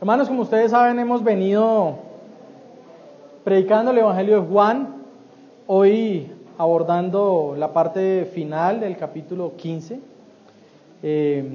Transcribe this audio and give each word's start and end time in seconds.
Hermanos, 0.00 0.28
como 0.28 0.40
ustedes 0.40 0.70
saben, 0.70 0.98
hemos 0.98 1.22
venido 1.22 1.96
predicando 3.44 3.90
el 3.90 3.98
Evangelio 3.98 4.40
de 4.40 4.48
Juan, 4.48 4.94
hoy 5.66 6.32
abordando 6.56 7.54
la 7.58 7.74
parte 7.74 8.24
final 8.32 8.80
del 8.80 8.96
capítulo 8.96 9.56
15. 9.58 10.00
Eh, 11.02 11.54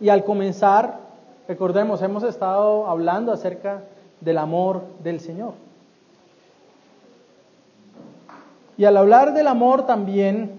y 0.00 0.08
al 0.08 0.22
comenzar, 0.22 1.00
recordemos, 1.48 2.00
hemos 2.00 2.22
estado 2.22 2.86
hablando 2.86 3.32
acerca 3.32 3.82
del 4.20 4.38
amor 4.38 4.82
del 5.02 5.18
Señor. 5.18 5.54
Y 8.78 8.84
al 8.84 8.96
hablar 8.96 9.34
del 9.34 9.48
amor 9.48 9.84
también 9.84 10.52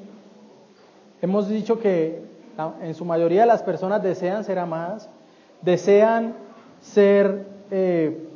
hemos 1.22 1.48
dicho 1.48 1.80
que 1.80 2.26
en 2.82 2.94
su 2.94 3.06
mayoría 3.06 3.46
las 3.46 3.64
personas 3.64 4.04
desean 4.04 4.44
ser 4.44 4.60
amadas, 4.60 5.08
desean 5.62 6.36
ser 6.82 7.46
eh, 7.70 8.28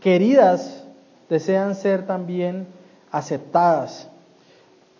queridas, 0.00 0.84
desean 1.28 1.74
ser 1.74 2.06
también 2.06 2.66
aceptadas. 3.10 4.08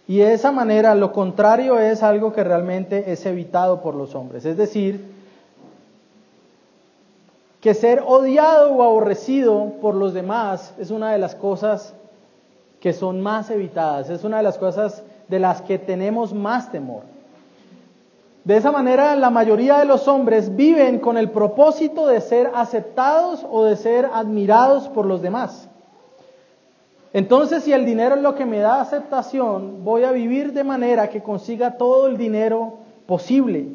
Y 0.07 0.19
de 0.19 0.35
esa 0.35 0.53
manera, 0.53 0.95
lo 0.95 1.13
contrario 1.13 1.79
es 1.79 2.03
algo 2.03 2.33
que 2.33 2.45
realmente 2.45 3.13
es 3.13 3.25
evitado 3.27 3.81
por 3.81 3.95
los 3.95 4.15
hombres. 4.15 4.45
Es 4.45 4.57
decir, 4.57 5.13
que 7.61 7.73
ser 7.73 8.03
odiado 8.07 8.73
o 8.73 8.83
aborrecido 8.83 9.73
por 9.81 9.95
los 9.95 10.13
demás 10.13 10.75
es 10.79 10.91
una 10.91 11.13
de 11.13 11.19
las 11.19 11.35
cosas 11.35 11.95
que 12.81 12.93
son 12.93 13.23
más 13.23 13.51
evitadas, 13.51 14.11
es 14.11 14.25
una 14.25 14.37
de 14.37 14.43
las 14.43 14.59
cosas 14.59 15.03
de 15.29 15.39
las 15.39 15.63
que 15.63 15.79
tenemos 15.79 16.35
más 16.35 16.71
temor. 16.71 17.14
De 18.45 18.59
esa 18.59 18.71
manera, 18.71 19.17
la 19.17 19.31
mayoría 19.31 19.79
de 19.79 19.87
los 19.87 20.07
hombres 20.07 20.55
viven 20.55 20.99
con 20.99 21.17
el 21.17 21.31
propósito 21.31 22.07
de 22.07 22.21
ser 22.21 22.51
aceptados 22.55 23.45
o 23.51 23.65
de 23.65 23.77
ser 23.77 24.11
admirados 24.13 24.89
por 24.89 25.07
los 25.07 25.23
demás. 25.23 25.71
Entonces, 27.15 27.63
si 27.63 27.73
el 27.73 27.87
dinero 27.87 28.17
es 28.17 28.21
lo 28.21 28.35
que 28.35 28.45
me 28.45 28.59
da 28.59 28.83
aceptación, 28.83 29.83
voy 29.83 30.05
a 30.05 30.13
vivir 30.13 30.53
de 30.53 30.63
manera 30.63 31.09
que 31.09 31.23
consiga 31.23 31.79
todo 31.79 32.07
el 32.07 32.19
dinero 32.19 32.75
posible. 33.07 33.67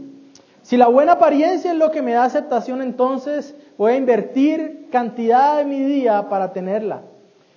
Si 0.62 0.78
la 0.78 0.88
buena 0.88 1.14
apariencia 1.14 1.72
es 1.72 1.78
lo 1.78 1.90
que 1.90 2.04
me 2.04 2.12
da 2.12 2.26
aceptación, 2.26 2.84
entonces 2.84 3.56
voy 3.76 3.94
a 3.94 3.98
invertir 3.98 4.90
cantidad 4.92 5.58
de 5.58 5.66
mi 5.66 5.80
día 5.80 6.30
para 6.30 6.54
tenerla. 6.54 7.02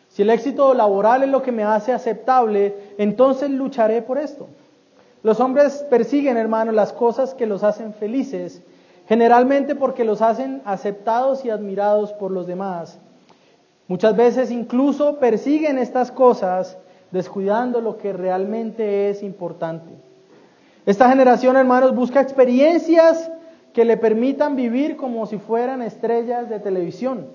Si 0.09 0.23
el 0.23 0.31
éxito 0.31 0.73
laboral 0.73 1.25
es 1.25 1.29
lo 1.29 1.43
que 1.43 1.53
me 1.53 1.65
hace 1.65 1.93
aceptable, 1.93 2.95
entonces 2.97 3.51
lucharé 3.51 4.01
por 4.01 4.17
esto. 4.17 4.47
Los 5.23 5.39
hombres 5.39 5.85
persiguen, 5.89 6.37
hermanos, 6.37 6.75
las 6.75 6.93
cosas 6.93 7.35
que 7.35 7.47
los 7.47 7.63
hacen 7.63 7.95
felices, 7.95 8.63
generalmente 9.07 9.75
porque 9.77 10.05
los 10.05 10.21
hacen 10.21 10.63
aceptados 10.65 11.45
y 11.45 11.51
admirados 11.51 12.13
por 12.13 12.31
los 12.33 12.47
demás. 12.47 12.99
Muchas 13.87 14.17
veces 14.17 14.51
incluso 14.51 15.19
persiguen 15.19 15.79
estas 15.79 16.11
cosas 16.11 16.77
descuidando 17.13 17.81
lo 17.81 17.99
que 17.99 18.13
realmente 18.13 19.11
es 19.11 19.23
importante. 19.23 19.93
Esta 20.87 21.09
generación, 21.09 21.57
hermanos, 21.57 21.95
busca 21.95 22.21
experiencias 22.21 23.31
que 23.73 23.85
le 23.85 23.97
permitan 23.97 24.57
vivir 24.57 24.97
como 24.97 25.27
si 25.27 25.39
fueran 25.39 25.83
estrellas 25.83 26.49
de 26.49 26.59
televisión. 26.59 27.29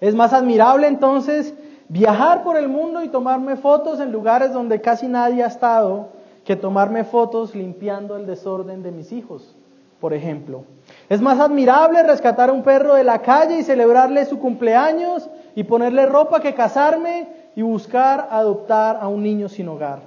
Es 0.00 0.14
más 0.16 0.32
admirable 0.32 0.88
entonces 0.88 1.54
viajar 1.88 2.42
por 2.42 2.56
el 2.56 2.68
mundo 2.68 3.04
y 3.04 3.08
tomarme 3.08 3.56
fotos 3.56 4.00
en 4.00 4.10
lugares 4.10 4.52
donde 4.52 4.80
casi 4.80 5.06
nadie 5.06 5.44
ha 5.44 5.46
estado 5.46 6.08
que 6.44 6.56
tomarme 6.56 7.04
fotos 7.04 7.54
limpiando 7.54 8.16
el 8.16 8.26
desorden 8.26 8.82
de 8.82 8.90
mis 8.90 9.12
hijos, 9.12 9.54
por 10.00 10.12
ejemplo. 10.12 10.64
Es 11.08 11.20
más 11.20 11.38
admirable 11.38 12.02
rescatar 12.02 12.50
a 12.50 12.52
un 12.52 12.62
perro 12.62 12.94
de 12.94 13.04
la 13.04 13.22
calle 13.22 13.58
y 13.58 13.62
celebrarle 13.62 14.24
su 14.24 14.38
cumpleaños 14.38 15.28
y 15.54 15.64
ponerle 15.64 16.06
ropa 16.06 16.40
que 16.40 16.54
casarme 16.54 17.28
y 17.54 17.62
buscar 17.62 18.28
adoptar 18.30 18.98
a 19.00 19.08
un 19.08 19.22
niño 19.22 19.48
sin 19.48 19.68
hogar. 19.68 20.00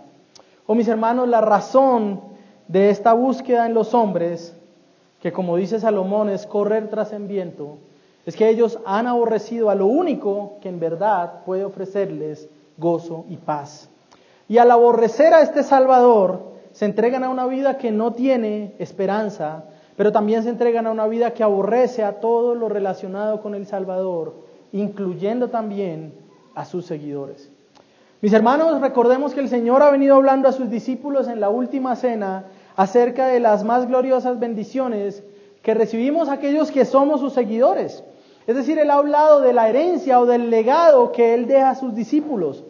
Oh 0.67 0.75
mis 0.75 0.87
hermanos, 0.87 1.27
la 1.29 1.41
razón 1.41 2.21
de 2.67 2.89
esta 2.89 3.13
búsqueda 3.13 3.65
en 3.65 3.73
los 3.73 3.93
hombres, 3.93 4.55
que 5.21 5.31
como 5.31 5.55
dice 5.55 5.79
Salomón 5.79 6.29
es 6.29 6.45
correr 6.45 6.89
tras 6.89 7.13
el 7.13 7.27
viento, 7.27 7.77
es 8.25 8.35
que 8.35 8.49
ellos 8.49 8.79
han 8.85 9.05
aborrecido 9.05 9.69
a 9.69 9.75
lo 9.75 9.85
único 9.85 10.57
que 10.61 10.69
en 10.69 10.79
verdad 10.79 11.43
puede 11.45 11.63
ofrecerles 11.63 12.49
gozo 12.77 13.25
y 13.29 13.37
paz. 13.37 13.89
Y 14.47 14.57
al 14.57 14.71
aborrecer 14.71 15.33
a 15.33 15.41
este 15.41 15.63
Salvador, 15.63 16.53
se 16.71 16.85
entregan 16.85 17.23
a 17.23 17.29
una 17.29 17.47
vida 17.47 17.77
que 17.77 17.91
no 17.91 18.13
tiene 18.13 18.75
esperanza, 18.79 19.65
pero 19.95 20.11
también 20.11 20.43
se 20.43 20.49
entregan 20.49 20.87
a 20.87 20.91
una 20.91 21.07
vida 21.07 21.33
que 21.33 21.43
aborrece 21.43 22.03
a 22.03 22.19
todo 22.19 22.53
lo 22.53 22.69
relacionado 22.69 23.41
con 23.41 23.55
el 23.55 23.65
Salvador, 23.65 24.35
incluyendo 24.71 25.49
también 25.49 26.13
a 26.53 26.65
sus 26.65 26.85
seguidores. 26.85 27.49
Mis 28.21 28.33
hermanos, 28.33 28.81
recordemos 28.81 29.33
que 29.33 29.39
el 29.39 29.49
Señor 29.49 29.81
ha 29.81 29.91
venido 29.91 30.15
hablando 30.15 30.47
a 30.47 30.51
sus 30.51 30.69
discípulos 30.69 31.27
en 31.27 31.39
la 31.39 31.49
última 31.49 31.95
cena 31.95 32.45
acerca 32.75 33.27
de 33.27 33.39
las 33.39 33.63
más 33.63 33.87
gloriosas 33.87 34.39
bendiciones 34.39 35.23
que 35.61 35.73
recibimos 35.73 36.29
aquellos 36.29 36.71
que 36.71 36.85
somos 36.85 37.19
sus 37.19 37.33
seguidores. 37.33 38.03
Es 38.47 38.55
decir, 38.55 38.77
Él 38.77 38.91
ha 38.91 38.95
hablado 38.95 39.41
de 39.41 39.53
la 39.53 39.69
herencia 39.69 40.19
o 40.19 40.25
del 40.25 40.49
legado 40.49 41.11
que 41.11 41.33
Él 41.33 41.47
deja 41.47 41.71
a 41.71 41.75
sus 41.75 41.95
discípulos. 41.95 42.63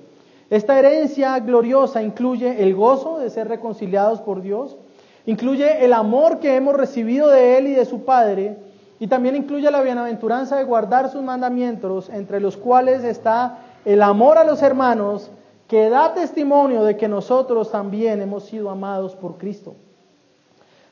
Esta 0.50 0.78
herencia 0.78 1.39
gloriosa 1.39 2.03
incluye 2.03 2.61
el 2.61 2.75
gozo 2.75 3.17
de 3.17 3.29
ser 3.29 3.47
reconciliados 3.47 4.22
por 4.22 4.41
Dios, 4.41 4.78
incluye 5.25 5.83
el 5.83 5.94
amor 5.94 6.39
que 6.39 6.56
hemos 6.56 6.75
recibido 6.75 7.29
de 7.29 7.57
Él 7.57 7.67
y 7.67 7.73
de 7.73 7.85
su 7.85 8.06
Padre, 8.06 8.57
y 9.00 9.07
también 9.07 9.35
incluye 9.35 9.69
la 9.72 9.81
bienaventuranza 9.81 10.56
de 10.56 10.63
guardar 10.63 11.09
sus 11.09 11.23
mandamientos, 11.23 12.09
entre 12.09 12.39
los 12.39 12.57
cuales 12.57 13.03
está 13.03 13.59
el 13.85 14.01
amor 14.01 14.38
a 14.38 14.44
los 14.44 14.61
hermanos, 14.61 15.31
que 15.67 15.89
da 15.89 16.13
testimonio 16.13 16.83
de 16.83 16.95
que 16.95 17.07
nosotros 17.07 17.72
también 17.72 18.22
hemos 18.22 18.45
sido 18.45 18.69
amados 18.69 19.16
por 19.16 19.38
Cristo. 19.38 19.73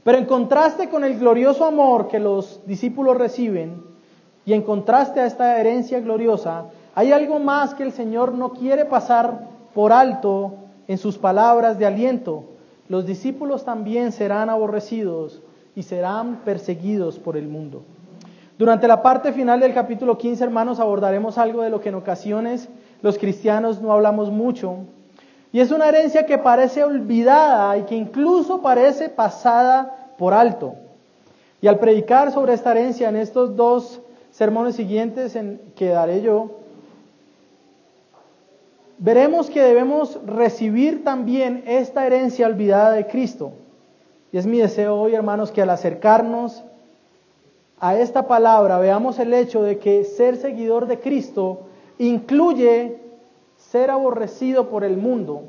Pero 0.04 0.18
en 0.18 0.26
contraste 0.26 0.90
con 0.90 1.04
el 1.04 1.18
glorioso 1.18 1.64
amor 1.64 2.08
que 2.08 2.20
los 2.20 2.66
discípulos 2.66 3.18
reciben, 3.18 3.84
y 4.46 4.54
en 4.54 4.64
contraste 4.64 5.22
a 5.22 5.26
esta 5.26 5.60
herencia 5.62 6.00
gloriosa, 6.02 6.66
hay 6.96 7.12
algo 7.12 7.40
más 7.40 7.74
que 7.74 7.84
el 7.84 7.92
Señor 7.92 8.34
no 8.34 8.54
quiere 8.54 8.86
pasar 8.86 9.48
por 9.74 9.92
alto 9.92 10.54
en 10.88 10.98
sus 10.98 11.18
palabras 11.18 11.80
de 11.80 11.86
aliento. 11.86 12.44
Los 12.88 13.06
discípulos 13.06 13.66
también 13.66 14.12
serán 14.12 14.50
aborrecidos 14.50 15.42
y 15.76 15.84
serán 15.84 16.42
perseguidos 16.46 17.18
por 17.18 17.36
el 17.36 17.48
mundo. 17.48 17.84
Durante 18.60 18.88
la 18.88 19.02
parte 19.02 19.34
final 19.34 19.60
del 19.60 19.74
capítulo 19.74 20.18
15, 20.18 20.44
hermanos, 20.44 20.80
abordaremos 20.80 21.40
algo 21.40 21.64
de 21.64 21.72
lo 21.72 21.82
que 21.82 21.90
en 21.90 21.96
ocasiones 21.96 22.70
los 23.02 23.18
cristianos 23.18 23.82
no 23.82 23.92
hablamos 23.92 24.30
mucho. 24.30 24.78
Y 25.52 25.60
es 25.60 25.72
una 25.72 25.90
herencia 25.90 26.26
que 26.26 26.38
parece 26.38 26.84
olvidada 26.84 27.76
y 27.78 27.84
que 27.84 27.96
incluso 27.96 28.62
parece 28.62 29.10
pasada 29.10 30.14
por 30.18 30.34
alto. 30.34 30.76
Y 31.62 31.68
al 31.68 31.80
predicar 31.80 32.32
sobre 32.32 32.54
esta 32.54 32.72
herencia 32.72 33.10
en 33.10 33.16
estos 33.16 33.56
dos 33.56 34.02
sermones 34.32 34.76
siguientes 34.76 35.36
en 35.36 35.60
que 35.76 35.90
daré 35.90 36.22
yo, 36.22 36.63
veremos 38.98 39.50
que 39.50 39.62
debemos 39.62 40.20
recibir 40.26 41.04
también 41.04 41.64
esta 41.66 42.06
herencia 42.06 42.48
olvidada 42.48 42.92
de 42.92 43.08
Cristo. 43.08 43.54
Y 44.32 44.38
es 44.38 44.46
mi 44.46 44.60
deseo 44.60 44.96
hoy, 44.96 45.14
hermanos, 45.14 45.52
que 45.52 45.62
al 45.62 45.70
acercarnos 45.70 46.64
a 47.80 47.98
esta 47.98 48.28
palabra 48.28 48.80
veamos 48.80 49.20
el 49.20 49.34
hecho 49.34 49.62
de 49.64 49.78
que 49.78 50.04
ser 50.06 50.38
seguidor 50.38 50.88
de 50.88 51.00
Cristo 51.00 51.62
incluye 51.98 52.98
ser 53.58 53.92
aborrecido 53.92 54.70
por 54.70 54.84
el 54.84 54.98
mundo, 54.98 55.44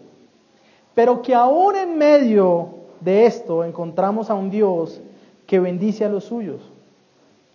pero 0.95 1.23
que 1.23 1.35
aún 1.35 1.77
en 1.77 1.97
medio 1.97 2.71
de 3.01 3.27
esto 3.27 3.65
encontramos 3.65 4.31
a 4.31 4.35
un 4.35 4.51
Dios 4.51 5.01
que 5.47 5.61
bendice 5.61 6.05
a 6.05 6.09
los 6.09 6.25
suyos. 6.25 6.61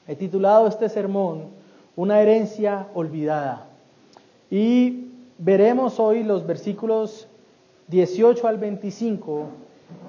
He 0.08 0.16
titulado 0.16 0.68
este 0.68 0.90
sermón 0.90 1.58
Una 1.96 2.22
herencia 2.22 2.88
olvidada. 2.94 3.66
Y 4.50 5.09
veremos 5.40 6.00
hoy 6.00 6.24
los 6.24 6.46
versículos 6.46 7.28
18 7.88 8.48
al 8.48 8.58
25 8.58 9.46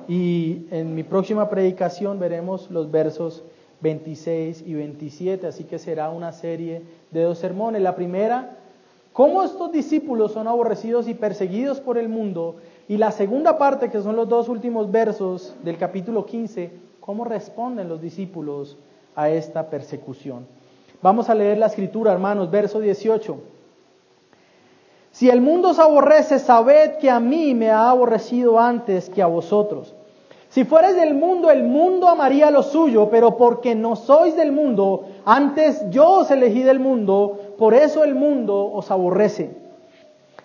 y 0.08 0.66
en 0.70 0.94
mi 0.94 1.04
próxima 1.04 1.48
predicación 1.48 2.18
veremos 2.18 2.70
los 2.70 2.90
versos 2.90 3.44
26 3.80 4.64
y 4.66 4.74
27, 4.74 5.46
así 5.46 5.64
que 5.64 5.78
será 5.78 6.10
una 6.10 6.32
serie 6.32 6.82
de 7.12 7.22
dos 7.22 7.38
sermones. 7.38 7.80
La 7.80 7.94
primera, 7.94 8.58
cómo 9.12 9.42
estos 9.42 9.72
discípulos 9.72 10.32
son 10.32 10.48
aborrecidos 10.48 11.08
y 11.08 11.14
perseguidos 11.14 11.80
por 11.80 11.96
el 11.96 12.08
mundo, 12.08 12.56
y 12.88 12.96
la 12.96 13.12
segunda 13.12 13.56
parte, 13.56 13.88
que 13.88 14.02
son 14.02 14.16
los 14.16 14.28
dos 14.28 14.48
últimos 14.48 14.90
versos 14.90 15.54
del 15.62 15.78
capítulo 15.78 16.26
15, 16.26 16.72
cómo 16.98 17.24
responden 17.24 17.88
los 17.88 18.02
discípulos 18.02 18.76
a 19.14 19.30
esta 19.30 19.70
persecución. 19.70 20.44
Vamos 21.00 21.30
a 21.30 21.34
leer 21.34 21.56
la 21.56 21.66
escritura, 21.66 22.12
hermanos, 22.12 22.50
verso 22.50 22.80
18. 22.80 23.59
Si 25.12 25.28
el 25.28 25.40
mundo 25.40 25.70
os 25.70 25.78
aborrece, 25.78 26.38
sabed 26.38 26.98
que 26.98 27.10
a 27.10 27.20
mí 27.20 27.54
me 27.54 27.70
ha 27.70 27.90
aborrecido 27.90 28.58
antes 28.58 29.10
que 29.10 29.22
a 29.22 29.26
vosotros. 29.26 29.94
Si 30.50 30.64
fuerais 30.64 30.96
del 30.96 31.14
mundo, 31.14 31.50
el 31.50 31.62
mundo 31.62 32.08
amaría 32.08 32.50
lo 32.50 32.62
suyo, 32.62 33.08
pero 33.08 33.36
porque 33.36 33.74
no 33.74 33.94
sois 33.94 34.36
del 34.36 34.50
mundo, 34.50 35.04
antes 35.24 35.88
yo 35.90 36.10
os 36.10 36.30
elegí 36.30 36.62
del 36.62 36.80
mundo, 36.80 37.54
por 37.56 37.72
eso 37.74 38.02
el 38.02 38.16
mundo 38.16 38.72
os 38.72 38.90
aborrece. 38.90 39.56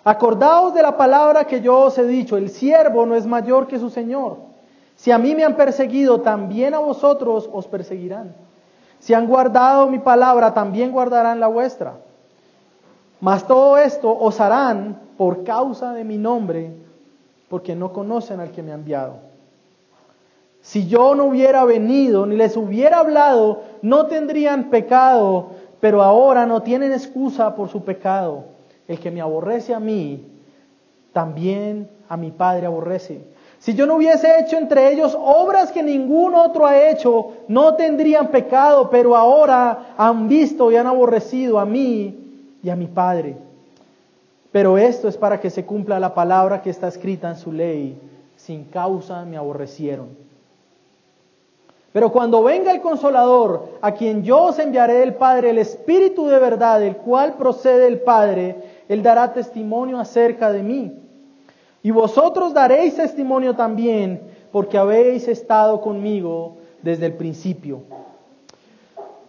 Acordaos 0.04 0.74
de 0.74 0.82
la 0.82 0.96
palabra 0.96 1.46
que 1.46 1.60
yo 1.60 1.80
os 1.80 1.98
he 1.98 2.06
dicho, 2.06 2.36
el 2.36 2.50
siervo 2.50 3.06
no 3.06 3.16
es 3.16 3.26
mayor 3.26 3.66
que 3.66 3.80
su 3.80 3.90
Señor. 3.90 4.36
Si 4.94 5.10
a 5.10 5.18
mí 5.18 5.34
me 5.34 5.44
han 5.44 5.56
perseguido, 5.56 6.20
también 6.20 6.74
a 6.74 6.78
vosotros 6.78 7.50
os 7.52 7.66
perseguirán. 7.66 8.32
Si 9.00 9.12
han 9.12 9.26
guardado 9.26 9.88
mi 9.88 9.98
palabra, 9.98 10.54
también 10.54 10.92
guardarán 10.92 11.40
la 11.40 11.48
vuestra. 11.48 11.94
Mas 13.20 13.46
todo 13.46 13.78
esto 13.78 14.16
os 14.16 14.40
harán 14.40 15.00
por 15.16 15.44
causa 15.44 15.92
de 15.92 16.04
mi 16.04 16.18
nombre, 16.18 16.70
porque 17.48 17.74
no 17.74 17.92
conocen 17.92 18.40
al 18.40 18.50
que 18.50 18.62
me 18.62 18.72
ha 18.72 18.74
enviado. 18.74 19.14
Si 20.60 20.86
yo 20.86 21.14
no 21.14 21.26
hubiera 21.26 21.64
venido 21.64 22.26
ni 22.26 22.36
les 22.36 22.56
hubiera 22.56 22.98
hablado, 22.98 23.62
no 23.82 24.06
tendrían 24.06 24.64
pecado, 24.64 25.50
pero 25.80 26.02
ahora 26.02 26.44
no 26.44 26.62
tienen 26.62 26.92
excusa 26.92 27.54
por 27.54 27.68
su 27.68 27.84
pecado. 27.84 28.44
El 28.88 28.98
que 28.98 29.10
me 29.10 29.20
aborrece 29.20 29.74
a 29.74 29.80
mí, 29.80 30.26
también 31.12 31.88
a 32.08 32.16
mi 32.16 32.32
Padre 32.32 32.66
aborrece. 32.66 33.24
Si 33.58 33.74
yo 33.74 33.86
no 33.86 33.96
hubiese 33.96 34.40
hecho 34.40 34.58
entre 34.58 34.92
ellos 34.92 35.16
obras 35.18 35.72
que 35.72 35.82
ningún 35.82 36.34
otro 36.34 36.66
ha 36.66 36.90
hecho, 36.90 37.28
no 37.48 37.74
tendrían 37.74 38.28
pecado, 38.28 38.90
pero 38.90 39.16
ahora 39.16 39.94
han 39.96 40.28
visto 40.28 40.70
y 40.70 40.76
han 40.76 40.86
aborrecido 40.86 41.58
a 41.58 41.64
mí 41.64 42.25
y 42.66 42.70
a 42.70 42.74
mi 42.74 42.88
Padre. 42.88 43.36
Pero 44.50 44.76
esto 44.76 45.06
es 45.06 45.16
para 45.16 45.38
que 45.38 45.50
se 45.50 45.64
cumpla 45.64 46.00
la 46.00 46.14
palabra 46.14 46.62
que 46.62 46.70
está 46.70 46.88
escrita 46.88 47.28
en 47.28 47.36
su 47.36 47.52
ley. 47.52 47.96
Sin 48.34 48.64
causa 48.64 49.24
me 49.24 49.36
aborrecieron. 49.36 50.08
Pero 51.92 52.10
cuando 52.10 52.42
venga 52.42 52.72
el 52.72 52.80
consolador, 52.80 53.78
a 53.80 53.92
quien 53.92 54.24
yo 54.24 54.46
os 54.46 54.58
enviaré 54.58 54.94
del 54.94 55.14
Padre, 55.14 55.50
el 55.50 55.58
Espíritu 55.58 56.26
de 56.26 56.40
verdad, 56.40 56.82
el 56.82 56.96
cual 56.96 57.34
procede 57.34 57.84
del 57.84 58.00
Padre, 58.00 58.56
él 58.88 59.00
dará 59.00 59.32
testimonio 59.32 60.00
acerca 60.00 60.50
de 60.50 60.64
mí. 60.64 60.92
Y 61.84 61.92
vosotros 61.92 62.52
daréis 62.52 62.96
testimonio 62.96 63.54
también, 63.54 64.22
porque 64.50 64.76
habéis 64.76 65.28
estado 65.28 65.80
conmigo 65.80 66.56
desde 66.82 67.06
el 67.06 67.12
principio. 67.12 67.82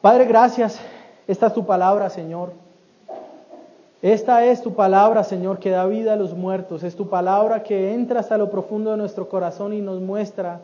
Padre, 0.01 0.25
gracias. 0.25 0.79
Esta 1.27 1.47
es 1.47 1.53
tu 1.53 1.67
palabra, 1.67 2.09
Señor. 2.09 2.66
Esta 4.01 4.45
es 4.45 4.61
tu 4.61 4.75
palabra, 4.75 5.23
Señor, 5.23 5.57
que 5.57 5.71
da 5.71 5.85
vida 5.87 6.13
a 6.13 6.17
los 6.17 6.35
muertos. 6.35 6.83
Es 6.83 6.95
tu 6.95 7.09
palabra 7.09 7.63
que 7.63 7.93
entra 7.93 8.19
hasta 8.19 8.37
lo 8.37 8.51
profundo 8.51 8.91
de 8.91 8.97
nuestro 8.97 9.27
corazón 9.27 9.73
y 9.73 9.81
nos 9.81 9.99
muestra 9.99 10.61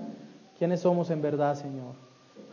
quiénes 0.58 0.82
somos 0.82 1.10
en 1.10 1.22
verdad, 1.22 1.56
Señor. 1.56 1.96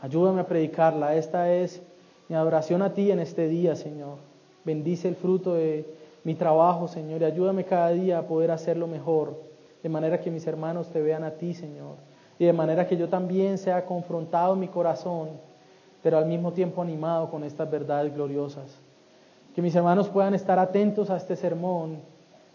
Ayúdame 0.00 0.40
a 0.40 0.46
predicarla. 0.46 1.14
Esta 1.16 1.52
es 1.52 1.82
mi 2.28 2.36
adoración 2.36 2.80
a 2.80 2.94
ti 2.94 3.10
en 3.10 3.20
este 3.20 3.46
día, 3.48 3.76
Señor. 3.76 4.16
Bendice 4.64 5.08
el 5.08 5.16
fruto 5.16 5.54
de 5.54 5.84
mi 6.24 6.34
trabajo, 6.34 6.88
Señor, 6.88 7.20
y 7.20 7.24
ayúdame 7.24 7.64
cada 7.64 7.90
día 7.90 8.18
a 8.18 8.26
poder 8.26 8.50
hacerlo 8.50 8.86
mejor, 8.86 9.34
de 9.82 9.88
manera 9.88 10.20
que 10.20 10.30
mis 10.30 10.46
hermanos 10.46 10.88
te 10.88 11.00
vean 11.00 11.24
a 11.24 11.32
ti, 11.32 11.54
Señor, 11.54 11.96
y 12.38 12.44
de 12.44 12.52
manera 12.52 12.86
que 12.86 12.96
yo 12.96 13.08
también 13.08 13.58
sea 13.58 13.84
confrontado 13.84 14.54
en 14.54 14.60
mi 14.60 14.68
corazón, 14.68 15.28
pero 16.02 16.18
al 16.18 16.26
mismo 16.26 16.52
tiempo 16.52 16.82
animado 16.82 17.30
con 17.30 17.44
estas 17.44 17.70
verdades 17.70 18.14
gloriosas. 18.14 18.80
Que 19.54 19.62
mis 19.62 19.74
hermanos 19.74 20.08
puedan 20.08 20.34
estar 20.34 20.58
atentos 20.58 21.10
a 21.10 21.16
este 21.16 21.36
sermón 21.36 21.98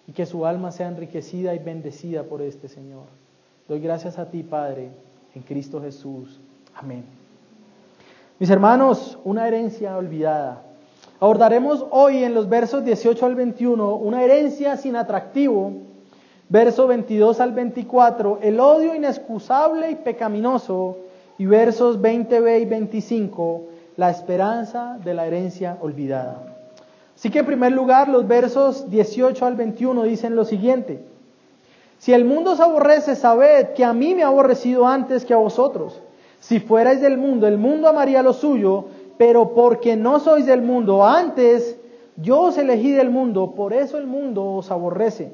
y 0.08 0.12
que 0.12 0.26
su 0.26 0.46
alma 0.46 0.72
sea 0.72 0.88
enriquecida 0.88 1.54
y 1.54 1.60
bendecida 1.60 2.24
por 2.24 2.42
este 2.42 2.68
Señor. 2.68 3.04
Doy 3.68 3.80
gracias 3.80 4.20
a 4.20 4.26
ti, 4.26 4.44
Padre, 4.44 4.90
en 5.34 5.42
Cristo 5.42 5.82
Jesús. 5.82 6.40
Amén. 6.76 7.04
Mis 8.40 8.50
hermanos, 8.50 9.18
una 9.24 9.48
herencia 9.48 9.98
olvidada. 9.98 10.62
Abordaremos 11.20 11.86
hoy 11.92 12.24
en 12.24 12.34
los 12.34 12.50
versos 12.50 12.84
18 12.84 13.26
al 13.26 13.36
21 13.36 13.96
una 13.96 14.24
herencia 14.24 14.76
sin 14.78 14.96
atractivo, 14.96 15.72
verso 16.50 16.88
22 16.88 17.40
al 17.40 17.54
24, 17.54 18.40
el 18.42 18.60
odio 18.60 18.94
inexcusable 18.94 19.92
y 19.92 19.96
pecaminoso, 19.96 20.98
y 21.38 21.46
versos 21.46 22.00
20b 22.00 22.62
y 22.62 22.66
25, 22.66 23.62
la 23.98 24.10
esperanza 24.10 25.00
de 25.04 25.14
la 25.14 25.26
herencia 25.26 25.78
olvidada. 25.82 26.55
Así 27.16 27.30
que 27.30 27.40
en 27.40 27.46
primer 27.46 27.72
lugar, 27.72 28.10
los 28.10 28.28
versos 28.28 28.90
18 28.90 29.46
al 29.46 29.56
21 29.56 30.04
dicen 30.04 30.36
lo 30.36 30.46
siguiente. 30.46 31.04
Si 31.98 32.14
el 32.14 32.26
mundo 32.26 32.52
os 32.52 32.60
aborrece, 32.60 33.16
sabed 33.16 33.70
que 33.70 33.86
a 33.86 33.94
mí 33.94 34.14
me 34.14 34.24
ha 34.24 34.28
aborrecido 34.28 34.86
antes 34.86 35.26
que 35.26 35.34
a 35.34 35.38
vosotros. 35.38 36.02
Si 36.40 36.60
fuerais 36.60 37.02
del 37.02 37.18
mundo, 37.18 37.48
el 37.48 37.58
mundo 37.58 37.88
amaría 37.88 38.22
lo 38.22 38.34
suyo, 38.34 38.86
pero 39.18 39.54
porque 39.54 39.96
no 39.96 40.20
sois 40.20 40.46
del 40.46 40.62
mundo, 40.62 41.06
antes 41.06 41.78
yo 42.18 42.42
os 42.42 42.58
elegí 42.58 42.92
del 42.92 43.10
mundo, 43.10 43.54
por 43.56 43.74
eso 43.74 43.98
el 43.98 44.08
mundo 44.08 44.46
os 44.46 44.70
aborrece. 44.72 45.32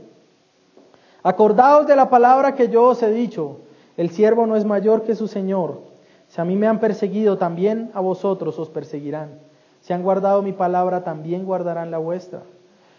Acordaos 1.24 1.88
de 1.88 1.96
la 1.96 2.10
palabra 2.10 2.56
que 2.56 2.70
yo 2.70 2.86
os 2.86 3.04
he 3.04 3.12
dicho, 3.12 3.58
el 3.98 4.10
siervo 4.10 4.46
no 4.46 4.56
es 4.56 4.66
mayor 4.66 5.04
que 5.04 5.16
su 5.16 5.28
Señor. 5.28 5.82
Si 6.28 6.40
a 6.40 6.46
mí 6.46 6.56
me 6.56 6.68
han 6.68 6.80
perseguido, 6.80 7.38
también 7.38 7.92
a 7.94 8.00
vosotros 8.00 8.58
os 8.58 8.70
perseguirán. 8.70 9.51
Si 9.82 9.94
han 9.94 10.04
guardado 10.04 10.42
mi 10.42 10.54
palabra, 10.54 11.04
también 11.04 11.46
guardarán 11.46 11.92
la 11.92 11.98
vuestra. 11.98 12.42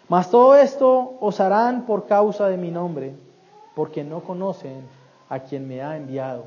Mas 0.09 0.31
todo 0.31 0.57
esto 0.57 1.15
os 1.21 1.41
harán 1.41 1.87
por 1.87 2.07
causa 2.07 2.49
de 2.49 2.57
mi 2.57 2.71
nombre, 2.71 3.15
porque 3.75 4.05
no 4.05 4.21
conocen 4.21 4.83
a 5.29 5.41
quien 5.41 5.67
me 5.67 5.83
ha 5.83 5.97
enviado. 5.97 6.45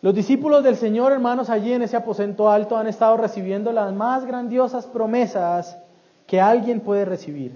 Los 0.00 0.14
discípulos 0.14 0.62
del 0.62 0.76
Señor, 0.76 1.10
hermanos, 1.10 1.50
allí 1.50 1.72
en 1.72 1.82
ese 1.82 1.96
aposento 1.96 2.48
alto 2.48 2.76
han 2.76 2.86
estado 2.86 3.16
recibiendo 3.16 3.72
las 3.72 3.92
más 3.92 4.24
grandiosas 4.24 4.86
promesas 4.86 5.76
que 6.28 6.40
alguien 6.40 6.80
puede 6.80 7.04
recibir. 7.04 7.52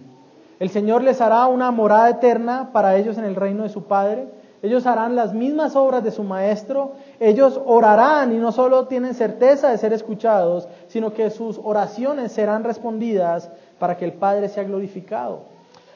El 0.59 0.69
Señor 0.71 1.03
les 1.03 1.21
hará 1.21 1.47
una 1.47 1.71
morada 1.71 2.11
eterna 2.11 2.71
para 2.73 2.97
ellos 2.97 3.17
en 3.17 3.25
el 3.25 3.37
reino 3.37 3.63
de 3.63 3.69
su 3.69 3.85
Padre. 3.85 4.27
Ellos 4.63 4.87
harán 4.87 5.17
las 5.17 5.35
mismas 5.35 5.75
obras 5.75 6.05
de 6.05 6.13
su 6.13 6.23
maestro, 6.23 6.93
ellos 7.19 7.61
orarán 7.67 8.33
y 8.33 8.37
no 8.37 8.53
solo 8.53 8.87
tienen 8.87 9.15
certeza 9.15 9.71
de 9.71 9.79
ser 9.79 9.93
escuchados, 9.93 10.69
sino 10.87 11.13
que 11.13 11.31
sus 11.31 11.61
oraciones 11.63 12.31
serán 12.31 12.63
respondidas 12.63 13.51
para 13.81 13.97
que 13.97 14.05
el 14.05 14.13
Padre 14.13 14.49
sea 14.49 14.63
glorificado. 14.63 15.41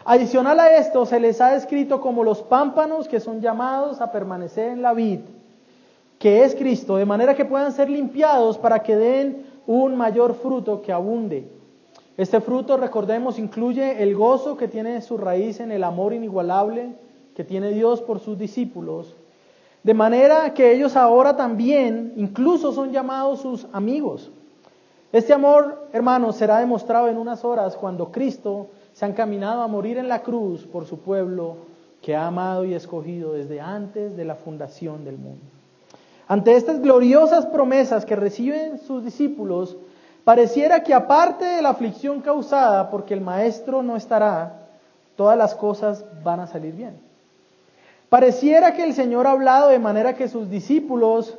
Adicional 0.04 0.58
a 0.58 0.76
esto, 0.76 1.06
se 1.06 1.20
les 1.20 1.40
ha 1.40 1.50
descrito 1.50 2.00
como 2.00 2.24
los 2.24 2.42
pámpanos 2.42 3.06
que 3.06 3.20
son 3.20 3.40
llamados 3.40 4.00
a 4.00 4.10
permanecer 4.10 4.70
en 4.70 4.82
la 4.82 4.92
vid, 4.92 5.20
que 6.18 6.42
es 6.42 6.56
Cristo, 6.56 6.96
de 6.96 7.04
manera 7.04 7.34
que 7.36 7.44
puedan 7.44 7.72
ser 7.72 7.88
limpiados 7.88 8.58
para 8.58 8.80
que 8.80 8.96
den 8.96 9.46
un 9.66 9.96
mayor 9.96 10.34
fruto 10.34 10.82
que 10.82 10.92
abunde. 10.92 11.48
Este 12.16 12.40
fruto, 12.40 12.76
recordemos, 12.76 13.38
incluye 13.38 14.02
el 14.02 14.14
gozo 14.14 14.56
que 14.56 14.68
tiene 14.68 15.02
su 15.02 15.18
raíz 15.18 15.60
en 15.60 15.70
el 15.70 15.84
amor 15.84 16.14
inigualable, 16.14 16.94
que 17.36 17.44
tiene 17.44 17.70
Dios 17.70 18.00
por 18.00 18.18
sus 18.18 18.38
discípulos, 18.38 19.14
de 19.82 19.92
manera 19.92 20.54
que 20.54 20.72
ellos 20.72 20.96
ahora 20.96 21.36
también 21.36 22.14
incluso 22.16 22.72
son 22.72 22.92
llamados 22.92 23.42
sus 23.42 23.66
amigos. 23.74 24.30
Este 25.12 25.34
amor, 25.34 25.86
hermanos, 25.92 26.36
será 26.36 26.58
demostrado 26.58 27.08
en 27.08 27.18
unas 27.18 27.44
horas 27.44 27.76
cuando 27.76 28.10
Cristo 28.10 28.68
se 28.94 29.04
ha 29.04 29.08
encaminado 29.08 29.60
a 29.60 29.68
morir 29.68 29.98
en 29.98 30.08
la 30.08 30.22
cruz 30.22 30.64
por 30.64 30.86
su 30.86 31.00
pueblo 31.00 31.58
que 32.00 32.16
ha 32.16 32.26
amado 32.26 32.64
y 32.64 32.72
escogido 32.72 33.34
desde 33.34 33.60
antes 33.60 34.16
de 34.16 34.24
la 34.24 34.34
fundación 34.34 35.04
del 35.04 35.18
mundo. 35.18 35.44
Ante 36.28 36.56
estas 36.56 36.80
gloriosas 36.80 37.44
promesas 37.46 38.06
que 38.06 38.16
reciben 38.16 38.78
sus 38.78 39.04
discípulos, 39.04 39.76
pareciera 40.24 40.82
que 40.82 40.94
aparte 40.94 41.44
de 41.44 41.62
la 41.62 41.68
aflicción 41.68 42.22
causada 42.22 42.90
porque 42.90 43.12
el 43.12 43.20
Maestro 43.20 43.82
no 43.82 43.94
estará, 43.94 44.68
todas 45.16 45.36
las 45.36 45.54
cosas 45.54 46.04
van 46.24 46.40
a 46.40 46.46
salir 46.46 46.74
bien. 46.74 47.05
Pareciera 48.08 48.74
que 48.74 48.84
el 48.84 48.94
Señor 48.94 49.26
ha 49.26 49.32
hablado 49.32 49.70
de 49.70 49.78
manera 49.78 50.14
que 50.14 50.28
sus 50.28 50.48
discípulos 50.48 51.38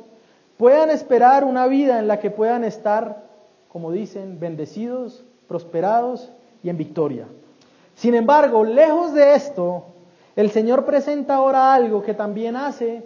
puedan 0.58 0.90
esperar 0.90 1.44
una 1.44 1.66
vida 1.66 1.98
en 1.98 2.08
la 2.08 2.20
que 2.20 2.30
puedan 2.30 2.64
estar, 2.64 3.24
como 3.68 3.90
dicen, 3.90 4.38
bendecidos, 4.38 5.24
prosperados 5.46 6.30
y 6.62 6.68
en 6.68 6.76
victoria. 6.76 7.26
Sin 7.94 8.14
embargo, 8.14 8.64
lejos 8.64 9.14
de 9.14 9.34
esto, 9.34 9.84
el 10.36 10.50
Señor 10.50 10.84
presenta 10.84 11.36
ahora 11.36 11.74
algo 11.74 12.02
que 12.02 12.14
también 12.14 12.54
hace 12.54 13.02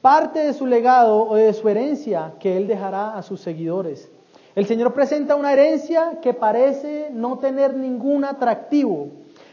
parte 0.00 0.40
de 0.40 0.52
su 0.52 0.66
legado 0.66 1.28
o 1.28 1.36
de 1.36 1.52
su 1.54 1.68
herencia 1.68 2.34
que 2.38 2.56
Él 2.56 2.66
dejará 2.66 3.16
a 3.16 3.22
sus 3.22 3.40
seguidores. 3.40 4.10
El 4.54 4.66
Señor 4.66 4.92
presenta 4.92 5.34
una 5.34 5.52
herencia 5.52 6.18
que 6.20 6.34
parece 6.34 7.08
no 7.12 7.38
tener 7.38 7.74
ningún 7.74 8.24
atractivo. 8.24 9.08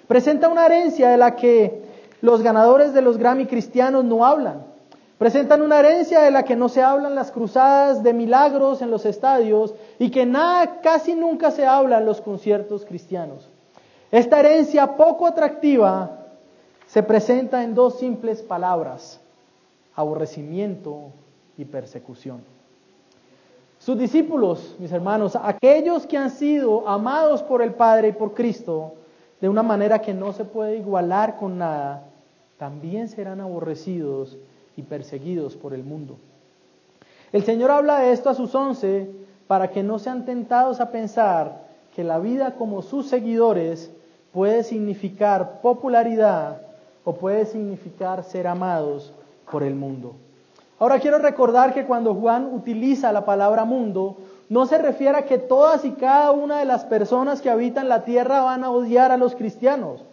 Presenta 0.08 0.50
una 0.50 0.65
herencia 0.65 1.10
de 1.10 1.17
la 1.17 1.36
que 1.36 1.88
los 2.21 2.41
ganadores 2.41 2.93
de 2.93 3.01
los 3.01 3.17
Grammy 3.17 3.45
cristianos 3.45 4.03
no 4.03 4.25
hablan. 4.25 4.63
Presentan 5.17 5.61
una 5.61 5.79
herencia 5.79 6.21
de 6.21 6.31
la 6.31 6.43
que 6.43 6.55
no 6.55 6.69
se 6.69 6.81
hablan 6.81 7.13
las 7.13 7.31
cruzadas 7.31 8.03
de 8.03 8.13
milagros 8.13 8.81
en 8.81 8.89
los 8.89 9.05
estadios 9.05 9.73
y 9.99 10.11
que 10.11 10.25
nada, 10.25 10.79
casi 10.81 11.13
nunca 11.13 11.51
se 11.51 11.65
habla 11.65 11.97
en 11.97 12.05
los 12.05 12.21
conciertos 12.21 12.85
cristianos. 12.85 13.49
Esta 14.11 14.39
herencia 14.39 14.95
poco 14.95 15.27
atractiva 15.27 16.19
se 16.88 17.03
presenta 17.03 17.63
en 17.63 17.75
dos 17.75 17.99
simples 17.99 18.41
palabras. 18.41 19.19
aborrecimiento 19.95 21.11
y 21.57 21.65
persecución. 21.65 22.41
Sus 23.79 23.97
discípulos, 23.97 24.75
mis 24.79 24.93
hermanos, 24.93 25.38
aquellos 25.41 26.07
que 26.07 26.17
han 26.17 26.29
sido 26.29 26.88
amados 26.88 27.43
por 27.43 27.61
el 27.61 27.73
Padre 27.73 28.09
y 28.09 28.11
por 28.13 28.33
Cristo 28.33 28.93
de 29.41 29.49
una 29.49 29.63
manera 29.63 29.99
que 29.99 30.13
no 30.13 30.31
se 30.31 30.45
puede 30.45 30.77
igualar 30.77 31.38
con 31.38 31.57
nada, 31.57 32.03
también 32.60 33.08
serán 33.08 33.39
aborrecidos 33.39 34.38
y 34.75 34.84
perseguidos 34.84 35.56
por 35.56 35.74
el 35.74 35.84
mundo. 35.84 36.18
El 37.32 37.44
Señor 37.44 37.72
habla 37.72 38.00
de 38.00 38.12
esto 38.12 38.30
a 38.30 38.36
sus 38.36 38.54
once 38.54 39.10
para 39.48 39.72
que 39.72 39.82
no 39.82 39.98
sean 39.98 40.25
tentados 40.25 40.82
a 40.82 40.92
pensar 40.92 41.70
que 41.96 42.04
la 42.04 42.20
vida 42.20 42.56
como 42.56 42.82
sus 42.82 43.08
seguidores 43.08 43.89
puede 44.34 44.63
significar 44.63 45.62
popularidad 45.62 46.62
o 47.06 47.16
puede 47.16 47.46
significar 47.46 48.24
ser 48.24 48.46
amados 48.46 49.13
por 49.50 49.63
el 49.63 49.74
mundo. 49.74 50.16
Ahora 50.80 51.00
quiero 51.00 51.18
recordar 51.18 51.74
que 51.74 51.86
cuando 51.86 52.13
Juan 52.13 52.54
utiliza 52.54 53.12
la 53.13 53.25
palabra 53.25 53.63
mundo, 53.63 54.18
no 54.50 54.66
se 54.66 54.78
refiere 54.78 55.18
a 55.18 55.25
que 55.25 55.38
todas 55.38 55.86
y 55.86 55.92
cada 55.92 56.32
una 56.32 56.60
de 56.60 56.66
las 56.66 56.84
personas 56.86 57.42
que 57.42 57.50
habitan 57.50 57.88
la 57.88 58.04
tierra 58.04 58.42
van 58.42 58.63
a 58.63 58.72
odiar 58.72 59.12
a 59.12 59.18
los 59.18 59.36
cristianos. 59.36 60.04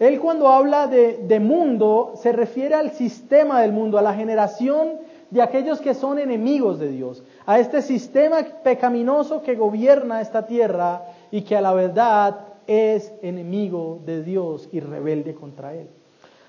Él 0.00 0.18
cuando 0.18 0.48
habla 0.48 0.86
de, 0.86 1.18
de, 1.18 1.40
mundo 1.40 2.14
se 2.16 2.32
refiere 2.32 2.74
al 2.74 2.90
sistema 2.92 3.60
del 3.60 3.72
mundo, 3.72 3.98
a 3.98 4.02
la 4.02 4.14
generación 4.14 4.94
de 5.28 5.42
aquellos 5.42 5.80
que 5.80 5.92
son 5.92 6.18
enemigos 6.18 6.78
de 6.80 6.88
Dios, 6.88 7.22
a 7.44 7.60
este 7.60 7.82
sistema 7.82 8.38
pecaminoso 8.64 9.42
que 9.42 9.54
gobierna 9.54 10.22
esta 10.22 10.46
tierra 10.46 11.04
y 11.30 11.42
que 11.42 11.54
a 11.54 11.60
la 11.60 11.74
verdad 11.74 12.46
es 12.66 13.12
enemigo 13.20 14.00
de 14.06 14.22
Dios 14.22 14.70
y 14.72 14.80
rebelde 14.80 15.34
contra 15.34 15.74
Él. 15.74 15.88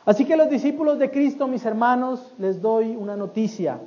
Así 0.06 0.24
que 0.26 0.38
los 0.38 0.50
discípulos 0.50 0.98
de 0.98 1.12
Cristo, 1.12 1.48
mis 1.48 1.66
hermanos, 1.66 2.34
les 2.38 2.62
doy 2.62 2.96
una 2.96 3.18
noticia. 3.18 3.82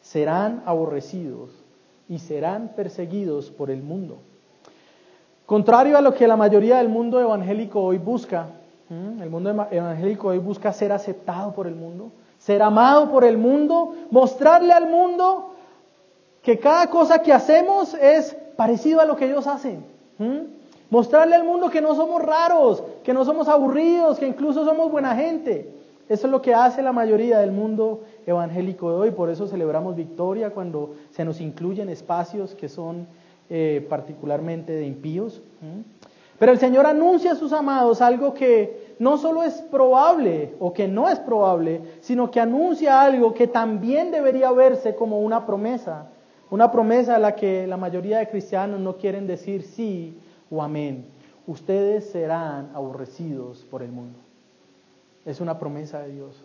Serán 0.00 0.64
aborrecidos 0.66 1.50
y 2.08 2.18
serán 2.18 2.72
perseguidos 2.74 3.52
por 3.52 3.70
el 3.70 3.82
mundo. 3.82 4.18
Contrario 5.48 5.96
a 5.96 6.02
lo 6.02 6.12
que 6.12 6.28
la 6.28 6.36
mayoría 6.36 6.76
del 6.76 6.90
mundo 6.90 7.18
evangélico 7.18 7.80
hoy 7.80 7.96
busca, 7.96 8.48
el 8.90 9.30
mundo 9.30 9.66
evangélico 9.70 10.28
hoy 10.28 10.36
busca 10.36 10.74
ser 10.74 10.92
aceptado 10.92 11.54
por 11.54 11.66
el 11.66 11.74
mundo, 11.74 12.10
ser 12.38 12.60
amado 12.60 13.10
por 13.10 13.24
el 13.24 13.38
mundo, 13.38 13.94
mostrarle 14.10 14.74
al 14.74 14.90
mundo 14.90 15.54
que 16.42 16.58
cada 16.58 16.90
cosa 16.90 17.22
que 17.22 17.32
hacemos 17.32 17.94
es 17.94 18.36
parecido 18.56 19.00
a 19.00 19.06
lo 19.06 19.16
que 19.16 19.24
ellos 19.24 19.46
hacen. 19.46 19.86
Mostrarle 20.90 21.36
al 21.36 21.44
mundo 21.44 21.70
que 21.70 21.80
no 21.80 21.94
somos 21.94 22.20
raros, 22.20 22.82
que 23.02 23.14
no 23.14 23.24
somos 23.24 23.48
aburridos, 23.48 24.18
que 24.18 24.26
incluso 24.26 24.66
somos 24.66 24.90
buena 24.90 25.16
gente. 25.16 25.72
Eso 26.10 26.26
es 26.26 26.30
lo 26.30 26.42
que 26.42 26.52
hace 26.52 26.82
la 26.82 26.92
mayoría 26.92 27.38
del 27.38 27.52
mundo 27.52 28.02
evangélico 28.26 28.90
de 28.90 28.96
hoy. 28.98 29.10
Por 29.12 29.30
eso 29.30 29.46
celebramos 29.46 29.96
victoria 29.96 30.50
cuando 30.50 30.94
se 31.10 31.24
nos 31.24 31.40
incluyen 31.40 31.88
espacios 31.88 32.54
que 32.54 32.68
son 32.68 33.06
eh, 33.50 33.86
particularmente 33.88 34.72
de 34.72 34.86
impíos. 34.86 35.40
Pero 36.38 36.52
el 36.52 36.58
Señor 36.58 36.86
anuncia 36.86 37.32
a 37.32 37.36
sus 37.36 37.52
amados 37.52 38.00
algo 38.00 38.32
que 38.32 38.94
no 38.98 39.16
solo 39.18 39.42
es 39.42 39.54
probable 39.62 40.54
o 40.60 40.72
que 40.72 40.86
no 40.86 41.08
es 41.08 41.18
probable, 41.18 41.80
sino 42.00 42.30
que 42.30 42.40
anuncia 42.40 43.02
algo 43.02 43.34
que 43.34 43.46
también 43.46 44.10
debería 44.10 44.52
verse 44.52 44.94
como 44.94 45.20
una 45.20 45.46
promesa. 45.46 46.06
Una 46.50 46.70
promesa 46.70 47.16
a 47.16 47.18
la 47.18 47.34
que 47.34 47.66
la 47.66 47.76
mayoría 47.76 48.18
de 48.18 48.28
cristianos 48.28 48.80
no 48.80 48.96
quieren 48.96 49.26
decir 49.26 49.62
sí 49.62 50.18
o 50.50 50.62
amén. 50.62 51.06
Ustedes 51.46 52.10
serán 52.10 52.70
aborrecidos 52.74 53.64
por 53.70 53.82
el 53.82 53.90
mundo. 53.90 54.18
Es 55.26 55.40
una 55.40 55.58
promesa 55.58 56.00
de 56.00 56.12
Dios. 56.12 56.44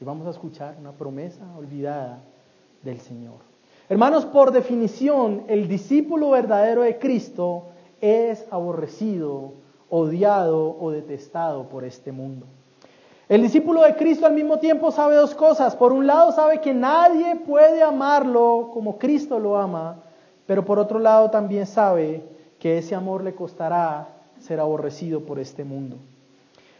Y 0.00 0.04
vamos 0.04 0.26
a 0.26 0.30
escuchar 0.30 0.76
una 0.78 0.92
promesa 0.92 1.44
olvidada 1.56 2.20
del 2.82 3.00
Señor. 3.00 3.49
Hermanos, 3.90 4.24
por 4.24 4.52
definición, 4.52 5.42
el 5.48 5.66
discípulo 5.66 6.30
verdadero 6.30 6.82
de 6.82 7.00
Cristo 7.00 7.70
es 8.00 8.46
aborrecido, 8.52 9.54
odiado 9.88 10.76
o 10.78 10.92
detestado 10.92 11.68
por 11.68 11.82
este 11.82 12.12
mundo. 12.12 12.46
El 13.28 13.42
discípulo 13.42 13.82
de 13.82 13.96
Cristo 13.96 14.26
al 14.26 14.34
mismo 14.34 14.60
tiempo 14.60 14.92
sabe 14.92 15.16
dos 15.16 15.34
cosas. 15.34 15.74
Por 15.74 15.92
un 15.92 16.06
lado 16.06 16.30
sabe 16.30 16.60
que 16.60 16.72
nadie 16.72 17.34
puede 17.44 17.82
amarlo 17.82 18.70
como 18.72 18.96
Cristo 18.96 19.40
lo 19.40 19.58
ama, 19.58 19.96
pero 20.46 20.64
por 20.64 20.78
otro 20.78 21.00
lado 21.00 21.28
también 21.32 21.66
sabe 21.66 22.22
que 22.60 22.78
ese 22.78 22.94
amor 22.94 23.24
le 23.24 23.34
costará 23.34 24.06
ser 24.38 24.60
aborrecido 24.60 25.24
por 25.24 25.40
este 25.40 25.64
mundo. 25.64 25.96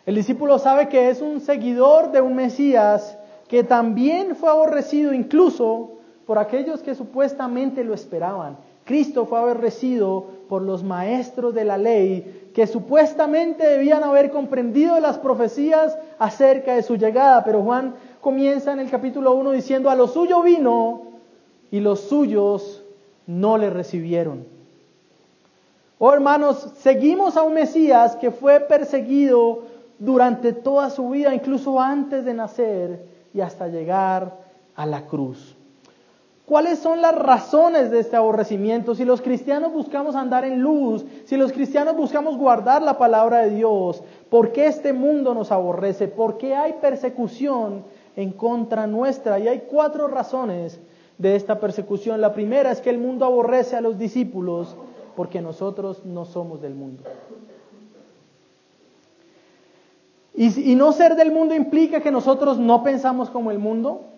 El 0.06 0.14
discípulo 0.14 0.60
sabe 0.60 0.88
que 0.88 1.10
es 1.10 1.20
un 1.20 1.40
seguidor 1.40 2.12
de 2.12 2.20
un 2.20 2.36
Mesías 2.36 3.18
que 3.48 3.64
también 3.64 4.36
fue 4.36 4.48
aborrecido 4.48 5.12
incluso 5.12 5.96
por 6.30 6.38
aquellos 6.38 6.80
que 6.80 6.94
supuestamente 6.94 7.82
lo 7.82 7.92
esperaban. 7.92 8.56
Cristo 8.84 9.26
fue 9.26 9.40
aborrecido 9.40 10.26
por 10.48 10.62
los 10.62 10.84
maestros 10.84 11.52
de 11.52 11.64
la 11.64 11.76
ley 11.76 12.52
que 12.54 12.68
supuestamente 12.68 13.66
debían 13.66 14.04
haber 14.04 14.30
comprendido 14.30 15.00
las 15.00 15.18
profecías 15.18 15.98
acerca 16.20 16.76
de 16.76 16.84
su 16.84 16.94
llegada, 16.94 17.42
pero 17.42 17.62
Juan 17.62 17.96
comienza 18.20 18.72
en 18.72 18.78
el 18.78 18.88
capítulo 18.88 19.34
1 19.34 19.50
diciendo, 19.50 19.90
a 19.90 19.96
lo 19.96 20.06
suyo 20.06 20.40
vino 20.40 21.02
y 21.72 21.80
los 21.80 21.98
suyos 21.98 22.84
no 23.26 23.58
le 23.58 23.68
recibieron. 23.68 24.46
Oh 25.98 26.12
hermanos, 26.12 26.74
seguimos 26.78 27.36
a 27.36 27.42
un 27.42 27.54
Mesías 27.54 28.14
que 28.14 28.30
fue 28.30 28.60
perseguido 28.60 29.64
durante 29.98 30.52
toda 30.52 30.90
su 30.90 31.10
vida, 31.10 31.34
incluso 31.34 31.80
antes 31.80 32.24
de 32.24 32.34
nacer 32.34 33.04
y 33.34 33.40
hasta 33.40 33.66
llegar 33.66 34.38
a 34.76 34.86
la 34.86 35.06
cruz. 35.08 35.56
¿Cuáles 36.50 36.80
son 36.80 37.00
las 37.00 37.14
razones 37.14 37.92
de 37.92 38.00
este 38.00 38.16
aborrecimiento? 38.16 38.96
Si 38.96 39.04
los 39.04 39.20
cristianos 39.20 39.72
buscamos 39.72 40.16
andar 40.16 40.44
en 40.44 40.60
luz, 40.60 41.06
si 41.24 41.36
los 41.36 41.52
cristianos 41.52 41.96
buscamos 41.96 42.36
guardar 42.36 42.82
la 42.82 42.98
palabra 42.98 43.42
de 43.42 43.50
Dios, 43.50 44.02
¿por 44.28 44.50
qué 44.50 44.66
este 44.66 44.92
mundo 44.92 45.32
nos 45.32 45.52
aborrece? 45.52 46.08
¿Por 46.08 46.38
qué 46.38 46.56
hay 46.56 46.72
persecución 46.80 47.84
en 48.16 48.32
contra 48.32 48.88
nuestra? 48.88 49.38
Y 49.38 49.46
hay 49.46 49.62
cuatro 49.70 50.08
razones 50.08 50.80
de 51.18 51.36
esta 51.36 51.60
persecución. 51.60 52.20
La 52.20 52.34
primera 52.34 52.72
es 52.72 52.80
que 52.80 52.90
el 52.90 52.98
mundo 52.98 53.26
aborrece 53.26 53.76
a 53.76 53.80
los 53.80 53.96
discípulos 53.96 54.74
porque 55.14 55.40
nosotros 55.40 56.04
no 56.04 56.24
somos 56.24 56.60
del 56.60 56.74
mundo. 56.74 57.04
Y, 60.34 60.74
no 60.74 60.90
ser 60.90 61.14
del 61.14 61.30
mundo 61.30 61.54
implica 61.54 62.00
que 62.00 62.10
nosotros 62.10 62.58
no 62.58 62.82
pensamos 62.82 63.30
como 63.30 63.52
el 63.52 63.60
mundo, 63.60 64.09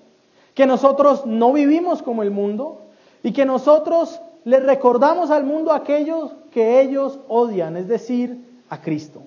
que 0.54 0.66
nosotros 0.66 1.26
no 1.26 1.52
vivimos 1.52 2.02
como 2.02 2.22
el 2.22 2.30
mundo 2.30 2.80
y 3.22 3.32
que 3.32 3.44
nosotros 3.44 4.20
le 4.44 4.60
recordamos 4.60 5.30
al 5.30 5.44
mundo 5.44 5.72
aquellos 5.72 6.32
que 6.50 6.80
ellos 6.80 7.18
odian, 7.28 7.76
es 7.76 7.88
decir, 7.88 8.38
a 8.68 8.80
Cristo. 8.80 9.22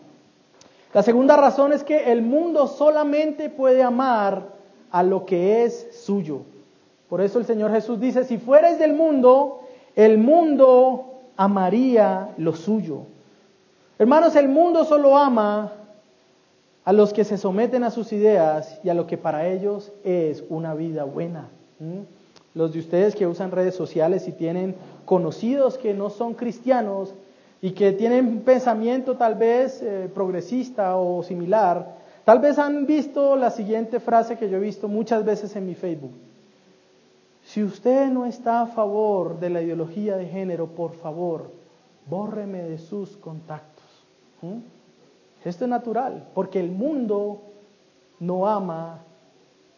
La 0.93 1.03
segunda 1.03 1.35
razón 1.35 1.73
es 1.73 1.83
que 1.83 2.11
el 2.11 2.21
mundo 2.21 2.67
solamente 2.67 3.49
puede 3.49 3.83
amar 3.83 4.43
a 4.91 5.03
lo 5.03 5.25
que 5.25 5.63
es 5.63 5.89
suyo. 6.05 6.41
Por 7.09 7.21
eso 7.21 7.39
el 7.39 7.45
Señor 7.45 7.71
Jesús 7.71 7.99
dice, 7.99 8.23
si 8.23 8.37
fueres 8.37 8.79
del 8.79 8.93
mundo, 8.93 9.61
el 9.95 10.17
mundo 10.17 11.15
amaría 11.37 12.29
lo 12.37 12.53
suyo. 12.53 13.01
Hermanos, 13.99 14.35
el 14.35 14.49
mundo 14.49 14.85
solo 14.85 15.17
ama 15.17 15.71
a 16.85 16.93
los 16.93 17.13
que 17.13 17.23
se 17.23 17.37
someten 17.37 17.83
a 17.83 17.89
sus 17.89 18.13
ideas 18.13 18.79
y 18.83 18.89
a 18.89 18.93
lo 18.93 19.07
que 19.07 19.17
para 19.17 19.47
ellos 19.47 19.91
es 20.03 20.43
una 20.49 20.75
vida 20.75 21.03
buena. 21.03 21.49
Los 22.53 22.73
de 22.73 22.79
ustedes 22.79 23.15
que 23.15 23.25
usan 23.25 23.51
redes 23.51 23.75
sociales 23.75 24.27
y 24.27 24.31
tienen 24.31 24.75
conocidos 25.03 25.79
que 25.79 25.95
no 25.95 26.11
son 26.11 26.35
cristianos 26.35 27.13
y 27.61 27.71
que 27.71 27.91
tienen 27.91 28.27
un 28.27 28.41
pensamiento 28.41 29.17
tal 29.17 29.33
vez 29.33 29.81
eh, 29.81 30.09
progresista 30.13 30.95
o 30.97 31.23
similar, 31.23 31.95
tal 32.23 32.39
vez 32.39 32.59
han 32.59 32.85
visto 32.85 33.35
la 33.35 33.49
siguiente 33.49 33.99
frase 33.99 34.37
que 34.37 34.49
yo 34.49 34.57
he 34.57 34.61
visto 34.61 34.87
muchas 34.87 35.25
veces 35.25 35.55
en 35.55 35.65
mi 35.65 35.73
Facebook. 35.73 36.13
Si 37.43 37.63
usted 37.63 38.07
no 38.07 38.25
está 38.25 38.61
a 38.61 38.67
favor 38.67 39.39
de 39.39 39.49
la 39.49 39.61
ideología 39.61 40.17
de 40.17 40.27
género, 40.27 40.67
por 40.67 40.93
favor, 40.93 41.49
bórreme 42.07 42.61
de 42.61 42.77
sus 42.77 43.17
contactos. 43.17 43.85
¿Mm? 44.41 44.74
Esto 45.45 45.65
es 45.65 45.69
natural, 45.69 46.27
porque 46.33 46.59
el 46.59 46.71
mundo 46.71 47.41
no 48.19 48.47
ama 48.47 49.03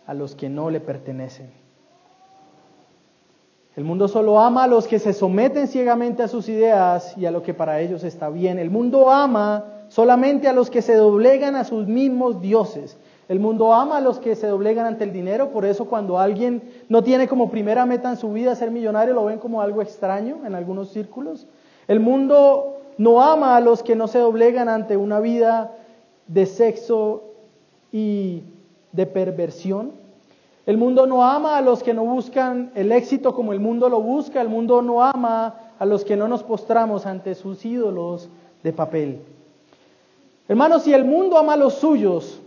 a 0.05 0.13
los 0.13 0.33
que 0.33 0.47
no 0.47 0.69
le 0.69 0.79
pertenecen. 0.79 1.51
El 3.75 3.83
mundo 3.83 4.07
solo 4.07 4.39
ama 4.39 4.63
a 4.63 4.67
los 4.67 4.88
que 4.88 4.97
se 4.97 5.13
someten 5.13 5.67
ciegamente 5.67 6.24
a 6.24 6.27
sus 6.27 6.50
ideas 6.50 7.15
y 7.17 7.25
a 7.25 7.31
lo 7.31 7.43
que 7.43 7.53
para 7.53 7.79
ellos 7.81 8.03
está 8.03 8.29
bien. 8.29 8.57
El 8.57 8.71
mundo 8.71 9.12
ama 9.12 9.65
solamente 9.89 10.47
a 10.47 10.53
los 10.53 10.69
que 10.71 10.81
se 10.81 10.95
doblegan 10.95 11.55
a 11.55 11.65
sus 11.65 11.86
mismos 11.86 12.41
dioses. 12.41 12.97
El 13.27 13.41
mundo 13.41 13.74
ama 13.74 13.97
a 13.97 14.01
los 14.01 14.19
que 14.19 14.36
se 14.36 14.47
doblegan 14.47 14.86
ante 14.86 15.03
el 15.03 15.12
dinero, 15.12 15.51
por 15.51 15.65
eso 15.65 15.86
cuando 15.86 16.17
alguien 16.17 16.63
no 16.88 17.03
tiene 17.03 17.27
como 17.27 17.51
primera 17.51 17.86
meta 17.86 18.09
en 18.09 18.15
su 18.15 18.31
vida 18.31 18.55
ser 18.55 18.71
millonario, 18.71 19.13
lo 19.13 19.25
ven 19.25 19.38
como 19.38 19.62
algo 19.62 19.81
extraño 19.81 20.45
en 20.45 20.55
algunos 20.55 20.89
círculos. 20.89 21.45
El 21.89 22.00
mundo 22.00 22.76
no 22.98 23.22
ama 23.22 23.56
a 23.56 23.62
los 23.62 23.84
que 23.84 23.96
no 23.96 24.08
se 24.08 24.20
doblegan 24.20 24.70
ante 24.70 24.98
una 24.98 25.20
vida 25.20 25.75
de 26.27 26.46
sexo 26.46 27.24
y 27.92 28.44
de 28.92 29.06
perversión. 29.06 29.92
El 30.66 30.77
mundo 30.77 31.06
no 31.08 31.24
ama 31.24 31.58
a 31.58 31.62
los 31.62 31.82
que 31.82 31.94
no 31.94 32.04
buscan 32.04 32.72
el 32.75 32.92
éxito 32.92 33.34
como 33.34 33.54
el 33.54 33.60
mundo 33.60 33.88
lo 33.88 34.01
busca. 34.01 34.42
El 34.42 34.50
mundo 34.50 34.82
no 34.82 35.01
ama 35.01 35.56
a 35.80 35.86
los 35.86 36.04
que 36.04 36.18
no 36.18 36.27
nos 36.27 36.44
postramos 36.44 37.06
ante 37.06 37.36
sus 37.36 37.63
ídolos 37.66 38.30
de 38.63 38.74
papel. 38.74 39.22
Hermanos, 40.48 40.84
si 40.84 40.94
el 40.94 41.06
mundo 41.06 41.38
ama 41.38 41.54
a 41.54 41.58
los 41.58 41.75
suyos, 41.75 42.42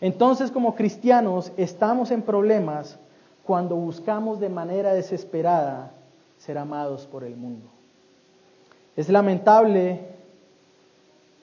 entonces 0.00 0.50
como 0.50 0.74
cristianos 0.74 1.52
estamos 1.56 2.10
en 2.10 2.22
problemas 2.22 2.98
cuando 3.44 3.76
buscamos 3.76 4.40
de 4.40 4.48
manera 4.48 4.92
desesperada 4.92 5.92
ser 6.38 6.58
amados 6.58 7.06
por 7.06 7.24
el 7.24 7.36
mundo. 7.36 7.73
Es 8.96 9.08
lamentable 9.08 10.00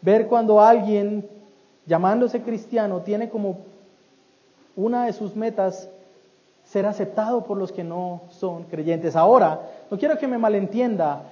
ver 0.01 0.27
cuando 0.27 0.61
alguien, 0.61 1.27
llamándose 1.85 2.41
cristiano, 2.41 3.01
tiene 3.01 3.29
como 3.29 3.57
una 4.75 5.05
de 5.05 5.13
sus 5.13 5.35
metas 5.35 5.89
ser 6.63 6.85
aceptado 6.85 7.43
por 7.43 7.57
los 7.57 7.71
que 7.71 7.83
no 7.83 8.21
son 8.29 8.63
creyentes. 8.63 9.15
Ahora, 9.15 9.59
no 9.89 9.97
quiero 9.97 10.17
que 10.17 10.27
me 10.27 10.37
malentienda, 10.37 11.23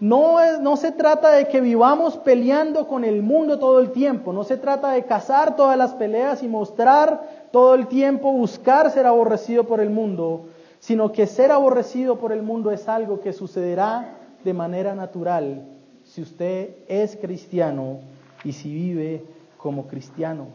no, 0.00 0.38
no, 0.60 0.76
se 0.76 0.90
trata 0.90 1.30
de 1.32 1.46
que 1.46 1.60
vivamos 1.60 2.16
peleando 2.16 2.88
con 2.88 3.04
el 3.04 3.22
mundo 3.22 3.58
todo 3.58 3.78
el 3.78 3.92
tiempo, 3.92 4.32
no 4.32 4.42
se 4.42 4.56
trata 4.56 4.92
de 4.92 5.04
cazar 5.04 5.54
todas 5.54 5.76
las 5.76 5.92
peleas 5.94 6.42
y 6.42 6.48
mostrar 6.48 7.48
todo 7.52 7.74
el 7.74 7.86
tiempo, 7.86 8.32
buscar 8.32 8.90
ser 8.90 9.06
aborrecido 9.06 9.64
por 9.64 9.80
el 9.80 9.90
mundo, 9.90 10.46
sino 10.80 11.12
que 11.12 11.28
ser 11.28 11.52
aborrecido 11.52 12.16
por 12.16 12.32
el 12.32 12.42
mundo 12.42 12.72
es 12.72 12.88
algo 12.88 13.20
que 13.20 13.32
sucederá 13.32 14.16
de 14.44 14.52
manera 14.52 14.94
natural 14.94 15.64
si 16.04 16.22
usted 16.22 16.70
es 16.88 17.16
cristiano 17.16 18.00
y 18.44 18.52
si 18.52 18.72
vive 18.72 19.24
como 19.56 19.86
cristiano. 19.86 20.48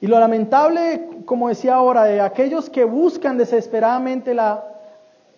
Y 0.00 0.06
lo 0.06 0.18
lamentable, 0.18 1.08
como 1.24 1.48
decía 1.48 1.74
ahora, 1.74 2.04
de 2.04 2.20
aquellos 2.20 2.70
que 2.70 2.84
buscan 2.84 3.36
desesperadamente 3.36 4.34
la, 4.34 4.64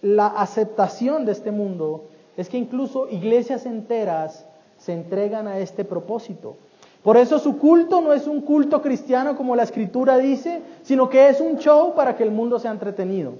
la 0.02 0.28
aceptación 0.28 1.24
de 1.24 1.32
este 1.32 1.50
mundo, 1.50 2.04
es 2.36 2.48
que 2.48 2.58
incluso 2.58 3.08
iglesias 3.08 3.66
enteras 3.66 4.46
se 4.78 4.92
entregan 4.92 5.48
a 5.48 5.58
este 5.58 5.84
propósito. 5.84 6.56
Por 7.02 7.16
eso 7.16 7.40
su 7.40 7.58
culto 7.58 8.00
no 8.00 8.12
es 8.12 8.28
un 8.28 8.42
culto 8.42 8.80
cristiano 8.80 9.36
como 9.36 9.56
la 9.56 9.64
escritura 9.64 10.18
dice, 10.18 10.62
sino 10.82 11.08
que 11.08 11.28
es 11.28 11.40
un 11.40 11.58
show 11.58 11.94
para 11.94 12.16
que 12.16 12.22
el 12.22 12.30
mundo 12.30 12.60
sea 12.60 12.70
entretenido. 12.70 13.34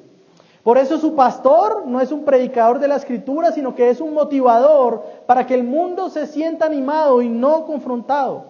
Por 0.62 0.78
eso 0.78 0.99
su 0.99 1.14
pastor 1.14 1.87
no 1.87 2.00
es 2.00 2.12
un 2.12 2.25
predicador 2.25 2.78
de 2.78 2.87
la 2.87 2.97
escritura, 2.97 3.50
sino 3.50 3.75
que 3.75 3.90
es 3.90 4.00
un 4.00 4.14
motivador 4.14 5.02
para 5.26 5.47
que 5.47 5.54
el 5.54 5.64
mundo 5.64 6.09
se 6.09 6.26
sienta 6.26 6.66
animado 6.66 7.21
y 7.21 7.28
no 7.28 7.66
confrontado. 7.66 8.45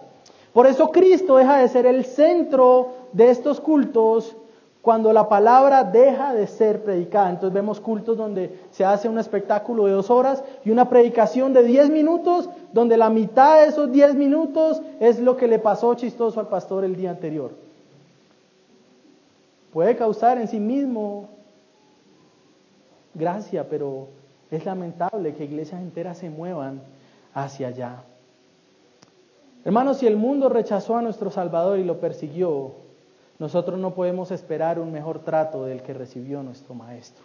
Por 0.53 0.67
eso 0.67 0.91
Cristo 0.91 1.37
deja 1.37 1.57
de 1.57 1.67
ser 1.67 1.87
el 1.87 2.05
centro 2.05 2.89
de 3.13 3.31
estos 3.31 3.59
cultos 3.59 4.35
cuando 4.83 5.11
la 5.13 5.27
palabra 5.27 5.83
deja 5.85 6.33
de 6.33 6.45
ser 6.45 6.83
predicada. 6.83 7.31
Entonces 7.31 7.53
vemos 7.53 7.79
cultos 7.79 8.15
donde 8.15 8.59
se 8.69 8.85
hace 8.85 9.09
un 9.09 9.17
espectáculo 9.17 9.85
de 9.85 9.93
dos 9.93 10.11
horas 10.11 10.43
y 10.63 10.69
una 10.69 10.89
predicación 10.89 11.53
de 11.53 11.63
diez 11.63 11.89
minutos, 11.89 12.47
donde 12.73 12.97
la 12.97 13.09
mitad 13.09 13.61
de 13.61 13.69
esos 13.69 13.91
diez 13.91 14.13
minutos 14.13 14.83
es 14.99 15.19
lo 15.19 15.35
que 15.37 15.47
le 15.47 15.57
pasó 15.57 15.95
chistoso 15.95 16.39
al 16.39 16.49
pastor 16.49 16.83
el 16.83 16.95
día 16.95 17.09
anterior. 17.09 17.51
Puede 19.71 19.95
causar 19.95 20.37
en 20.37 20.47
sí 20.47 20.59
mismo 20.59 21.29
gracia, 23.13 23.67
pero 23.69 24.07
es 24.51 24.65
lamentable 24.65 25.33
que 25.33 25.45
iglesias 25.45 25.81
enteras 25.81 26.17
se 26.17 26.29
muevan 26.29 26.81
hacia 27.33 27.69
allá. 27.69 28.03
Hermanos, 29.65 29.97
si 29.97 30.07
el 30.07 30.17
mundo 30.17 30.49
rechazó 30.49 30.97
a 30.97 31.01
nuestro 31.01 31.31
Salvador 31.31 31.79
y 31.79 31.83
lo 31.83 31.99
persiguió, 31.99 32.71
nosotros 33.39 33.79
no 33.79 33.93
podemos 33.93 34.31
esperar 34.31 34.79
un 34.79 34.91
mejor 34.91 35.19
trato 35.19 35.65
del 35.65 35.81
que 35.81 35.93
recibió 35.93 36.43
nuestro 36.43 36.75
Maestro. 36.75 37.23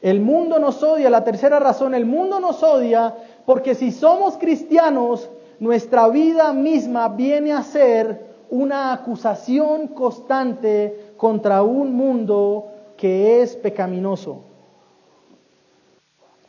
El 0.00 0.20
mundo 0.20 0.58
nos 0.58 0.82
odia, 0.82 1.10
la 1.10 1.22
tercera 1.22 1.60
razón, 1.60 1.94
el 1.94 2.06
mundo 2.06 2.40
nos 2.40 2.62
odia 2.62 3.14
porque 3.46 3.76
si 3.76 3.92
somos 3.92 4.36
cristianos, 4.36 5.30
nuestra 5.60 6.08
vida 6.08 6.52
misma 6.52 7.08
viene 7.08 7.52
a 7.52 7.62
ser 7.62 8.32
una 8.50 8.92
acusación 8.92 9.88
constante 9.88 11.12
contra 11.16 11.62
un 11.62 11.94
mundo 11.94 12.66
que 12.96 13.42
es 13.42 13.54
pecaminoso. 13.54 14.51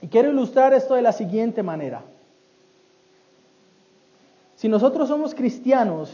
Y 0.04 0.10
quiero 0.10 0.32
ilustrar 0.32 0.74
esto 0.74 0.96
de 0.96 1.02
la 1.02 1.14
siguiente 1.14 1.64
manera. 1.64 2.02
Si 4.58 4.68
nosotros 4.68 5.08
somos 5.08 5.34
cristianos 5.34 6.12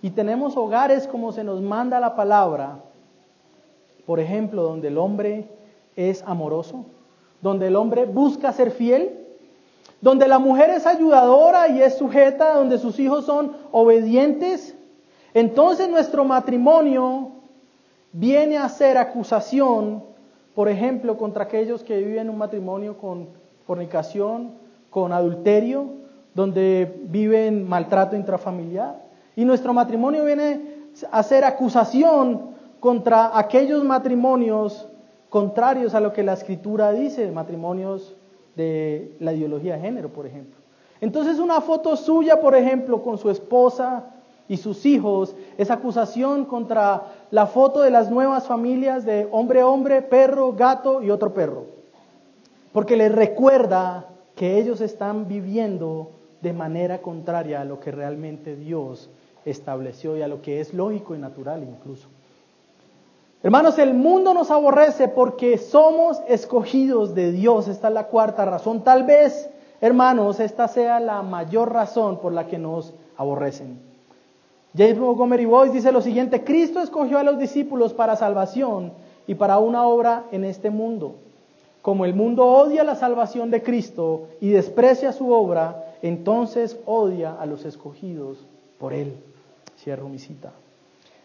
y 0.00 0.08
tenemos 0.08 0.56
hogares 0.56 1.06
como 1.06 1.30
se 1.30 1.44
nos 1.44 1.60
manda 1.60 2.00
la 2.00 2.16
palabra, 2.16 2.78
por 4.06 4.20
ejemplo, 4.20 4.62
donde 4.62 4.88
el 4.88 4.96
hombre 4.96 5.46
es 5.96 6.22
amoroso, 6.22 6.86
donde 7.42 7.66
el 7.66 7.76
hombre 7.76 8.06
busca 8.06 8.54
ser 8.54 8.70
fiel, 8.70 9.10
donde 10.00 10.26
la 10.26 10.38
mujer 10.38 10.70
es 10.70 10.86
ayudadora 10.86 11.68
y 11.68 11.82
es 11.82 11.98
sujeta, 11.98 12.54
donde 12.54 12.78
sus 12.78 12.98
hijos 12.98 13.26
son 13.26 13.54
obedientes, 13.70 14.74
entonces 15.34 15.90
nuestro 15.90 16.24
matrimonio 16.24 17.32
viene 18.12 18.56
a 18.56 18.70
ser 18.70 18.96
acusación, 18.96 20.13
por 20.54 20.68
ejemplo, 20.68 21.16
contra 21.16 21.44
aquellos 21.44 21.82
que 21.82 21.98
viven 21.98 22.30
un 22.30 22.38
matrimonio 22.38 22.96
con 22.98 23.28
fornicación, 23.66 24.52
con 24.90 25.12
adulterio, 25.12 25.86
donde 26.34 27.00
viven 27.04 27.68
maltrato 27.68 28.16
intrafamiliar. 28.16 29.02
Y 29.36 29.44
nuestro 29.44 29.72
matrimonio 29.72 30.24
viene 30.24 30.60
a 31.10 31.22
ser 31.22 31.44
acusación 31.44 32.54
contra 32.78 33.36
aquellos 33.36 33.82
matrimonios 33.84 34.86
contrarios 35.28 35.94
a 35.94 36.00
lo 36.00 36.12
que 36.12 36.22
la 36.22 36.34
escritura 36.34 36.92
dice, 36.92 37.32
matrimonios 37.32 38.14
de 38.54 39.16
la 39.18 39.32
ideología 39.32 39.74
de 39.74 39.80
género, 39.80 40.10
por 40.10 40.26
ejemplo. 40.26 40.60
Entonces 41.00 41.38
una 41.40 41.60
foto 41.60 41.96
suya, 41.96 42.40
por 42.40 42.54
ejemplo, 42.54 43.02
con 43.02 43.18
su 43.18 43.30
esposa 43.30 44.13
y 44.48 44.58
sus 44.58 44.84
hijos, 44.84 45.34
es 45.56 45.70
acusación 45.70 46.44
contra 46.44 47.12
la 47.30 47.46
foto 47.46 47.80
de 47.80 47.90
las 47.90 48.10
nuevas 48.10 48.46
familias 48.46 49.04
de 49.04 49.26
hombre-hombre, 49.30 50.02
perro, 50.02 50.52
gato 50.52 51.02
y 51.02 51.10
otro 51.10 51.32
perro. 51.32 51.64
Porque 52.72 52.96
les 52.96 53.12
recuerda 53.12 54.08
que 54.34 54.58
ellos 54.58 54.80
están 54.80 55.28
viviendo 55.28 56.10
de 56.42 56.52
manera 56.52 57.00
contraria 57.00 57.62
a 57.62 57.64
lo 57.64 57.80
que 57.80 57.90
realmente 57.90 58.56
Dios 58.56 59.08
estableció 59.44 60.16
y 60.16 60.22
a 60.22 60.28
lo 60.28 60.42
que 60.42 60.60
es 60.60 60.74
lógico 60.74 61.14
y 61.14 61.18
natural 61.18 61.62
incluso. 61.62 62.08
Hermanos, 63.42 63.78
el 63.78 63.92
mundo 63.94 64.32
nos 64.32 64.50
aborrece 64.50 65.08
porque 65.08 65.58
somos 65.58 66.20
escogidos 66.28 67.14
de 67.14 67.30
Dios. 67.30 67.68
Esta 67.68 67.88
es 67.88 67.94
la 67.94 68.06
cuarta 68.06 68.46
razón. 68.46 68.82
Tal 68.82 69.04
vez, 69.04 69.50
hermanos, 69.82 70.40
esta 70.40 70.66
sea 70.66 70.98
la 70.98 71.20
mayor 71.22 71.70
razón 71.70 72.20
por 72.20 72.32
la 72.32 72.46
que 72.46 72.58
nos 72.58 72.94
aborrecen. 73.18 73.93
James 74.76 74.98
Montgomery 74.98 75.44
Boyce 75.44 75.72
dice 75.72 75.92
lo 75.92 76.02
siguiente, 76.02 76.42
Cristo 76.42 76.80
escogió 76.80 77.18
a 77.18 77.22
los 77.22 77.38
discípulos 77.38 77.94
para 77.94 78.16
salvación 78.16 78.92
y 79.26 79.36
para 79.36 79.58
una 79.58 79.86
obra 79.86 80.24
en 80.32 80.44
este 80.44 80.70
mundo. 80.70 81.14
Como 81.80 82.04
el 82.04 82.14
mundo 82.14 82.46
odia 82.46 82.82
la 82.82 82.96
salvación 82.96 83.50
de 83.50 83.62
Cristo 83.62 84.28
y 84.40 84.50
desprecia 84.50 85.12
su 85.12 85.30
obra, 85.30 85.94
entonces 86.02 86.78
odia 86.86 87.34
a 87.38 87.46
los 87.46 87.64
escogidos 87.64 88.38
por 88.78 88.94
él. 88.94 89.16
Cierro 89.78 90.08
mi 90.08 90.18
cita. 90.18 90.52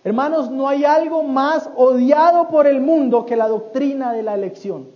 Hermanos, 0.03 0.51
no 0.51 0.67
hay 0.67 0.85
algo 0.85 1.23
más 1.23 1.69
odiado 1.75 2.49
por 2.49 2.67
el 2.67 2.81
mundo 2.81 3.25
que 3.25 3.35
la 3.35 3.47
doctrina 3.47 4.13
de 4.13 4.21
la 4.21 4.35
elección. 4.35 4.87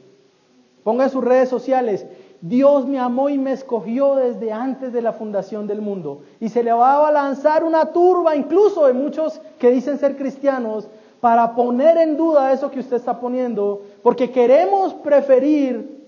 Ponga 0.83 1.05
en 1.05 1.09
sus 1.09 1.23
redes 1.23 1.49
sociales, 1.49 2.05
Dios 2.45 2.86
me 2.86 2.99
amó 2.99 3.29
y 3.29 3.38
me 3.38 3.53
escogió 3.53 4.15
desde 4.15 4.51
antes 4.51 4.91
de 4.91 5.01
la 5.01 5.13
fundación 5.13 5.65
del 5.65 5.79
mundo. 5.79 6.23
Y 6.41 6.49
se 6.49 6.62
le 6.62 6.73
va 6.73 7.08
a 7.08 7.10
lanzar 7.10 7.63
una 7.63 7.93
turba 7.93 8.36
incluso 8.36 8.86
de 8.86 8.91
muchos 8.91 9.39
que 9.58 9.71
dicen 9.71 9.97
ser 9.97 10.17
cristianos 10.17 10.89
para 11.21 11.56
poner 11.56 11.97
en 11.97 12.17
duda 12.17 12.51
eso 12.51 12.69
que 12.69 12.82
usted 12.82 12.97
está 12.97 13.17
poniendo, 13.21 13.84
porque 14.03 14.29
queremos 14.29 14.93
preferir 14.95 16.03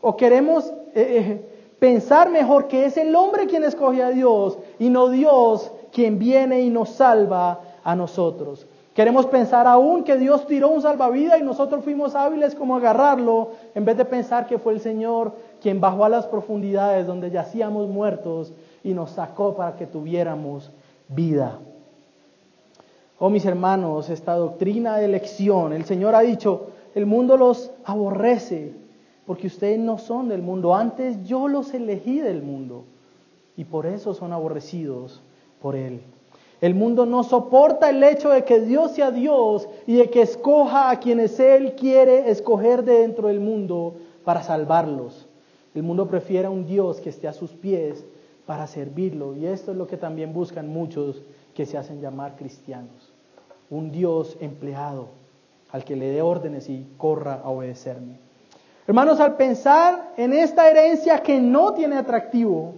o 0.00 0.16
queremos 0.16 0.64
eh, 0.94 0.94
eh, 0.94 1.48
pensar 1.78 2.30
mejor 2.30 2.66
que 2.66 2.86
es 2.86 2.96
el 2.96 3.14
hombre 3.14 3.46
quien 3.46 3.62
escoge 3.62 4.02
a 4.02 4.08
Dios 4.08 4.56
y 4.78 4.88
no 4.88 5.10
Dios 5.10 5.70
quien 5.92 6.18
viene 6.18 6.62
y 6.62 6.70
nos 6.70 6.88
salva 6.88 7.60
a 7.84 7.94
nosotros. 7.94 8.66
Queremos 8.94 9.26
pensar 9.26 9.66
aún 9.66 10.04
que 10.04 10.16
Dios 10.16 10.46
tiró 10.46 10.68
un 10.68 10.80
salvavidas 10.80 11.40
y 11.40 11.42
nosotros 11.42 11.82
fuimos 11.82 12.14
hábiles 12.14 12.54
como 12.54 12.76
agarrarlo, 12.76 13.50
en 13.74 13.84
vez 13.84 13.96
de 13.96 14.04
pensar 14.04 14.46
que 14.46 14.56
fue 14.56 14.72
el 14.72 14.78
Señor 14.78 15.32
quien 15.64 15.80
bajó 15.80 16.04
a 16.04 16.10
las 16.10 16.26
profundidades 16.26 17.06
donde 17.06 17.30
yacíamos 17.30 17.88
muertos 17.88 18.52
y 18.82 18.92
nos 18.92 19.12
sacó 19.12 19.54
para 19.54 19.76
que 19.76 19.86
tuviéramos 19.86 20.70
vida. 21.08 21.58
Oh 23.18 23.30
mis 23.30 23.46
hermanos, 23.46 24.10
esta 24.10 24.34
doctrina 24.34 24.98
de 24.98 25.06
elección, 25.06 25.72
el 25.72 25.86
Señor 25.86 26.14
ha 26.16 26.20
dicho, 26.20 26.66
el 26.94 27.06
mundo 27.06 27.38
los 27.38 27.70
aborrece 27.86 28.74
porque 29.24 29.46
ustedes 29.46 29.78
no 29.78 29.96
son 29.96 30.28
del 30.28 30.42
mundo. 30.42 30.74
Antes 30.74 31.24
yo 31.24 31.48
los 31.48 31.72
elegí 31.72 32.20
del 32.20 32.42
mundo 32.42 32.84
y 33.56 33.64
por 33.64 33.86
eso 33.86 34.12
son 34.12 34.34
aborrecidos 34.34 35.22
por 35.62 35.76
Él. 35.76 36.02
El 36.60 36.74
mundo 36.74 37.06
no 37.06 37.24
soporta 37.24 37.88
el 37.88 38.02
hecho 38.02 38.28
de 38.28 38.44
que 38.44 38.60
Dios 38.60 38.90
sea 38.90 39.10
Dios 39.10 39.66
y 39.86 39.94
de 39.94 40.10
que 40.10 40.20
escoja 40.20 40.90
a 40.90 41.00
quienes 41.00 41.40
Él 41.40 41.74
quiere 41.74 42.28
escoger 42.28 42.84
de 42.84 42.98
dentro 42.98 43.28
del 43.28 43.40
mundo 43.40 43.94
para 44.26 44.42
salvarlos. 44.42 45.23
El 45.74 45.82
mundo 45.82 46.08
prefiere 46.08 46.46
a 46.46 46.50
un 46.50 46.66
Dios 46.66 47.00
que 47.00 47.10
esté 47.10 47.26
a 47.26 47.32
sus 47.32 47.50
pies 47.50 48.04
para 48.46 48.66
servirlo. 48.66 49.34
Y 49.34 49.46
esto 49.46 49.72
es 49.72 49.76
lo 49.76 49.86
que 49.86 49.96
también 49.96 50.32
buscan 50.32 50.68
muchos 50.68 51.22
que 51.54 51.66
se 51.66 51.76
hacen 51.76 52.00
llamar 52.00 52.36
cristianos. 52.36 53.12
Un 53.70 53.90
Dios 53.90 54.36
empleado 54.40 55.08
al 55.72 55.84
que 55.84 55.96
le 55.96 56.10
dé 56.10 56.22
órdenes 56.22 56.68
y 56.68 56.86
corra 56.96 57.40
a 57.42 57.50
obedecerme. 57.50 58.18
Hermanos, 58.86 59.18
al 59.18 59.36
pensar 59.36 60.12
en 60.16 60.32
esta 60.32 60.70
herencia 60.70 61.22
que 61.22 61.40
no 61.40 61.74
tiene 61.74 61.96
atractivo, 61.96 62.74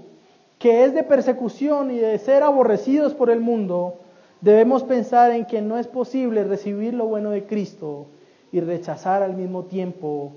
que 0.59 0.85
es 0.85 0.95
de 0.95 1.03
persecución 1.03 1.91
y 1.91 1.99
de 1.99 2.19
ser 2.19 2.43
aborrecidos 2.43 3.13
por 3.13 3.29
el 3.29 3.41
mundo, 3.41 3.97
debemos 4.41 4.85
pensar 4.85 5.33
en 5.33 5.45
que 5.45 5.61
no 5.61 5.79
es 5.79 5.89
posible 5.89 6.45
recibir 6.45 6.95
lo 6.95 7.07
bueno 7.07 7.31
de 7.31 7.45
Cristo 7.45 8.07
y 8.53 8.61
rechazar 8.61 9.23
al 9.23 9.35
mismo 9.37 9.65
tiempo 9.65 10.33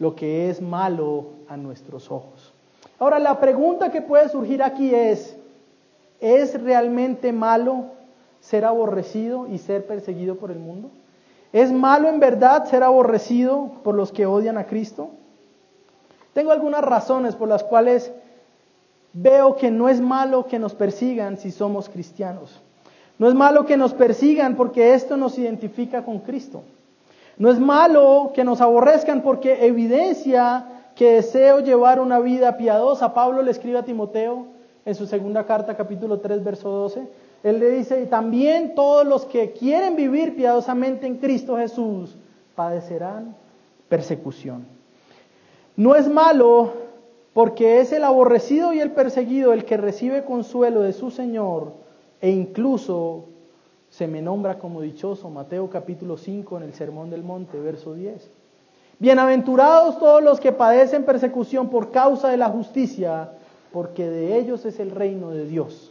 lo 0.00 0.16
que 0.16 0.50
es 0.50 0.60
malo 0.60 1.26
a 1.46 1.56
nuestros 1.56 2.10
ojos. 2.10 2.52
Ahora, 2.98 3.20
la 3.20 3.38
pregunta 3.38 3.92
que 3.92 4.02
puede 4.02 4.28
surgir 4.30 4.62
aquí 4.62 4.92
es, 4.92 5.36
¿es 6.20 6.60
realmente 6.60 7.32
malo 7.32 7.84
ser 8.40 8.64
aborrecido 8.64 9.46
y 9.46 9.58
ser 9.58 9.86
perseguido 9.86 10.36
por 10.36 10.50
el 10.50 10.58
mundo? 10.58 10.90
¿Es 11.52 11.70
malo 11.70 12.08
en 12.08 12.18
verdad 12.18 12.64
ser 12.64 12.82
aborrecido 12.82 13.72
por 13.84 13.94
los 13.94 14.10
que 14.10 14.24
odian 14.24 14.56
a 14.56 14.66
Cristo? 14.66 15.10
Tengo 16.32 16.50
algunas 16.50 16.82
razones 16.82 17.36
por 17.36 17.48
las 17.48 17.62
cuales 17.62 18.10
veo 19.12 19.56
que 19.56 19.70
no 19.70 19.90
es 19.90 20.00
malo 20.00 20.46
que 20.46 20.58
nos 20.58 20.74
persigan 20.74 21.36
si 21.36 21.50
somos 21.50 21.90
cristianos. 21.90 22.62
No 23.18 23.28
es 23.28 23.34
malo 23.34 23.66
que 23.66 23.76
nos 23.76 23.92
persigan 23.92 24.56
porque 24.56 24.94
esto 24.94 25.18
nos 25.18 25.38
identifica 25.38 26.06
con 26.06 26.20
Cristo. 26.20 26.62
No 27.38 27.50
es 27.50 27.58
malo 27.58 28.32
que 28.34 28.44
nos 28.44 28.60
aborrezcan 28.60 29.22
porque 29.22 29.66
evidencia 29.66 30.66
que 30.94 31.12
deseo 31.12 31.60
llevar 31.60 32.00
una 32.00 32.18
vida 32.18 32.56
piadosa. 32.56 33.14
Pablo 33.14 33.42
le 33.42 33.50
escribe 33.50 33.78
a 33.78 33.84
Timoteo 33.84 34.46
en 34.84 34.94
su 34.94 35.06
segunda 35.06 35.44
carta, 35.44 35.76
capítulo 35.76 36.20
3, 36.20 36.44
verso 36.44 36.68
12. 36.68 37.08
Él 37.42 37.58
le 37.58 37.70
dice, 37.70 38.02
y 38.02 38.06
también 38.06 38.74
todos 38.74 39.06
los 39.06 39.24
que 39.24 39.52
quieren 39.52 39.96
vivir 39.96 40.36
piadosamente 40.36 41.06
en 41.06 41.16
Cristo 41.16 41.56
Jesús 41.56 42.16
padecerán 42.54 43.34
persecución. 43.88 44.66
No 45.76 45.96
es 45.96 46.08
malo 46.08 46.72
porque 47.32 47.80
es 47.80 47.92
el 47.92 48.04
aborrecido 48.04 48.74
y 48.74 48.80
el 48.80 48.90
perseguido 48.90 49.52
el 49.52 49.64
que 49.64 49.76
recibe 49.76 50.24
consuelo 50.24 50.82
de 50.82 50.92
su 50.92 51.10
Señor 51.10 51.72
e 52.20 52.30
incluso 52.30 53.24
se 53.90 54.06
me 54.06 54.22
nombra 54.22 54.58
como 54.58 54.80
dichoso, 54.80 55.28
Mateo 55.30 55.68
capítulo 55.68 56.16
5 56.16 56.56
en 56.56 56.62
el 56.62 56.74
Sermón 56.74 57.10
del 57.10 57.24
Monte, 57.24 57.58
verso 57.60 57.94
10. 57.94 58.30
Bienaventurados 59.00 59.98
todos 59.98 60.22
los 60.22 60.38
que 60.38 60.52
padecen 60.52 61.04
persecución 61.04 61.68
por 61.70 61.90
causa 61.90 62.28
de 62.28 62.36
la 62.36 62.48
justicia, 62.48 63.32
porque 63.72 64.08
de 64.08 64.38
ellos 64.38 64.64
es 64.64 64.78
el 64.78 64.92
reino 64.92 65.30
de 65.30 65.44
Dios. 65.44 65.90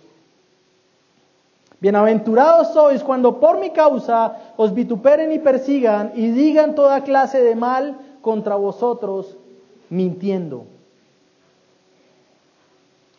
Bienaventurados 1.81 2.73
sois 2.73 3.03
cuando 3.03 3.39
por 3.39 3.59
mi 3.59 3.71
causa 3.71 4.53
os 4.57 4.73
vituperen 4.73 5.31
y 5.31 5.39
persigan 5.39 6.11
y 6.15 6.29
digan 6.29 6.75
toda 6.75 7.03
clase 7.03 7.41
de 7.41 7.55
mal 7.55 7.97
contra 8.21 8.55
vosotros, 8.55 9.37
mintiendo. 9.89 10.65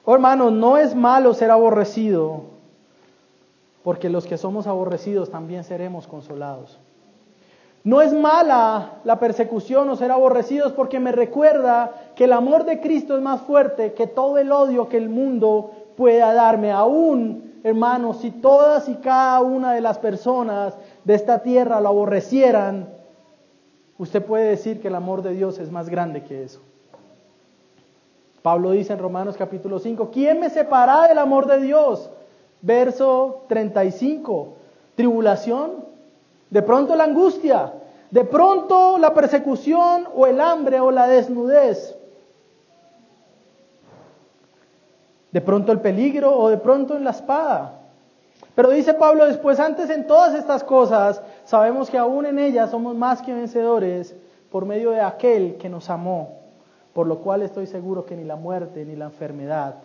Oh 0.05 0.15
hermanos, 0.15 0.53
no 0.53 0.79
es 0.79 0.95
malo 0.95 1.35
ser 1.35 1.51
aborrecido, 1.51 2.45
porque 3.83 4.11
los 4.11 4.27
que 4.27 4.39
somos 4.39 4.67
aborrecidos 4.67 5.31
también 5.31 5.65
seremos 5.65 6.07
consolados. 6.07 6.79
No 7.83 8.03
es 8.03 8.13
mala 8.13 8.99
la 9.05 9.19
persecución 9.19 9.89
o 9.89 9.97
ser 9.97 10.11
aborrecidos 10.11 10.73
porque 10.73 11.01
me 11.01 11.13
recuerda 11.13 11.93
que 12.15 12.25
el 12.25 12.35
amor 12.35 12.65
de 12.65 12.81
Cristo 12.81 13.17
es 13.17 13.23
más 13.23 13.41
fuerte 13.41 13.95
que 13.95 14.07
todo 14.07 14.37
el 14.37 14.53
odio 14.53 14.89
que 14.89 14.99
el 14.99 15.09
mundo 15.09 15.71
pueda 15.97 16.35
darme. 16.35 16.73
Aún, 16.73 17.55
hermanos, 17.65 18.19
si 18.19 18.31
todas 18.31 18.89
y 18.91 18.97
cada 18.97 19.41
una 19.41 19.73
de 19.73 19.81
las 19.81 19.99
personas 19.99 20.75
de 21.05 21.15
esta 21.15 21.39
tierra 21.39 21.81
lo 21.81 21.89
aborrecieran, 21.89 22.91
usted 23.97 24.23
puede 24.23 24.51
decir 24.51 24.83
que 24.83 24.89
el 24.89 24.95
amor 24.95 25.23
de 25.23 25.33
Dios 25.33 25.59
es 25.59 25.71
más 25.71 25.89
grande 25.89 26.23
que 26.23 26.45
eso. 26.45 26.61
Pablo 28.43 28.73
dice 28.73 28.93
en 28.93 28.99
Romanos 28.99 29.37
capítulo 29.39 29.79
5, 29.79 30.11
¿quién 30.13 30.39
me 30.41 30.51
separará 30.51 31.09
del 31.09 31.19
amor 31.19 31.47
de 31.47 31.61
Dios? 31.61 32.11
Verso 32.63 33.45
35, 33.49 34.55
tribulación, 34.95 35.85
de 36.51 36.63
pronto 36.63 36.95
la 36.95 37.05
angustia, 37.05 37.73
de 38.11 38.25
pronto 38.25 38.99
la 38.99 39.15
persecución 39.15 40.09
o 40.15 40.27
el 40.27 40.41
hambre 40.41 40.81
o 40.81 40.91
la 40.91 41.07
desnudez, 41.07 41.97
de 45.33 45.41
pronto 45.41 45.73
el 45.73 45.81
peligro 45.81 46.37
o 46.37 46.49
de 46.49 46.59
pronto 46.59 46.97
en 46.97 47.05
la 47.05 47.11
espada. 47.11 47.77
Pero 48.55 48.71
dice 48.71 48.95
Pablo 48.95 49.27
después, 49.27 49.61
antes 49.61 49.89
en 49.91 50.07
todas 50.07 50.35
estas 50.35 50.65
cosas, 50.65 51.23
sabemos 51.45 51.89
que 51.89 51.99
aún 51.99 52.27
en 52.27 52.39
ellas 52.39 52.71
somos 52.71 52.97
más 52.97 53.23
que 53.23 53.33
vencedores 53.33 54.15
por 54.51 54.67
medio 54.67 54.91
de 54.91 55.01
aquel 55.01 55.55
que 55.57 55.69
nos 55.69 55.89
amó, 55.89 56.41
por 56.93 57.07
lo 57.07 57.19
cual 57.19 57.43
estoy 57.43 57.67
seguro 57.67 58.05
que 58.05 58.17
ni 58.17 58.25
la 58.25 58.37
muerte, 58.37 58.85
ni 58.85 58.97
la 58.97 59.07
enfermedad, 59.07 59.77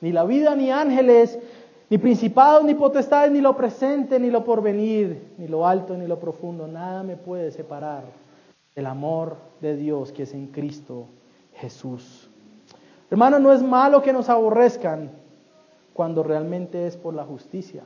ni 0.00 0.10
la 0.10 0.24
vida, 0.24 0.56
ni 0.56 0.72
ángeles, 0.72 1.38
ni 1.90 1.98
principados, 1.98 2.62
ni 2.64 2.74
potestades, 2.74 3.32
ni 3.32 3.40
lo 3.40 3.56
presente, 3.56 4.20
ni 4.20 4.30
lo 4.30 4.44
porvenir, 4.44 5.32
ni 5.36 5.48
lo 5.48 5.66
alto, 5.66 5.96
ni 5.98 6.06
lo 6.06 6.20
profundo. 6.20 6.68
Nada 6.68 7.02
me 7.02 7.16
puede 7.16 7.50
separar 7.50 8.04
del 8.76 8.86
amor 8.86 9.36
de 9.60 9.76
Dios 9.76 10.12
que 10.12 10.22
es 10.22 10.32
en 10.32 10.46
Cristo 10.46 11.06
Jesús. 11.54 12.30
Hermano, 13.10 13.40
no 13.40 13.52
es 13.52 13.60
malo 13.60 14.02
que 14.02 14.12
nos 14.12 14.28
aborrezcan 14.28 15.10
cuando 15.92 16.22
realmente 16.22 16.86
es 16.86 16.96
por 16.96 17.12
la 17.12 17.24
justicia. 17.24 17.82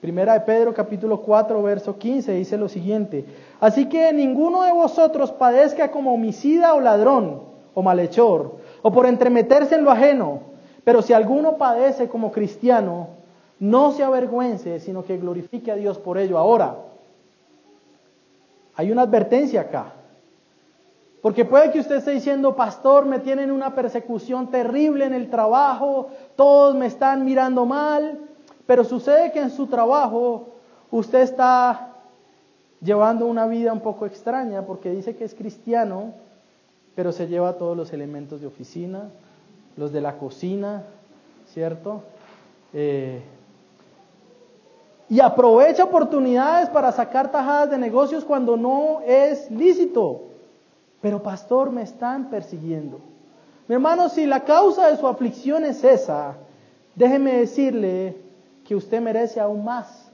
Primera 0.00 0.34
de 0.34 0.40
Pedro 0.40 0.74
capítulo 0.74 1.20
4 1.22 1.62
verso 1.62 1.96
15 1.96 2.32
dice 2.32 2.58
lo 2.58 2.68
siguiente, 2.68 3.24
así 3.60 3.88
que 3.88 4.12
ninguno 4.12 4.64
de 4.64 4.72
vosotros 4.72 5.30
padezca 5.30 5.92
como 5.92 6.12
homicida 6.12 6.74
o 6.74 6.80
ladrón 6.80 7.40
o 7.72 7.82
malhechor 7.82 8.56
o 8.82 8.92
por 8.92 9.06
entremeterse 9.06 9.76
en 9.76 9.84
lo 9.84 9.92
ajeno, 9.92 10.40
pero 10.82 11.00
si 11.00 11.14
alguno 11.14 11.56
padece 11.56 12.08
como 12.08 12.32
cristiano, 12.32 13.23
no 13.60 13.92
se 13.92 14.02
avergüence, 14.02 14.80
sino 14.80 15.04
que 15.04 15.18
glorifique 15.18 15.70
a 15.70 15.76
Dios 15.76 15.98
por 15.98 16.18
ello. 16.18 16.38
Ahora, 16.38 16.76
hay 18.76 18.90
una 18.90 19.02
advertencia 19.02 19.62
acá. 19.62 19.92
Porque 21.22 21.44
puede 21.44 21.70
que 21.70 21.80
usted 21.80 21.96
esté 21.96 22.10
diciendo, 22.10 22.54
pastor, 22.54 23.06
me 23.06 23.18
tienen 23.18 23.50
una 23.50 23.74
persecución 23.74 24.50
terrible 24.50 25.06
en 25.06 25.14
el 25.14 25.30
trabajo, 25.30 26.08
todos 26.36 26.74
me 26.74 26.84
están 26.84 27.24
mirando 27.24 27.64
mal, 27.64 28.18
pero 28.66 28.84
sucede 28.84 29.32
que 29.32 29.40
en 29.40 29.50
su 29.50 29.66
trabajo 29.66 30.48
usted 30.90 31.20
está 31.20 31.94
llevando 32.82 33.24
una 33.24 33.46
vida 33.46 33.72
un 33.72 33.80
poco 33.80 34.04
extraña 34.04 34.66
porque 34.66 34.90
dice 34.90 35.16
que 35.16 35.24
es 35.24 35.34
cristiano, 35.34 36.12
pero 36.94 37.10
se 37.10 37.26
lleva 37.26 37.54
todos 37.54 37.74
los 37.74 37.92
elementos 37.94 38.42
de 38.42 38.46
oficina, 38.46 39.08
los 39.78 39.92
de 39.92 40.02
la 40.02 40.18
cocina, 40.18 40.82
¿cierto? 41.48 42.02
Eh, 42.74 43.22
y 45.08 45.20
aprovecha 45.20 45.84
oportunidades 45.84 46.68
para 46.70 46.92
sacar 46.92 47.30
tajadas 47.30 47.70
de 47.70 47.78
negocios 47.78 48.24
cuando 48.24 48.56
no 48.56 49.00
es 49.06 49.50
lícito. 49.50 50.22
Pero 51.00 51.22
pastor, 51.22 51.70
me 51.70 51.82
están 51.82 52.30
persiguiendo. 52.30 52.98
Mi 53.68 53.74
hermano, 53.74 54.08
si 54.08 54.26
la 54.26 54.40
causa 54.40 54.88
de 54.88 54.96
su 54.96 55.06
aflicción 55.06 55.64
es 55.64 55.84
esa, 55.84 56.34
déjeme 56.94 57.36
decirle 57.36 58.16
que 58.66 58.74
usted 58.74 59.00
merece 59.00 59.40
aún 59.40 59.64
más. 59.64 60.10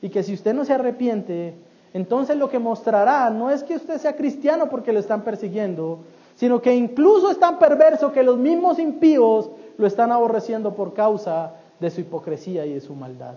Y 0.00 0.10
que 0.10 0.22
si 0.22 0.34
usted 0.34 0.54
no 0.54 0.64
se 0.64 0.74
arrepiente, 0.74 1.54
entonces 1.92 2.36
lo 2.36 2.48
que 2.48 2.60
mostrará 2.60 3.28
no 3.30 3.50
es 3.50 3.64
que 3.64 3.74
usted 3.74 3.98
sea 3.98 4.14
cristiano 4.14 4.68
porque 4.68 4.92
lo 4.92 5.00
están 5.00 5.22
persiguiendo, 5.22 6.00
sino 6.36 6.62
que 6.62 6.74
incluso 6.74 7.32
es 7.32 7.40
tan 7.40 7.58
perverso 7.58 8.12
que 8.12 8.22
los 8.22 8.38
mismos 8.38 8.78
impíos 8.78 9.50
lo 9.76 9.86
están 9.86 10.12
aborreciendo 10.12 10.74
por 10.74 10.94
causa 10.94 11.54
de 11.80 11.90
su 11.90 12.00
hipocresía 12.00 12.64
y 12.64 12.74
de 12.74 12.80
su 12.80 12.94
maldad. 12.94 13.34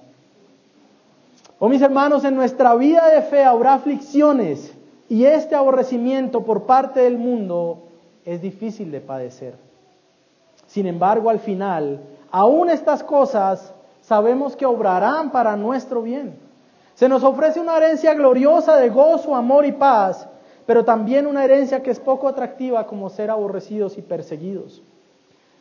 Oh 1.63 1.69
mis 1.69 1.83
hermanos, 1.83 2.23
en 2.23 2.35
nuestra 2.35 2.73
vida 2.73 3.07
de 3.09 3.21
fe 3.21 3.43
habrá 3.43 3.75
aflicciones 3.75 4.73
y 5.07 5.25
este 5.25 5.53
aborrecimiento 5.53 6.43
por 6.43 6.63
parte 6.63 7.01
del 7.01 7.19
mundo 7.19 7.83
es 8.25 8.41
difícil 8.41 8.89
de 8.91 8.99
padecer. 8.99 9.53
Sin 10.65 10.87
embargo, 10.87 11.29
al 11.29 11.37
final, 11.37 12.01
aún 12.31 12.71
estas 12.71 13.03
cosas 13.03 13.75
sabemos 14.01 14.55
que 14.55 14.65
obrarán 14.65 15.31
para 15.31 15.55
nuestro 15.55 16.01
bien. 16.01 16.33
Se 16.95 17.07
nos 17.07 17.23
ofrece 17.23 17.59
una 17.59 17.77
herencia 17.77 18.15
gloriosa 18.15 18.77
de 18.77 18.89
gozo, 18.89 19.35
amor 19.35 19.67
y 19.67 19.71
paz, 19.71 20.27
pero 20.65 20.83
también 20.83 21.27
una 21.27 21.43
herencia 21.43 21.83
que 21.83 21.91
es 21.91 21.99
poco 21.99 22.27
atractiva 22.27 22.87
como 22.87 23.11
ser 23.11 23.29
aborrecidos 23.29 23.99
y 23.99 24.01
perseguidos. 24.01 24.81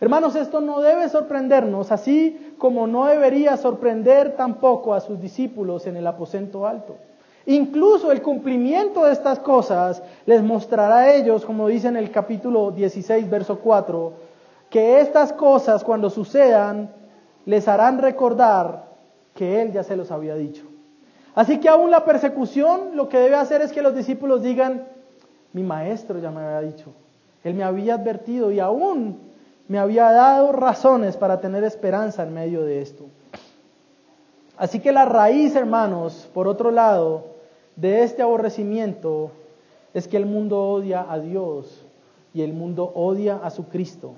Hermanos, 0.00 0.34
esto 0.34 0.62
no 0.62 0.80
debe 0.80 1.10
sorprendernos, 1.10 1.92
así 1.92 2.54
como 2.56 2.86
no 2.86 3.04
debería 3.04 3.58
sorprender 3.58 4.34
tampoco 4.34 4.94
a 4.94 5.00
sus 5.00 5.20
discípulos 5.20 5.86
en 5.86 5.96
el 5.96 6.06
aposento 6.06 6.66
alto. 6.66 6.96
Incluso 7.44 8.10
el 8.10 8.22
cumplimiento 8.22 9.04
de 9.04 9.12
estas 9.12 9.38
cosas 9.40 10.02
les 10.24 10.42
mostrará 10.42 10.96
a 10.96 11.14
ellos, 11.14 11.44
como 11.44 11.68
dice 11.68 11.88
en 11.88 11.96
el 11.96 12.10
capítulo 12.10 12.70
16, 12.70 13.28
verso 13.28 13.58
4, 13.58 14.12
que 14.70 15.00
estas 15.00 15.34
cosas 15.34 15.84
cuando 15.84 16.08
sucedan 16.08 16.90
les 17.44 17.68
harán 17.68 17.98
recordar 17.98 18.86
que 19.34 19.60
Él 19.60 19.72
ya 19.72 19.82
se 19.82 19.96
los 19.96 20.10
había 20.10 20.34
dicho. 20.34 20.64
Así 21.34 21.58
que 21.58 21.68
aún 21.68 21.90
la 21.90 22.04
persecución 22.06 22.96
lo 22.96 23.08
que 23.08 23.18
debe 23.18 23.36
hacer 23.36 23.60
es 23.60 23.72
que 23.72 23.82
los 23.82 23.94
discípulos 23.94 24.42
digan, 24.42 24.84
mi 25.52 25.62
maestro 25.62 26.18
ya 26.20 26.30
me 26.30 26.40
había 26.40 26.70
dicho, 26.70 26.92
Él 27.44 27.54
me 27.54 27.64
había 27.64 27.94
advertido 27.94 28.50
y 28.50 28.60
aún 28.60 29.29
me 29.70 29.78
había 29.78 30.11
dado 30.11 30.50
razones 30.50 31.16
para 31.16 31.40
tener 31.40 31.62
esperanza 31.62 32.24
en 32.24 32.35
medio 32.35 32.64
de 32.64 32.83
esto. 32.83 33.04
Así 34.56 34.80
que 34.80 34.90
la 34.90 35.04
raíz, 35.04 35.54
hermanos, 35.54 36.28
por 36.35 36.48
otro 36.48 36.72
lado, 36.72 37.26
de 37.76 38.02
este 38.02 38.20
aborrecimiento 38.20 39.30
es 39.94 40.09
que 40.09 40.16
el 40.16 40.26
mundo 40.26 40.61
odia 40.61 41.06
a 41.09 41.20
Dios 41.20 41.87
y 42.35 42.42
el 42.42 42.52
mundo 42.52 42.90
odia 42.96 43.38
a 43.44 43.50
su 43.50 43.68
Cristo. 43.68 44.14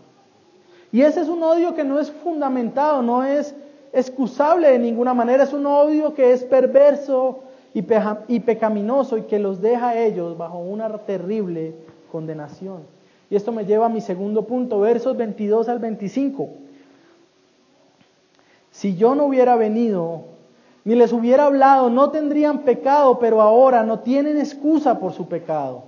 Y 0.91 1.03
ese 1.03 1.21
es 1.21 1.29
un 1.29 1.43
odio 1.43 1.75
que 1.75 1.85
no 1.85 2.01
es 2.01 2.11
fundamentado, 2.11 3.03
no 3.03 3.23
es 3.23 3.55
excusable 3.93 4.71
de 4.71 4.79
ninguna 4.79 5.13
manera, 5.13 5.45
es 5.45 5.53
un 5.53 5.67
odio 5.67 6.15
que 6.15 6.33
es 6.33 6.45
perverso 6.45 7.41
y, 7.75 7.85
y 8.29 8.41
pecaminoso 8.41 9.19
y 9.19 9.25
que 9.25 9.39
los 9.39 9.61
deja 9.61 9.91
a 9.91 9.99
ellos 9.99 10.35
bajo 10.39 10.61
una 10.61 10.89
terrible 11.01 11.75
condenación. 12.11 13.02
Y 13.33 13.37
esto 13.37 13.51
me 13.51 13.65
lleva 13.65 13.87
a 13.87 13.89
mi 13.89 14.03
segundo 14.03 14.43
punto, 14.43 14.81
versos 14.81 15.17
22 15.17 15.67
al 15.71 15.79
25. 15.79 16.51
Si 18.71 18.95
yo 18.95 19.15
no 19.15 19.25
hubiera 19.25 19.57
venido, 19.57 20.25
ni 20.85 20.97
les 20.97 21.15
hubiera 21.15 21.47
hablado, 21.47 21.89
no 21.89 22.11
tendrían 22.11 22.59
pecado, 22.59 23.19
pero 23.19 23.41
ahora 23.41 23.85
no 23.85 24.01
tienen 24.01 24.37
excusa 24.37 25.01
por 25.01 25.15
su 25.15 25.29
pecado. 25.29 25.85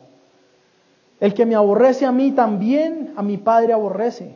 El 1.21 1.35
que 1.35 1.45
me 1.45 1.55
aborrece 1.55 2.07
a 2.07 2.13
mí 2.13 2.31
también 2.31 3.13
a 3.15 3.23
mi 3.23 3.37
Padre 3.37 3.75
aborrece. 3.75 4.35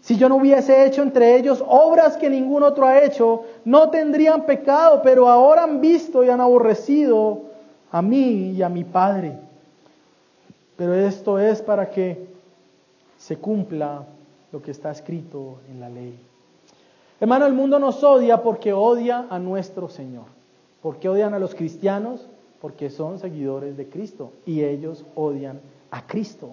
Si 0.00 0.16
yo 0.16 0.28
no 0.28 0.34
hubiese 0.34 0.86
hecho 0.86 1.02
entre 1.02 1.36
ellos 1.36 1.62
obras 1.68 2.16
que 2.16 2.28
ningún 2.28 2.64
otro 2.64 2.84
ha 2.84 3.04
hecho, 3.04 3.44
no 3.64 3.90
tendrían 3.90 4.44
pecado, 4.44 5.02
pero 5.04 5.28
ahora 5.28 5.62
han 5.62 5.80
visto 5.80 6.24
y 6.24 6.30
han 6.30 6.40
aborrecido 6.40 7.42
a 7.92 8.02
mí 8.02 8.54
y 8.56 8.62
a 8.64 8.68
mi 8.68 8.82
Padre. 8.82 9.38
Pero 10.76 10.94
esto 10.94 11.38
es 11.38 11.62
para 11.62 11.90
que 11.90 12.28
se 13.20 13.36
cumpla 13.36 14.06
lo 14.50 14.62
que 14.62 14.70
está 14.70 14.90
escrito 14.90 15.58
en 15.70 15.78
la 15.78 15.90
ley. 15.90 16.18
Hermano, 17.20 17.44
el 17.44 17.52
mundo 17.52 17.78
nos 17.78 18.02
odia 18.02 18.42
porque 18.42 18.72
odia 18.72 19.26
a 19.28 19.38
nuestro 19.38 19.90
Señor. 19.90 20.24
¿Por 20.82 20.96
qué 20.96 21.10
odian 21.10 21.34
a 21.34 21.38
los 21.38 21.54
cristianos? 21.54 22.26
Porque 22.62 22.88
son 22.88 23.18
seguidores 23.18 23.76
de 23.76 23.88
Cristo 23.88 24.32
y 24.46 24.64
ellos 24.64 25.04
odian 25.14 25.60
a 25.90 26.06
Cristo. 26.06 26.52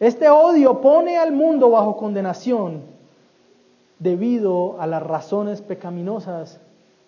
Este 0.00 0.30
odio 0.30 0.80
pone 0.80 1.18
al 1.18 1.32
mundo 1.32 1.68
bajo 1.68 1.98
condenación 1.98 2.80
debido 3.98 4.80
a 4.80 4.86
las 4.86 5.02
razones 5.02 5.60
pecaminosas 5.60 6.58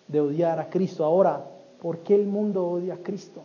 de 0.07 0.21
odiar 0.21 0.59
a 0.59 0.69
Cristo. 0.69 1.03
Ahora, 1.03 1.43
¿por 1.81 1.97
qué 1.99 2.13
el 2.13 2.27
mundo 2.27 2.67
odia 2.67 2.93
a 2.93 2.97
Cristo? 2.97 3.41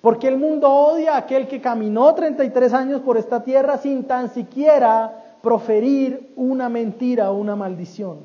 ¿Por 0.00 0.18
qué 0.18 0.28
el 0.28 0.38
mundo 0.38 0.70
odia 0.70 1.14
a 1.14 1.18
aquel 1.18 1.46
que 1.46 1.60
caminó 1.60 2.14
33 2.14 2.72
años 2.72 3.00
por 3.02 3.16
esta 3.16 3.42
tierra 3.44 3.78
sin 3.78 4.04
tan 4.04 4.30
siquiera 4.30 5.36
proferir 5.42 6.32
una 6.36 6.68
mentira 6.68 7.30
o 7.30 7.36
una 7.36 7.56
maldición? 7.56 8.18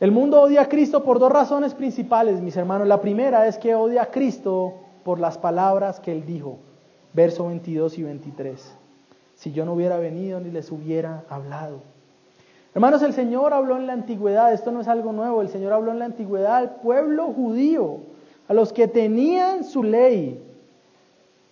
El 0.00 0.12
mundo 0.12 0.40
odia 0.40 0.62
a 0.62 0.68
Cristo 0.68 1.04
por 1.04 1.18
dos 1.18 1.30
razones 1.30 1.74
principales, 1.74 2.40
mis 2.40 2.56
hermanos. 2.56 2.88
La 2.88 3.02
primera 3.02 3.46
es 3.46 3.58
que 3.58 3.74
odia 3.74 4.02
a 4.02 4.06
Cristo 4.06 4.74
por 5.04 5.20
las 5.20 5.36
palabras 5.36 6.00
que 6.00 6.12
él 6.12 6.24
dijo, 6.24 6.58
verso 7.12 7.48
22 7.48 7.98
y 7.98 8.02
23 8.04 8.80
si 9.40 9.52
yo 9.52 9.64
no 9.64 9.72
hubiera 9.72 9.96
venido 9.96 10.38
ni 10.38 10.50
les 10.50 10.70
hubiera 10.70 11.24
hablado. 11.30 11.80
Hermanos, 12.74 13.00
el 13.00 13.14
Señor 13.14 13.54
habló 13.54 13.78
en 13.78 13.86
la 13.86 13.94
antigüedad, 13.94 14.52
esto 14.52 14.70
no 14.70 14.82
es 14.82 14.88
algo 14.88 15.12
nuevo, 15.12 15.40
el 15.40 15.48
Señor 15.48 15.72
habló 15.72 15.92
en 15.92 15.98
la 15.98 16.04
antigüedad 16.04 16.56
al 16.56 16.74
pueblo 16.76 17.28
judío, 17.32 18.00
a 18.50 18.52
los 18.52 18.72
que 18.72 18.88
tenían 18.88 19.62
su 19.62 19.84
ley. 19.84 20.42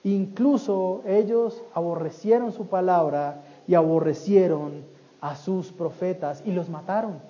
Incluso 0.03 1.03
ellos 1.07 1.63
aborrecieron 1.73 2.51
su 2.51 2.67
palabra 2.67 3.43
y 3.69 3.77
aborrecieron 3.77 4.83
a 5.21 5.37
sus 5.37 5.71
profetas 5.71 6.43
y 6.45 6.51
los 6.51 6.69
mataron. 6.69 7.21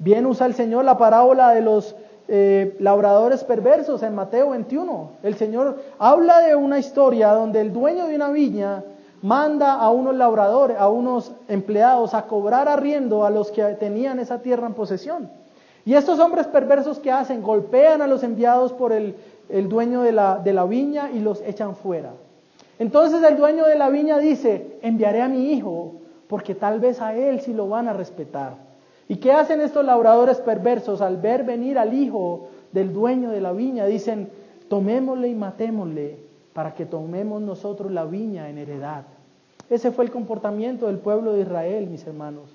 Bien 0.00 0.26
usa 0.26 0.46
el 0.46 0.54
Señor 0.54 0.84
la 0.84 0.98
parábola 0.98 1.50
de 1.50 1.60
los 1.60 1.94
eh, 2.26 2.76
labradores 2.80 3.44
perversos 3.44 4.02
en 4.02 4.16
Mateo 4.16 4.50
21. 4.50 5.10
El 5.22 5.36
Señor 5.36 5.80
habla 6.00 6.40
de 6.40 6.56
una 6.56 6.80
historia 6.80 7.28
donde 7.28 7.60
el 7.60 7.72
dueño 7.72 8.08
de 8.08 8.16
una 8.16 8.30
viña 8.30 8.82
manda 9.22 9.74
a 9.74 9.88
unos 9.90 10.16
labradores, 10.16 10.76
a 10.80 10.88
unos 10.88 11.30
empleados 11.46 12.12
a 12.12 12.26
cobrar 12.26 12.68
arriendo 12.68 13.24
a 13.24 13.30
los 13.30 13.52
que 13.52 13.62
tenían 13.74 14.18
esa 14.18 14.42
tierra 14.42 14.66
en 14.66 14.74
posesión. 14.74 15.43
Y 15.84 15.94
estos 15.94 16.18
hombres 16.18 16.46
perversos 16.46 16.98
que 16.98 17.10
hacen, 17.10 17.42
golpean 17.42 18.00
a 18.00 18.06
los 18.06 18.22
enviados 18.22 18.72
por 18.72 18.92
el, 18.92 19.16
dueño 19.68 20.02
de 20.02 20.12
la, 20.12 20.38
de 20.38 20.52
la 20.52 20.64
viña 20.64 21.10
y 21.12 21.20
los 21.20 21.42
echan 21.42 21.76
fuera. 21.76 22.12
Entonces 22.78 23.22
el 23.22 23.36
dueño 23.36 23.66
de 23.66 23.76
la 23.76 23.90
viña 23.90 24.18
dice, 24.18 24.78
enviaré 24.82 25.22
a 25.22 25.28
mi 25.28 25.52
hijo, 25.52 25.96
porque 26.28 26.54
tal 26.54 26.80
vez 26.80 27.00
a 27.00 27.14
él 27.14 27.40
sí 27.40 27.52
lo 27.52 27.68
van 27.68 27.88
a 27.88 27.92
respetar. 27.92 28.54
¿Y 29.08 29.16
qué 29.16 29.32
hacen 29.32 29.60
estos 29.60 29.84
labradores 29.84 30.38
perversos 30.38 31.02
al 31.02 31.18
ver 31.18 31.44
venir 31.44 31.78
al 31.78 31.92
hijo 31.92 32.48
del 32.72 32.92
dueño 32.92 33.30
de 33.30 33.40
la 33.40 33.52
viña? 33.52 33.84
Dicen, 33.84 34.30
tomémosle 34.68 35.28
y 35.28 35.34
matémosle 35.34 36.18
para 36.54 36.74
que 36.74 36.86
tomemos 36.86 37.42
nosotros 37.42 37.92
la 37.92 38.06
viña 38.06 38.48
en 38.48 38.58
heredad. 38.58 39.04
Ese 39.68 39.90
fue 39.90 40.04
el 40.04 40.10
comportamiento 40.10 40.86
del 40.86 40.98
pueblo 40.98 41.34
de 41.34 41.42
Israel, 41.42 41.86
mis 41.88 42.06
hermanos. 42.06 42.50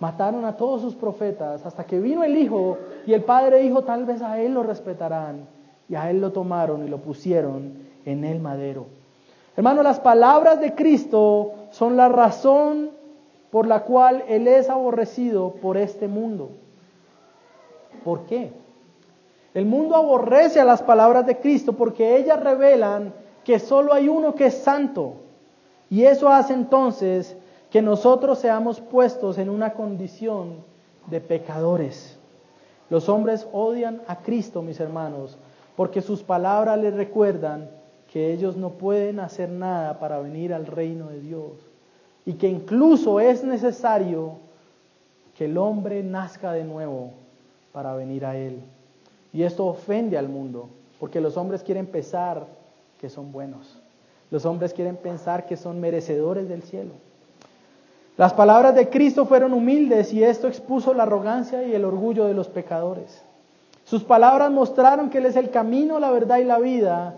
Mataron 0.00 0.44
a 0.44 0.56
todos 0.56 0.82
sus 0.82 0.94
profetas 0.94 1.64
hasta 1.64 1.84
que 1.84 2.00
vino 2.00 2.24
el 2.24 2.36
Hijo 2.36 2.78
y 3.06 3.12
el 3.12 3.22
Padre 3.22 3.60
dijo, 3.60 3.82
tal 3.82 4.04
vez 4.04 4.22
a 4.22 4.40
Él 4.40 4.54
lo 4.54 4.62
respetarán. 4.62 5.46
Y 5.88 5.94
a 5.94 6.10
Él 6.10 6.20
lo 6.20 6.32
tomaron 6.32 6.84
y 6.84 6.88
lo 6.88 6.98
pusieron 6.98 7.74
en 8.04 8.24
el 8.24 8.40
madero. 8.40 8.86
Hermano, 9.56 9.82
las 9.82 10.00
palabras 10.00 10.60
de 10.60 10.74
Cristo 10.74 11.52
son 11.70 11.96
la 11.96 12.08
razón 12.08 12.90
por 13.50 13.66
la 13.66 13.84
cual 13.84 14.24
Él 14.28 14.48
es 14.48 14.68
aborrecido 14.68 15.52
por 15.62 15.76
este 15.76 16.08
mundo. 16.08 16.50
¿Por 18.02 18.26
qué? 18.26 18.50
El 19.54 19.66
mundo 19.66 19.94
aborrece 19.94 20.60
a 20.60 20.64
las 20.64 20.82
palabras 20.82 21.26
de 21.26 21.38
Cristo 21.38 21.74
porque 21.74 22.16
ellas 22.16 22.42
revelan 22.42 23.14
que 23.44 23.60
solo 23.60 23.92
hay 23.92 24.08
uno 24.08 24.34
que 24.34 24.46
es 24.46 24.54
santo 24.54 25.14
y 25.88 26.02
eso 26.04 26.28
hace 26.28 26.54
entonces 26.54 27.36
que 27.74 27.82
nosotros 27.82 28.38
seamos 28.38 28.80
puestos 28.80 29.36
en 29.36 29.50
una 29.50 29.72
condición 29.72 30.58
de 31.08 31.20
pecadores. 31.20 32.16
Los 32.88 33.08
hombres 33.08 33.48
odian 33.52 34.00
a 34.06 34.20
Cristo, 34.20 34.62
mis 34.62 34.78
hermanos, 34.78 35.36
porque 35.74 36.00
sus 36.00 36.22
palabras 36.22 36.78
les 36.78 36.94
recuerdan 36.94 37.68
que 38.12 38.32
ellos 38.32 38.56
no 38.56 38.70
pueden 38.70 39.18
hacer 39.18 39.48
nada 39.48 39.98
para 39.98 40.20
venir 40.20 40.54
al 40.54 40.66
reino 40.66 41.08
de 41.08 41.18
Dios 41.18 41.50
y 42.24 42.34
que 42.34 42.46
incluso 42.46 43.18
es 43.18 43.42
necesario 43.42 44.34
que 45.36 45.46
el 45.46 45.58
hombre 45.58 46.04
nazca 46.04 46.52
de 46.52 46.62
nuevo 46.62 47.10
para 47.72 47.96
venir 47.96 48.24
a 48.24 48.36
Él. 48.36 48.60
Y 49.32 49.42
esto 49.42 49.66
ofende 49.66 50.16
al 50.16 50.28
mundo, 50.28 50.68
porque 51.00 51.20
los 51.20 51.36
hombres 51.36 51.64
quieren 51.64 51.88
pensar 51.88 52.46
que 53.00 53.10
son 53.10 53.32
buenos. 53.32 53.80
Los 54.30 54.46
hombres 54.46 54.72
quieren 54.72 54.94
pensar 54.94 55.44
que 55.46 55.56
son 55.56 55.80
merecedores 55.80 56.48
del 56.48 56.62
cielo. 56.62 56.92
Las 58.16 58.32
palabras 58.32 58.74
de 58.74 58.88
Cristo 58.88 59.26
fueron 59.26 59.52
humildes 59.52 60.12
y 60.12 60.22
esto 60.22 60.46
expuso 60.46 60.94
la 60.94 61.02
arrogancia 61.02 61.64
y 61.64 61.74
el 61.74 61.84
orgullo 61.84 62.26
de 62.26 62.34
los 62.34 62.48
pecadores. 62.48 63.22
Sus 63.84 64.04
palabras 64.04 64.50
mostraron 64.50 65.10
que 65.10 65.18
Él 65.18 65.26
es 65.26 65.36
el 65.36 65.50
camino, 65.50 65.98
la 65.98 66.10
verdad 66.10 66.38
y 66.38 66.44
la 66.44 66.58
vida 66.58 67.14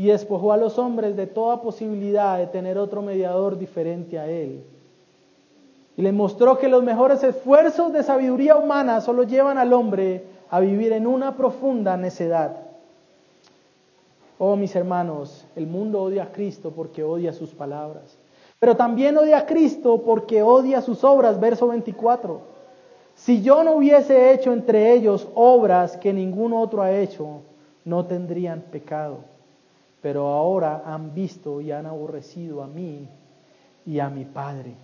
y 0.00 0.06
despojó 0.06 0.54
a 0.54 0.56
los 0.56 0.78
hombres 0.78 1.14
de 1.14 1.26
toda 1.26 1.60
posibilidad 1.60 2.38
de 2.38 2.46
tener 2.46 2.78
otro 2.78 3.02
mediador 3.02 3.58
diferente 3.58 4.18
a 4.18 4.26
Él. 4.26 4.64
Y 5.94 6.00
les 6.00 6.14
mostró 6.14 6.58
que 6.58 6.68
los 6.68 6.82
mejores 6.82 7.22
esfuerzos 7.22 7.92
de 7.92 8.02
sabiduría 8.02 8.56
humana 8.56 9.02
solo 9.02 9.24
llevan 9.24 9.58
al 9.58 9.74
hombre 9.74 10.24
a 10.48 10.58
vivir 10.58 10.92
en 10.94 11.06
una 11.06 11.36
profunda 11.36 11.98
necedad. 11.98 12.56
Oh, 14.38 14.56
mis 14.56 14.74
hermanos, 14.74 15.44
el 15.54 15.66
mundo 15.66 16.02
odia 16.02 16.22
a 16.22 16.32
Cristo 16.32 16.72
porque 16.74 17.04
odia 17.04 17.34
sus 17.34 17.50
palabras. 17.50 18.16
Pero 18.60 18.76
también 18.76 19.16
odia 19.16 19.38
a 19.38 19.46
Cristo 19.46 20.02
porque 20.04 20.42
odia 20.42 20.82
sus 20.82 21.02
obras. 21.02 21.40
Verso 21.40 21.66
24. 21.68 22.42
Si 23.14 23.42
yo 23.42 23.64
no 23.64 23.72
hubiese 23.72 24.32
hecho 24.32 24.52
entre 24.52 24.92
ellos 24.92 25.26
obras 25.34 25.96
que 25.96 26.12
ningún 26.12 26.52
otro 26.52 26.82
ha 26.82 26.92
hecho, 26.92 27.40
no 27.86 28.04
tendrían 28.04 28.60
pecado. 28.60 29.18
Pero 30.02 30.28
ahora 30.28 30.82
han 30.84 31.14
visto 31.14 31.62
y 31.62 31.72
han 31.72 31.86
aborrecido 31.86 32.62
a 32.62 32.66
mí 32.66 33.08
y 33.86 33.98
a 33.98 34.10
mi 34.10 34.26
Padre. 34.26 34.74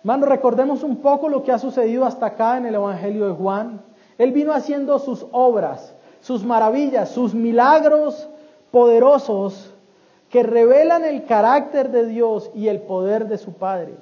Hermano, 0.00 0.26
recordemos 0.26 0.84
un 0.84 0.98
poco 0.98 1.28
lo 1.28 1.42
que 1.42 1.50
ha 1.50 1.58
sucedido 1.58 2.04
hasta 2.04 2.26
acá 2.26 2.56
en 2.56 2.66
el 2.66 2.76
Evangelio 2.76 3.26
de 3.26 3.34
Juan. 3.34 3.80
Él 4.16 4.30
vino 4.30 4.52
haciendo 4.52 5.00
sus 5.00 5.26
obras, 5.32 5.92
sus 6.20 6.44
maravillas, 6.44 7.10
sus 7.10 7.34
milagros 7.34 8.28
poderosos 8.70 9.72
que 10.36 10.42
revelan 10.42 11.02
el 11.06 11.24
carácter 11.24 11.90
de 11.90 12.04
Dios 12.04 12.50
y 12.54 12.68
el 12.68 12.80
poder 12.80 13.26
de 13.26 13.38
su 13.38 13.54
Padre. 13.54 13.94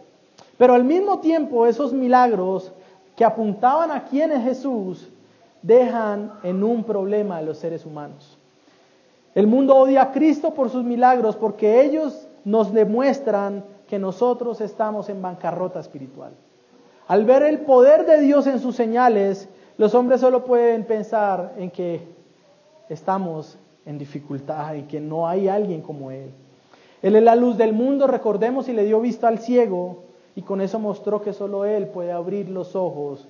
Pero 0.58 0.74
al 0.74 0.82
mismo 0.82 1.20
tiempo 1.20 1.64
esos 1.64 1.92
milagros 1.92 2.72
que 3.14 3.24
apuntaban 3.24 3.92
a 3.92 4.06
quién 4.06 4.32
es 4.32 4.42
Jesús 4.42 5.08
dejan 5.62 6.32
en 6.42 6.64
un 6.64 6.82
problema 6.82 7.36
a 7.36 7.42
los 7.42 7.58
seres 7.58 7.86
humanos. 7.86 8.36
El 9.36 9.46
mundo 9.46 9.76
odia 9.76 10.02
a 10.02 10.10
Cristo 10.10 10.54
por 10.54 10.70
sus 10.70 10.82
milagros 10.82 11.36
porque 11.36 11.84
ellos 11.84 12.26
nos 12.44 12.72
demuestran 12.72 13.62
que 13.86 14.00
nosotros 14.00 14.60
estamos 14.60 15.08
en 15.10 15.22
bancarrota 15.22 15.78
espiritual. 15.78 16.32
Al 17.06 17.24
ver 17.24 17.44
el 17.44 17.60
poder 17.60 18.06
de 18.06 18.18
Dios 18.22 18.48
en 18.48 18.58
sus 18.58 18.74
señales, 18.74 19.48
los 19.78 19.94
hombres 19.94 20.20
solo 20.20 20.44
pueden 20.44 20.82
pensar 20.82 21.52
en 21.58 21.70
que 21.70 22.00
estamos 22.88 23.56
en 23.86 23.98
dificultad 23.98 24.74
y 24.74 24.82
que 24.82 25.00
no 25.00 25.28
hay 25.28 25.48
alguien 25.48 25.82
como 25.82 26.10
Él. 26.10 26.30
Él 27.02 27.16
es 27.16 27.22
la 27.22 27.36
luz 27.36 27.58
del 27.58 27.74
mundo, 27.74 28.06
recordemos, 28.06 28.68
y 28.68 28.72
le 28.72 28.84
dio 28.84 29.00
vista 29.00 29.28
al 29.28 29.38
ciego, 29.38 30.04
y 30.34 30.42
con 30.42 30.60
eso 30.60 30.78
mostró 30.78 31.20
que 31.20 31.32
solo 31.32 31.64
Él 31.64 31.88
puede 31.88 32.12
abrir 32.12 32.48
los 32.48 32.74
ojos 32.74 33.28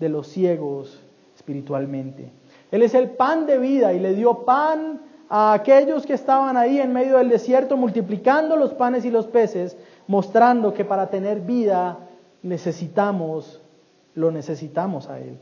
de 0.00 0.08
los 0.08 0.26
ciegos 0.26 1.00
espiritualmente. 1.36 2.30
Él 2.70 2.82
es 2.82 2.94
el 2.94 3.10
pan 3.10 3.46
de 3.46 3.58
vida 3.58 3.92
y 3.92 4.00
le 4.00 4.14
dio 4.14 4.44
pan 4.44 5.00
a 5.28 5.52
aquellos 5.52 6.04
que 6.04 6.14
estaban 6.14 6.56
ahí 6.56 6.78
en 6.78 6.92
medio 6.92 7.18
del 7.18 7.28
desierto, 7.28 7.76
multiplicando 7.76 8.56
los 8.56 8.74
panes 8.74 9.04
y 9.04 9.10
los 9.10 9.26
peces, 9.26 9.76
mostrando 10.06 10.74
que 10.74 10.84
para 10.84 11.08
tener 11.08 11.40
vida 11.40 11.98
necesitamos, 12.42 13.60
lo 14.14 14.30
necesitamos 14.30 15.08
a 15.08 15.20
Él. 15.20 15.38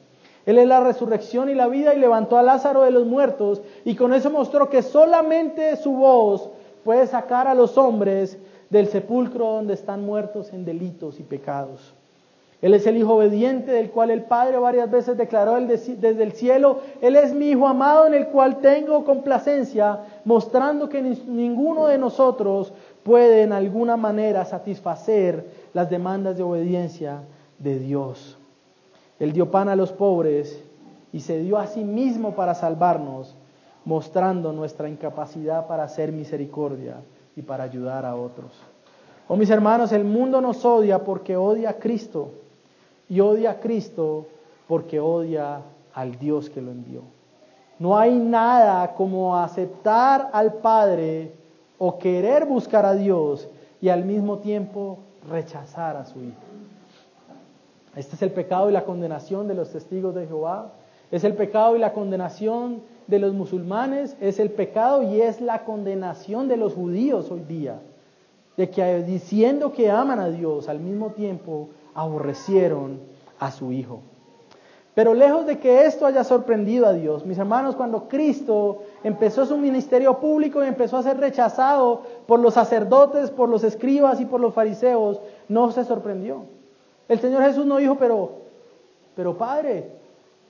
Él 0.46 0.58
es 0.58 0.66
la 0.66 0.80
resurrección 0.80 1.48
y 1.50 1.54
la 1.54 1.68
vida 1.68 1.94
y 1.94 1.98
levantó 1.98 2.38
a 2.38 2.42
Lázaro 2.42 2.82
de 2.82 2.90
los 2.90 3.06
muertos 3.06 3.60
y 3.84 3.94
con 3.94 4.14
eso 4.14 4.30
mostró 4.30 4.70
que 4.70 4.82
solamente 4.82 5.76
su 5.76 5.92
voz 5.92 6.48
puede 6.84 7.06
sacar 7.06 7.46
a 7.46 7.54
los 7.54 7.76
hombres 7.76 8.38
del 8.70 8.88
sepulcro 8.88 9.46
donde 9.52 9.74
están 9.74 10.04
muertos 10.04 10.52
en 10.52 10.64
delitos 10.64 11.20
y 11.20 11.24
pecados. 11.24 11.94
Él 12.62 12.74
es 12.74 12.86
el 12.86 12.98
Hijo 12.98 13.14
obediente 13.14 13.72
del 13.72 13.90
cual 13.90 14.10
el 14.10 14.22
Padre 14.22 14.58
varias 14.58 14.90
veces 14.90 15.16
declaró 15.16 15.58
desde 15.58 16.22
el 16.22 16.32
cielo, 16.32 16.80
Él 17.00 17.16
es 17.16 17.32
mi 17.32 17.50
Hijo 17.50 17.66
amado 17.66 18.06
en 18.06 18.14
el 18.14 18.26
cual 18.28 18.58
tengo 18.58 19.04
complacencia, 19.04 20.00
mostrando 20.26 20.88
que 20.88 21.00
ninguno 21.00 21.86
de 21.86 21.96
nosotros 21.96 22.72
puede 23.02 23.42
en 23.42 23.52
alguna 23.52 23.96
manera 23.96 24.44
satisfacer 24.44 25.46
las 25.72 25.88
demandas 25.88 26.36
de 26.36 26.42
obediencia 26.42 27.22
de 27.58 27.78
Dios. 27.78 28.39
Él 29.20 29.32
dio 29.32 29.50
pan 29.50 29.68
a 29.68 29.76
los 29.76 29.92
pobres 29.92 30.64
y 31.12 31.20
se 31.20 31.38
dio 31.38 31.58
a 31.58 31.66
sí 31.66 31.84
mismo 31.84 32.34
para 32.34 32.54
salvarnos, 32.54 33.36
mostrando 33.84 34.52
nuestra 34.52 34.88
incapacidad 34.88 35.66
para 35.66 35.84
hacer 35.84 36.10
misericordia 36.10 36.96
y 37.36 37.42
para 37.42 37.64
ayudar 37.64 38.06
a 38.06 38.16
otros. 38.16 38.50
Oh 39.28 39.36
mis 39.36 39.50
hermanos, 39.50 39.92
el 39.92 40.04
mundo 40.04 40.40
nos 40.40 40.64
odia 40.64 41.04
porque 41.04 41.36
odia 41.36 41.70
a 41.70 41.74
Cristo 41.74 42.32
y 43.08 43.20
odia 43.20 43.52
a 43.52 43.60
Cristo 43.60 44.26
porque 44.66 44.98
odia 45.00 45.60
al 45.94 46.18
Dios 46.18 46.48
que 46.48 46.62
lo 46.62 46.70
envió. 46.70 47.02
No 47.78 47.98
hay 47.98 48.16
nada 48.16 48.94
como 48.94 49.36
aceptar 49.36 50.30
al 50.32 50.54
Padre 50.54 51.32
o 51.78 51.98
querer 51.98 52.46
buscar 52.46 52.84
a 52.86 52.94
Dios 52.94 53.48
y 53.80 53.88
al 53.88 54.04
mismo 54.04 54.38
tiempo 54.38 54.98
rechazar 55.28 55.96
a 55.96 56.04
su 56.04 56.18
Hijo. 56.20 56.49
Este 57.96 58.14
es 58.14 58.22
el 58.22 58.30
pecado 58.30 58.70
y 58.70 58.72
la 58.72 58.84
condenación 58.84 59.48
de 59.48 59.54
los 59.54 59.70
testigos 59.70 60.14
de 60.14 60.26
Jehová. 60.26 60.72
Es 61.10 61.24
el 61.24 61.34
pecado 61.34 61.74
y 61.74 61.80
la 61.80 61.92
condenación 61.92 62.82
de 63.08 63.18
los 63.18 63.32
musulmanes. 63.32 64.16
Es 64.20 64.38
el 64.38 64.50
pecado 64.50 65.02
y 65.02 65.20
es 65.20 65.40
la 65.40 65.64
condenación 65.64 66.46
de 66.46 66.56
los 66.56 66.74
judíos 66.74 67.30
hoy 67.30 67.40
día. 67.40 67.80
De 68.56 68.70
que 68.70 69.02
diciendo 69.02 69.72
que 69.72 69.90
aman 69.90 70.20
a 70.20 70.28
Dios, 70.28 70.68
al 70.68 70.78
mismo 70.78 71.10
tiempo 71.10 71.70
aborrecieron 71.94 73.00
a 73.38 73.50
su 73.50 73.72
Hijo. 73.72 74.00
Pero 74.94 75.14
lejos 75.14 75.46
de 75.46 75.58
que 75.58 75.86
esto 75.86 76.04
haya 76.04 76.24
sorprendido 76.24 76.86
a 76.86 76.92
Dios, 76.92 77.24
mis 77.24 77.38
hermanos, 77.38 77.76
cuando 77.76 78.08
Cristo 78.08 78.82
empezó 79.02 79.46
su 79.46 79.56
ministerio 79.56 80.18
público 80.18 80.62
y 80.62 80.68
empezó 80.68 80.96
a 80.96 81.02
ser 81.02 81.18
rechazado 81.18 82.02
por 82.26 82.40
los 82.40 82.54
sacerdotes, 82.54 83.30
por 83.30 83.48
los 83.48 83.64
escribas 83.64 84.20
y 84.20 84.26
por 84.26 84.40
los 84.40 84.52
fariseos, 84.52 85.20
no 85.48 85.70
se 85.70 85.84
sorprendió. 85.84 86.59
El 87.10 87.18
Señor 87.18 87.42
Jesús 87.42 87.66
no 87.66 87.78
dijo, 87.78 87.96
pero, 87.96 88.30
pero 89.16 89.36
Padre, 89.36 89.90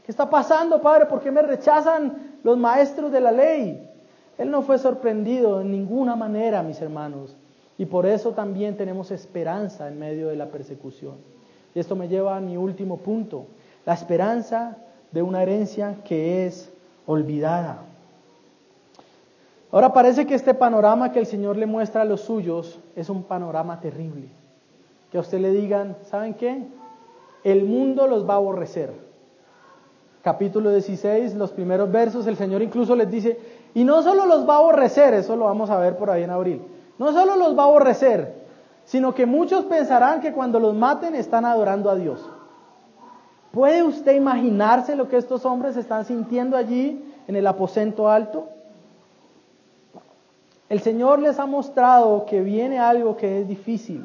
¿qué 0.04 0.12
está 0.12 0.28
pasando, 0.28 0.82
Padre? 0.82 1.06
¿Por 1.06 1.22
qué 1.22 1.30
me 1.30 1.40
rechazan 1.40 2.36
los 2.42 2.58
maestros 2.58 3.10
de 3.10 3.20
la 3.22 3.32
ley? 3.32 3.88
Él 4.36 4.50
no 4.50 4.60
fue 4.60 4.76
sorprendido 4.76 5.62
en 5.62 5.70
ninguna 5.70 6.16
manera, 6.16 6.62
mis 6.62 6.78
hermanos. 6.82 7.34
Y 7.78 7.86
por 7.86 8.04
eso 8.04 8.32
también 8.32 8.76
tenemos 8.76 9.10
esperanza 9.10 9.88
en 9.88 9.98
medio 9.98 10.28
de 10.28 10.36
la 10.36 10.48
persecución. 10.48 11.14
Y 11.74 11.80
esto 11.80 11.96
me 11.96 12.08
lleva 12.08 12.36
a 12.36 12.40
mi 12.40 12.58
último 12.58 12.98
punto, 12.98 13.46
la 13.86 13.94
esperanza 13.94 14.76
de 15.12 15.22
una 15.22 15.42
herencia 15.42 15.96
que 16.04 16.44
es 16.44 16.70
olvidada. 17.06 17.84
Ahora 19.72 19.94
parece 19.94 20.26
que 20.26 20.34
este 20.34 20.52
panorama 20.52 21.10
que 21.10 21.20
el 21.20 21.26
Señor 21.26 21.56
le 21.56 21.64
muestra 21.64 22.02
a 22.02 22.04
los 22.04 22.20
suyos 22.20 22.78
es 22.96 23.08
un 23.08 23.22
panorama 23.22 23.80
terrible. 23.80 24.39
Que 25.10 25.18
a 25.18 25.20
usted 25.20 25.40
le 25.40 25.52
digan, 25.52 25.96
¿saben 26.04 26.34
qué? 26.34 26.64
El 27.42 27.64
mundo 27.64 28.06
los 28.06 28.28
va 28.28 28.34
a 28.34 28.36
aborrecer. 28.36 28.92
Capítulo 30.22 30.70
16, 30.70 31.34
los 31.34 31.50
primeros 31.50 31.90
versos, 31.90 32.26
el 32.26 32.36
Señor 32.36 32.60
incluso 32.62 32.94
les 32.94 33.10
dice, 33.10 33.38
y 33.72 33.84
no 33.84 34.02
solo 34.02 34.26
los 34.26 34.46
va 34.48 34.56
a 34.56 34.58
aborrecer, 34.58 35.14
eso 35.14 35.34
lo 35.34 35.46
vamos 35.46 35.70
a 35.70 35.78
ver 35.78 35.96
por 35.96 36.10
ahí 36.10 36.22
en 36.22 36.30
abril, 36.30 36.62
no 36.98 37.12
solo 37.12 37.36
los 37.36 37.56
va 37.56 37.62
a 37.62 37.66
aborrecer, 37.66 38.34
sino 38.84 39.14
que 39.14 39.24
muchos 39.24 39.64
pensarán 39.64 40.20
que 40.20 40.32
cuando 40.32 40.60
los 40.60 40.74
maten 40.74 41.14
están 41.14 41.46
adorando 41.46 41.88
a 41.88 41.94
Dios. 41.94 42.28
¿Puede 43.50 43.82
usted 43.82 44.14
imaginarse 44.14 44.94
lo 44.94 45.08
que 45.08 45.16
estos 45.16 45.44
hombres 45.46 45.76
están 45.76 46.04
sintiendo 46.04 46.56
allí 46.56 47.02
en 47.26 47.34
el 47.34 47.46
aposento 47.46 48.08
alto? 48.08 48.48
El 50.68 50.80
Señor 50.80 51.18
les 51.18 51.38
ha 51.40 51.46
mostrado 51.46 52.26
que 52.26 52.42
viene 52.42 52.78
algo 52.78 53.16
que 53.16 53.40
es 53.40 53.48
difícil. 53.48 54.04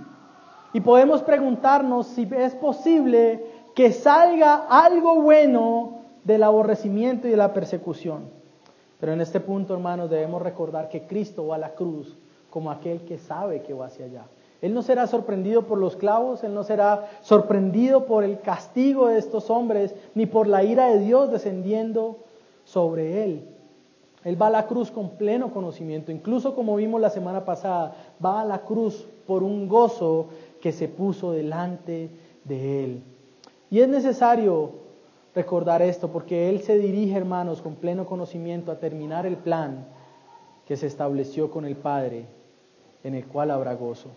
Y 0.75 0.81
podemos 0.81 1.21
preguntarnos 1.21 2.05
si 2.07 2.27
es 2.35 2.53
posible 2.53 3.45
que 3.73 3.93
salga 3.93 4.65
algo 4.67 5.21
bueno 5.21 5.99
del 6.25 6.43
aborrecimiento 6.43 7.29
y 7.29 7.31
de 7.31 7.37
la 7.37 7.53
persecución. 7.53 8.23
Pero 8.99 9.13
en 9.13 9.21
este 9.21 9.39
punto, 9.39 9.73
hermanos, 9.73 10.09
debemos 10.09 10.41
recordar 10.41 10.89
que 10.89 11.07
Cristo 11.07 11.47
va 11.47 11.55
a 11.55 11.59
la 11.59 11.75
cruz 11.75 12.17
como 12.49 12.71
aquel 12.71 13.05
que 13.05 13.17
sabe 13.17 13.61
que 13.61 13.73
va 13.73 13.85
hacia 13.85 14.07
allá. 14.07 14.25
Él 14.61 14.73
no 14.73 14.81
será 14.81 15.07
sorprendido 15.07 15.61
por 15.61 15.77
los 15.77 15.95
clavos, 15.95 16.43
Él 16.43 16.53
no 16.53 16.65
será 16.65 17.07
sorprendido 17.21 18.05
por 18.05 18.25
el 18.25 18.41
castigo 18.41 19.07
de 19.07 19.17
estos 19.17 19.49
hombres, 19.49 19.95
ni 20.13 20.25
por 20.25 20.45
la 20.45 20.65
ira 20.65 20.89
de 20.89 20.99
Dios 20.99 21.31
descendiendo 21.31 22.17
sobre 22.65 23.23
Él. 23.23 23.47
Él 24.25 24.41
va 24.41 24.47
a 24.47 24.49
la 24.49 24.65
cruz 24.65 24.89
con 24.89 25.11
pleno 25.11 25.53
conocimiento, 25.53 26.11
incluso 26.11 26.55
como 26.55 26.75
vimos 26.75 26.99
la 26.99 27.11
semana 27.11 27.45
pasada, 27.45 27.95
va 28.23 28.41
a 28.41 28.45
la 28.45 28.63
cruz 28.63 29.07
por 29.27 29.43
un 29.43 29.67
gozo 29.67 30.29
que 30.65 30.71
se 30.71 30.87
puso 30.87 31.31
delante 31.31 32.09
de 32.43 32.83
Él. 32.83 33.03
Y 33.69 33.81
es 33.81 33.87
necesario 33.87 34.71
recordar 35.35 35.83
esto 35.83 36.07
porque 36.07 36.49
Él 36.49 36.61
se 36.61 36.79
dirige, 36.79 37.15
hermanos, 37.15 37.61
con 37.61 37.75
pleno 37.75 38.07
conocimiento 38.07 38.71
a 38.71 38.79
terminar 38.79 39.27
el 39.27 39.37
plan 39.37 39.85
que 40.67 40.75
se 40.75 40.87
estableció 40.87 41.51
con 41.51 41.65
el 41.65 41.75
Padre, 41.75 42.25
en 43.03 43.13
el 43.13 43.27
cual 43.27 43.51
habrá 43.51 43.75
gozo. 43.75 44.09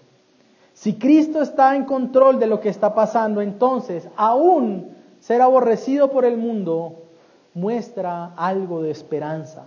Si 0.72 0.94
Cristo 0.94 1.42
está 1.42 1.76
en 1.76 1.84
control 1.84 2.38
de 2.38 2.46
lo 2.46 2.62
que 2.62 2.70
está 2.70 2.94
pasando, 2.94 3.42
entonces 3.42 4.08
aún 4.16 4.96
ser 5.20 5.42
aborrecido 5.42 6.10
por 6.10 6.24
el 6.24 6.38
mundo 6.38 6.94
muestra 7.52 8.32
algo 8.36 8.80
de 8.80 8.90
esperanza. 8.90 9.66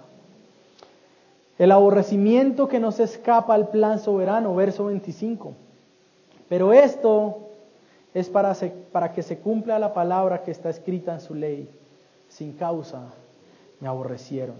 El 1.59 1.73
aborrecimiento 1.73 2.67
que 2.67 2.79
no 2.79 2.91
se 2.91 3.03
escapa 3.03 3.53
al 3.53 3.69
plan 3.69 3.99
soberano, 3.99 4.55
verso 4.55 4.85
25. 4.85 5.53
Pero 6.51 6.73
esto 6.73 7.47
es 8.13 8.27
para, 8.27 9.13
que 9.13 9.23
se 9.23 9.37
cumpla 9.39 9.79
la 9.79 9.93
palabra 9.93 10.43
que 10.43 10.51
está 10.51 10.69
escrita 10.69 11.13
en 11.13 11.21
su 11.21 11.33
ley. 11.33 11.69
Sin 12.27 12.51
causa 12.57 13.03
me 13.79 13.87
aborrecieron. 13.87 14.57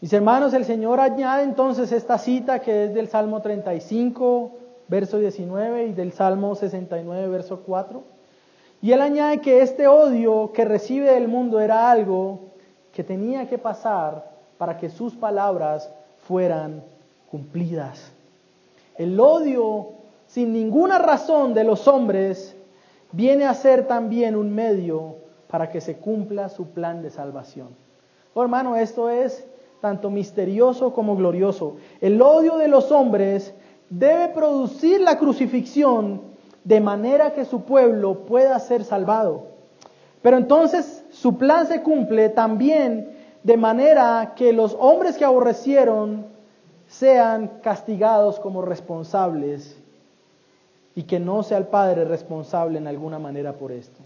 Mis 0.00 0.12
hermanos, 0.12 0.54
el 0.54 0.64
Señor 0.64 1.00
añade 1.00 1.42
entonces 1.42 1.90
esta 1.90 2.18
cita 2.18 2.60
que 2.60 2.84
es 2.84 2.94
del 2.94 3.08
Salmo 3.08 3.42
35, 3.42 4.52
verso 4.86 5.18
19 5.18 5.86
y 5.86 5.92
del 5.92 6.12
Salmo 6.12 6.54
69, 6.54 7.26
verso 7.26 7.62
4. 7.66 8.04
Y 8.80 8.92
Él 8.92 9.02
añade 9.02 9.40
que 9.40 9.60
este 9.60 9.88
odio 9.88 10.52
que 10.52 10.64
recibe 10.64 11.10
del 11.10 11.26
mundo 11.26 11.58
era 11.58 11.90
algo 11.90 12.52
que 12.92 13.02
tenía 13.02 13.48
que 13.48 13.58
pasar 13.58 14.30
para 14.56 14.78
que 14.78 14.88
sus 14.88 15.16
palabras 15.16 15.90
fueran 16.16 16.84
cumplidas. 17.28 18.12
El 18.98 19.18
odio 19.20 19.96
sin 20.26 20.52
ninguna 20.52 20.98
razón 20.98 21.54
de 21.54 21.64
los 21.64 21.86
hombres, 21.88 22.56
viene 23.12 23.44
a 23.44 23.54
ser 23.54 23.86
también 23.86 24.36
un 24.36 24.54
medio 24.54 25.16
para 25.48 25.70
que 25.70 25.80
se 25.80 25.96
cumpla 25.96 26.48
su 26.48 26.68
plan 26.70 27.02
de 27.02 27.10
salvación. 27.10 27.68
Oh, 28.34 28.42
hermano, 28.42 28.76
esto 28.76 29.08
es 29.08 29.46
tanto 29.80 30.10
misterioso 30.10 30.92
como 30.92 31.16
glorioso. 31.16 31.76
El 32.00 32.20
odio 32.20 32.56
de 32.56 32.68
los 32.68 32.90
hombres 32.90 33.54
debe 33.88 34.28
producir 34.28 35.00
la 35.00 35.16
crucifixión 35.18 36.22
de 36.64 36.80
manera 36.80 37.32
que 37.32 37.44
su 37.44 37.62
pueblo 37.62 38.26
pueda 38.26 38.58
ser 38.58 38.84
salvado. 38.84 39.44
Pero 40.22 40.36
entonces 40.36 41.04
su 41.10 41.38
plan 41.38 41.66
se 41.66 41.82
cumple 41.82 42.28
también 42.30 43.16
de 43.44 43.56
manera 43.56 44.32
que 44.34 44.52
los 44.52 44.76
hombres 44.80 45.16
que 45.16 45.24
aborrecieron 45.24 46.26
sean 46.88 47.60
castigados 47.62 48.38
como 48.40 48.62
responsables 48.62 49.76
y 50.94 51.02
que 51.02 51.20
no 51.20 51.42
sea 51.42 51.58
el 51.58 51.66
Padre 51.66 52.04
responsable 52.04 52.78
en 52.78 52.86
alguna 52.86 53.18
manera 53.18 53.52
por 53.52 53.72
esto. 53.72 54.00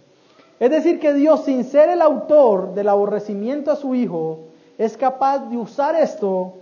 Es 0.59 0.71
decir, 0.71 1.01
que 1.01 1.15
Dios, 1.15 1.45
sin 1.45 1.65
ser 1.65 1.89
el 1.89 2.03
autor 2.03 2.75
del 2.75 2.89
aborrecimiento 2.89 3.71
a 3.71 3.77
su 3.77 3.95
Hijo, 3.95 4.41
es 4.77 4.97
capaz 4.97 5.49
de 5.49 5.57
usar 5.57 5.95
esto 5.95 6.55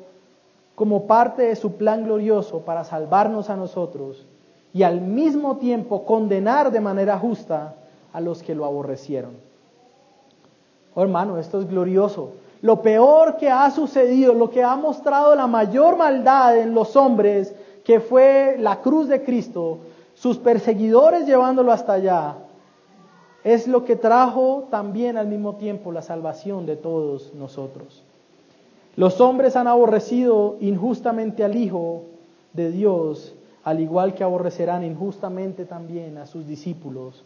como 0.75 1.07
parte 1.07 1.43
de 1.43 1.57
su 1.57 1.73
plan 1.73 2.05
glorioso 2.05 2.61
para 2.61 2.85
salvarnos 2.85 3.51
a 3.51 3.57
nosotros 3.57 4.25
y 4.73 4.85
al 4.85 5.01
mismo 5.01 5.57
tiempo 5.57 6.05
condenar 6.05 6.71
de 6.71 6.81
manera 6.81 7.19
justa 7.19 7.75
a 8.13 8.21
los 8.21 8.43
que 8.43 8.55
lo 8.55 8.65
aborrecieron. 8.65 9.33
Oh, 10.95 11.03
hermano, 11.03 11.39
esto 11.39 11.61
es 11.61 11.69
glorioso. 11.69 12.33
Lo 12.61 12.83
peor 12.83 13.37
que 13.37 13.51
ha 13.51 13.71
sucedido, 13.71 14.35
lo 14.35 14.51
que 14.51 14.63
ha 14.63 14.75
mostrado 14.77 15.35
la 15.35 15.47
mayor 15.47 15.97
maldad 15.97 16.59
en 16.59 16.75
los 16.75 16.97
hombres, 16.97 17.55
que 17.85 18.01
fue 18.01 18.57
la 18.59 18.81
cruz 18.81 19.09
de 19.09 19.23
Cristo, 19.23 19.79
sus 20.15 20.39
perseguidores 20.39 21.27
llevándolo 21.27 21.73
hasta 21.73 21.95
allá, 21.95 22.37
es 23.45 23.69
lo 23.69 23.85
que 23.85 23.97
trajo 23.97 24.67
también 24.71 25.17
al 25.17 25.29
mismo 25.29 25.55
tiempo 25.55 25.93
la 25.93 26.03
salvación 26.03 26.67
de 26.67 26.77
todos 26.77 27.33
nosotros. 27.35 28.03
Los 28.97 29.21
hombres 29.21 29.55
han 29.55 29.69
aborrecido 29.69 30.57
injustamente 30.61 31.45
al 31.45 31.55
Hijo 31.55 32.03
de 32.53 32.73
Dios, 32.73 33.35
al 33.63 33.81
igual 33.81 34.15
que 34.15 34.25
aborrecerán 34.25 34.83
injustamente 34.83 35.65
también 35.65 36.19
a 36.19 36.27
sus 36.27 36.49
discípulos, 36.49 37.25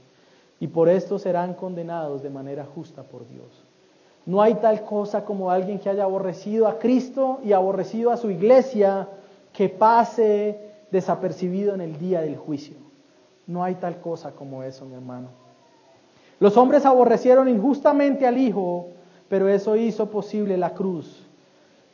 y 0.60 0.66
por 0.66 0.90
esto 0.90 1.18
serán 1.18 1.54
condenados 1.54 2.22
de 2.22 2.30
manera 2.30 2.66
justa 2.74 3.02
por 3.02 3.26
Dios. 3.26 3.71
No 4.24 4.40
hay 4.40 4.54
tal 4.54 4.84
cosa 4.84 5.24
como 5.24 5.50
alguien 5.50 5.78
que 5.78 5.88
haya 5.88 6.04
aborrecido 6.04 6.68
a 6.68 6.78
Cristo 6.78 7.40
y 7.44 7.52
aborrecido 7.52 8.10
a 8.10 8.16
su 8.16 8.30
iglesia 8.30 9.08
que 9.52 9.68
pase 9.68 10.58
desapercibido 10.90 11.74
en 11.74 11.80
el 11.80 11.98
día 11.98 12.20
del 12.20 12.36
juicio. 12.36 12.76
No 13.46 13.64
hay 13.64 13.74
tal 13.74 14.00
cosa 14.00 14.32
como 14.32 14.62
eso, 14.62 14.84
mi 14.84 14.94
hermano. 14.94 15.28
Los 16.38 16.56
hombres 16.56 16.86
aborrecieron 16.86 17.48
injustamente 17.48 18.26
al 18.26 18.38
Hijo, 18.38 18.88
pero 19.28 19.48
eso 19.48 19.76
hizo 19.76 20.10
posible 20.10 20.56
la 20.56 20.74
cruz 20.74 21.26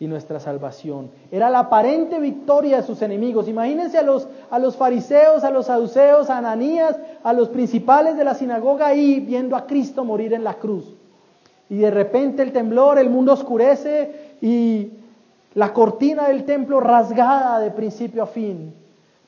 y 0.01 0.07
nuestra 0.07 0.39
salvación. 0.39 1.11
Era 1.31 1.51
la 1.51 1.61
aparente 1.61 2.18
victoria 2.18 2.79
de 2.79 2.83
sus 2.83 3.03
enemigos. 3.03 3.49
Imagínense 3.49 3.99
a 3.99 4.03
los, 4.03 4.29
a 4.51 4.59
los 4.59 4.76
fariseos, 4.76 5.45
a 5.45 5.51
los 5.51 5.66
saduceos, 5.66 6.31
a 6.31 6.39
Ananías, 6.39 6.97
a 7.22 7.33
los 7.33 7.49
principales 7.49 8.16
de 8.16 8.24
la 8.24 8.35
sinagoga 8.35 8.87
ahí 8.87 9.20
viendo 9.20 9.57
a 9.57 9.66
Cristo 9.66 10.05
morir 10.05 10.35
en 10.35 10.45
la 10.45 10.55
cruz. 10.55 10.95
Y 11.71 11.79
de 11.79 11.91
repente 11.91 12.43
el 12.43 12.53
temblor, 12.53 12.99
el 12.99 13.11
mundo 13.11 13.33
oscurece 13.33 14.37
y 14.41 14.93
la 15.55 15.73
cortina 15.73 16.29
del 16.29 16.45
templo 16.45 16.81
rasgada 16.81 17.59
de 17.59 17.71
principio 17.71 18.23
a 18.23 18.27
fin 18.27 18.75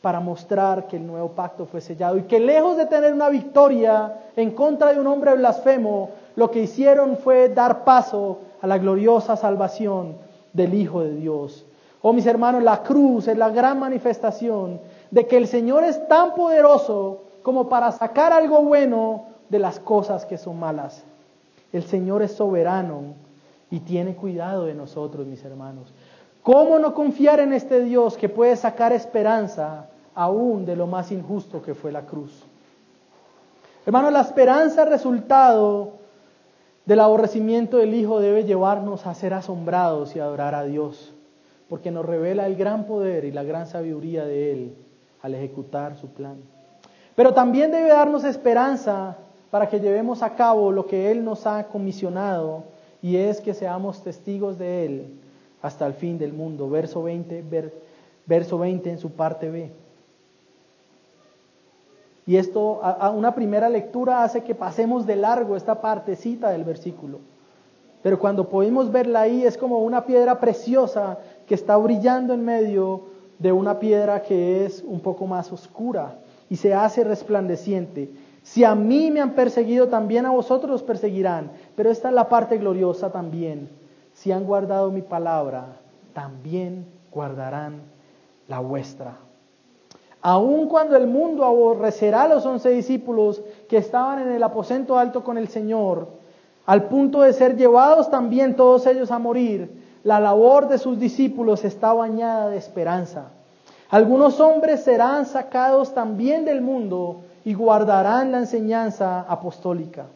para 0.00 0.20
mostrar 0.20 0.86
que 0.86 0.96
el 0.96 1.06
nuevo 1.06 1.30
pacto 1.30 1.66
fue 1.66 1.80
sellado 1.80 2.16
y 2.16 2.22
que 2.22 2.40
lejos 2.40 2.76
de 2.76 2.86
tener 2.86 3.12
una 3.12 3.28
victoria 3.28 4.14
en 4.36 4.52
contra 4.52 4.92
de 4.92 5.00
un 5.00 5.06
hombre 5.06 5.34
blasfemo, 5.34 6.10
lo 6.36 6.50
que 6.50 6.60
hicieron 6.60 7.18
fue 7.18 7.50
dar 7.50 7.84
paso 7.84 8.38
a 8.62 8.66
la 8.66 8.78
gloriosa 8.78 9.36
salvación 9.36 10.16
del 10.52 10.74
Hijo 10.74 11.02
de 11.02 11.14
Dios. 11.14 11.66
Oh 12.00 12.14
mis 12.14 12.26
hermanos, 12.26 12.62
la 12.62 12.82
cruz 12.82 13.28
es 13.28 13.36
la 13.36 13.50
gran 13.50 13.78
manifestación 13.78 14.80
de 15.10 15.26
que 15.26 15.36
el 15.36 15.46
Señor 15.46 15.84
es 15.84 16.08
tan 16.08 16.34
poderoso 16.34 17.24
como 17.42 17.68
para 17.68 17.92
sacar 17.92 18.32
algo 18.32 18.62
bueno 18.62 19.26
de 19.50 19.58
las 19.58 19.78
cosas 19.80 20.24
que 20.24 20.38
son 20.38 20.58
malas. 20.58 21.04
El 21.72 21.84
Señor 21.84 22.22
es 22.22 22.32
soberano 22.32 23.14
y 23.70 23.80
tiene 23.80 24.16
cuidado 24.16 24.64
de 24.64 24.74
nosotros, 24.74 25.26
mis 25.26 25.44
hermanos. 25.44 25.92
¿Cómo 26.42 26.78
no 26.78 26.94
confiar 26.94 27.40
en 27.40 27.52
este 27.52 27.84
Dios 27.84 28.16
que 28.16 28.28
puede 28.28 28.56
sacar 28.56 28.92
esperanza 28.92 29.88
aún 30.14 30.64
de 30.64 30.74
lo 30.74 30.86
más 30.86 31.12
injusto 31.12 31.62
que 31.62 31.74
fue 31.74 31.92
la 31.92 32.02
cruz? 32.02 32.32
Hermanos, 33.86 34.12
la 34.12 34.22
esperanza 34.22 34.84
resultado 34.84 35.92
del 36.86 37.00
aborrecimiento 37.00 37.76
del 37.76 37.94
Hijo 37.94 38.20
debe 38.20 38.44
llevarnos 38.44 39.06
a 39.06 39.14
ser 39.14 39.34
asombrados 39.34 40.16
y 40.16 40.20
adorar 40.20 40.54
a 40.54 40.64
Dios, 40.64 41.12
porque 41.68 41.90
nos 41.90 42.04
revela 42.04 42.46
el 42.46 42.56
gran 42.56 42.84
poder 42.84 43.24
y 43.24 43.32
la 43.32 43.44
gran 43.44 43.66
sabiduría 43.66 44.24
de 44.24 44.52
Él 44.52 44.74
al 45.22 45.34
ejecutar 45.34 45.96
su 45.96 46.08
plan. 46.08 46.36
Pero 47.14 47.34
también 47.34 47.70
debe 47.70 47.88
darnos 47.88 48.24
esperanza 48.24 49.18
para 49.50 49.68
que 49.68 49.80
llevemos 49.80 50.22
a 50.22 50.34
cabo 50.34 50.70
lo 50.70 50.86
que 50.86 51.10
Él 51.10 51.24
nos 51.24 51.46
ha 51.46 51.66
comisionado 51.66 52.64
y 53.02 53.16
es 53.16 53.40
que 53.40 53.54
seamos 53.54 54.02
testigos 54.02 54.58
de 54.58 54.86
Él 54.86 55.20
hasta 55.62 55.86
el 55.86 55.94
fin 55.94 56.18
del 56.18 56.32
mundo. 56.32 56.68
Verso 56.68 57.02
20, 57.02 57.44
verso 58.26 58.58
20 58.58 58.90
en 58.90 58.98
su 58.98 59.10
parte 59.10 59.50
B. 59.50 59.70
Y 62.26 62.36
esto, 62.36 62.80
a, 62.82 63.10
una 63.10 63.34
primera 63.34 63.68
lectura 63.68 64.22
hace 64.22 64.44
que 64.44 64.54
pasemos 64.54 65.06
de 65.06 65.16
largo 65.16 65.56
esta 65.56 65.80
partecita 65.80 66.50
del 66.50 66.64
versículo. 66.64 67.18
Pero 68.02 68.18
cuando 68.18 68.48
podemos 68.48 68.92
verla 68.92 69.22
ahí 69.22 69.44
es 69.44 69.58
como 69.58 69.80
una 69.80 70.06
piedra 70.06 70.38
preciosa 70.38 71.18
que 71.46 71.54
está 71.54 71.76
brillando 71.76 72.32
en 72.32 72.44
medio 72.44 73.02
de 73.38 73.52
una 73.52 73.78
piedra 73.78 74.22
que 74.22 74.64
es 74.64 74.84
un 74.86 75.00
poco 75.00 75.26
más 75.26 75.50
oscura 75.52 76.18
y 76.48 76.56
se 76.56 76.72
hace 76.72 77.04
resplandeciente. 77.04 78.10
Si 78.42 78.64
a 78.64 78.74
mí 78.74 79.10
me 79.10 79.20
han 79.20 79.34
perseguido, 79.34 79.88
también 79.88 80.26
a 80.26 80.30
vosotros 80.30 80.76
os 80.76 80.82
perseguirán. 80.82 81.52
Pero 81.76 81.90
esta 81.90 82.08
es 82.08 82.14
la 82.14 82.28
parte 82.28 82.58
gloriosa 82.58 83.10
también. 83.10 83.68
Si 84.12 84.32
han 84.32 84.44
guardado 84.44 84.90
mi 84.90 85.02
palabra, 85.02 85.76
también 86.12 86.86
guardarán 87.10 87.82
la 88.48 88.60
vuestra. 88.60 89.16
Aun 90.22 90.68
cuando 90.68 90.96
el 90.96 91.06
mundo 91.06 91.44
aborrecerá 91.44 92.24
a 92.24 92.28
los 92.28 92.44
once 92.44 92.68
discípulos 92.70 93.42
que 93.68 93.78
estaban 93.78 94.20
en 94.20 94.32
el 94.32 94.42
aposento 94.42 94.98
alto 94.98 95.24
con 95.24 95.38
el 95.38 95.48
Señor, 95.48 96.08
al 96.66 96.84
punto 96.84 97.22
de 97.22 97.32
ser 97.32 97.56
llevados 97.56 98.10
también 98.10 98.54
todos 98.54 98.86
ellos 98.86 99.10
a 99.10 99.18
morir, 99.18 99.80
la 100.04 100.20
labor 100.20 100.68
de 100.68 100.78
sus 100.78 100.98
discípulos 100.98 101.64
está 101.64 101.92
bañada 101.92 102.50
de 102.50 102.58
esperanza. 102.58 103.30
Algunos 103.88 104.40
hombres 104.40 104.84
serán 104.84 105.26
sacados 105.26 105.94
también 105.94 106.44
del 106.44 106.60
mundo 106.60 107.22
y 107.44 107.54
guardarán 107.54 108.32
la 108.32 108.38
enseñanza 108.38 109.20
apostólica. 109.22 110.06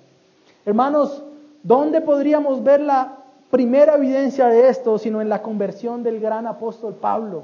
Hermanos, 0.66 1.22
¿dónde 1.62 2.00
podríamos 2.00 2.62
ver 2.62 2.80
la 2.80 3.16
primera 3.50 3.96
evidencia 3.96 4.46
de 4.48 4.68
esto 4.68 4.98
sino 4.98 5.20
en 5.20 5.28
la 5.28 5.42
conversión 5.42 6.02
del 6.02 6.20
gran 6.20 6.46
apóstol 6.46 6.94
Pablo? 6.94 7.42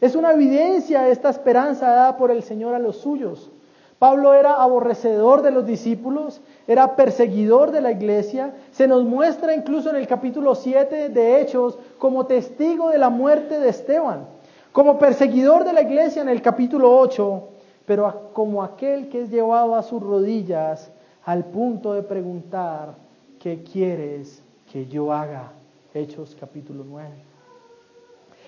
Es 0.00 0.14
una 0.14 0.32
evidencia 0.32 1.02
de 1.02 1.12
esta 1.12 1.30
esperanza 1.30 1.88
dada 1.88 2.16
por 2.16 2.30
el 2.30 2.42
Señor 2.42 2.74
a 2.74 2.78
los 2.78 2.96
suyos. 2.96 3.50
Pablo 3.98 4.34
era 4.34 4.62
aborrecedor 4.62 5.40
de 5.40 5.50
los 5.50 5.66
discípulos, 5.66 6.42
era 6.68 6.96
perseguidor 6.96 7.70
de 7.70 7.80
la 7.80 7.92
iglesia. 7.92 8.52
Se 8.70 8.86
nos 8.86 9.04
muestra 9.04 9.54
incluso 9.54 9.88
en 9.88 9.96
el 9.96 10.06
capítulo 10.06 10.54
7 10.54 11.08
de 11.08 11.40
Hechos 11.40 11.78
como 11.98 12.26
testigo 12.26 12.90
de 12.90 12.98
la 12.98 13.08
muerte 13.08 13.58
de 13.58 13.70
Esteban, 13.70 14.26
como 14.72 14.98
perseguidor 14.98 15.64
de 15.64 15.72
la 15.72 15.80
iglesia 15.80 16.20
en 16.20 16.28
el 16.28 16.42
capítulo 16.42 16.94
8, 16.98 17.48
pero 17.86 18.30
como 18.32 18.62
aquel 18.62 19.08
que 19.08 19.22
es 19.22 19.30
llevado 19.30 19.76
a 19.76 19.82
sus 19.82 20.02
rodillas 20.02 20.90
al 21.24 21.44
punto 21.44 21.92
de 21.92 22.02
preguntar, 22.02 22.94
¿qué 23.40 23.62
quieres 23.62 24.42
que 24.70 24.86
yo 24.86 25.12
haga? 25.12 25.52
Hechos 25.94 26.36
capítulo 26.38 26.84
9. 26.86 27.08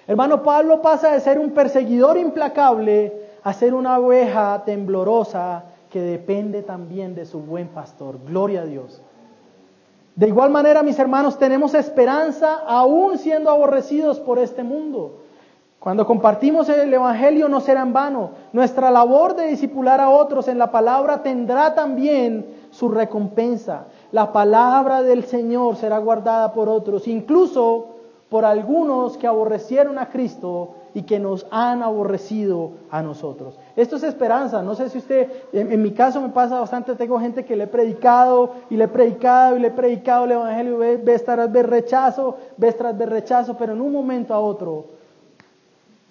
Hermano 0.07 0.43
Pablo 0.43 0.83
pasa 0.83 1.13
de 1.13 1.21
ser 1.21 1.39
un 1.39 1.53
perseguidor 1.53 2.19
implacable 2.19 3.13
a 3.43 3.53
ser 3.53 3.75
una 3.75 3.99
oveja 3.99 4.63
temblorosa 4.65 5.65
que 5.91 6.01
depende 6.01 6.63
también 6.63 7.15
de 7.15 7.25
su 7.25 7.41
buen 7.41 7.69
pastor. 7.69 8.19
Gloria 8.27 8.63
a 8.63 8.67
Dios. 8.67 9.01
De 10.17 10.27
igual 10.27 10.51
manera, 10.51 10.83
mis 10.83 10.99
hermanos, 10.99 11.39
tenemos 11.39 11.75
esperanza 11.75 12.57
aún 12.67 13.19
siendo 13.19 13.51
aborrecidos 13.51 14.19
por 14.19 14.39
este 14.39 14.65
mundo. 14.65 15.21
Cuando 15.81 16.05
compartimos 16.07 16.69
el 16.69 16.93
Evangelio 16.93 17.49
no 17.49 17.61
será 17.61 17.83
en 17.83 17.93
vano. 17.93 18.31
Nuestra 18.53 18.91
labor 18.91 19.37
de 19.37 19.47
discipular 19.47 20.01
a 20.01 20.11
otros 20.11 20.49
en 20.49 20.59
la 20.59 20.73
palabra 20.73 21.23
tendrá 21.23 21.75
también 21.75 22.47
su 22.71 22.89
recompensa. 22.89 23.85
La 24.11 24.33
palabra 24.33 25.03
del 25.03 25.25
Señor 25.25 25.77
será 25.77 25.99
guardada 25.99 26.53
por 26.53 26.69
otros, 26.69 27.07
incluso 27.07 27.95
por 28.29 28.45
algunos 28.45 29.17
que 29.17 29.29
aborrecieron 29.29 29.99
a 29.99 30.09
Cristo 30.11 30.75
y 30.95 31.03
que 31.03 31.21
nos 31.21 31.47
han 31.53 31.83
aborrecido 31.83 32.73
a 32.91 33.01
nosotros. 33.01 33.57
Esto 33.77 33.97
es 33.97 34.03
esperanza. 34.03 34.63
No 34.63 34.75
sé 34.75 34.91
si 34.91 34.99
usted, 34.99 35.31
en, 35.53 35.81
mi 35.81 35.93
caso 35.93 36.21
me 36.21 36.31
pasa 36.31 36.59
bastante, 36.59 36.97
tengo 36.97 37.21
gente 37.21 37.45
que 37.45 37.55
le 37.55 37.65
he 37.65 37.69
predicado 37.69 38.51
y 38.69 38.77
le 38.77 38.85
he 38.85 38.89
predicado 38.89 39.57
y 39.57 39.61
le 39.61 39.69
he 39.69 39.71
predicado 39.71 40.25
el 40.25 40.33
Evangelio, 40.33 40.79
ves 40.79 41.25
tras 41.25 41.51
vez 41.53 41.65
rechazo, 41.65 42.37
ves 42.57 42.77
tras 42.77 42.99
vez 42.99 43.09
rechazo, 43.09 43.57
pero 43.57 43.75
en 43.75 43.81
un 43.81 43.93
momento 43.93 44.35
a 44.35 44.41
otro 44.41 44.98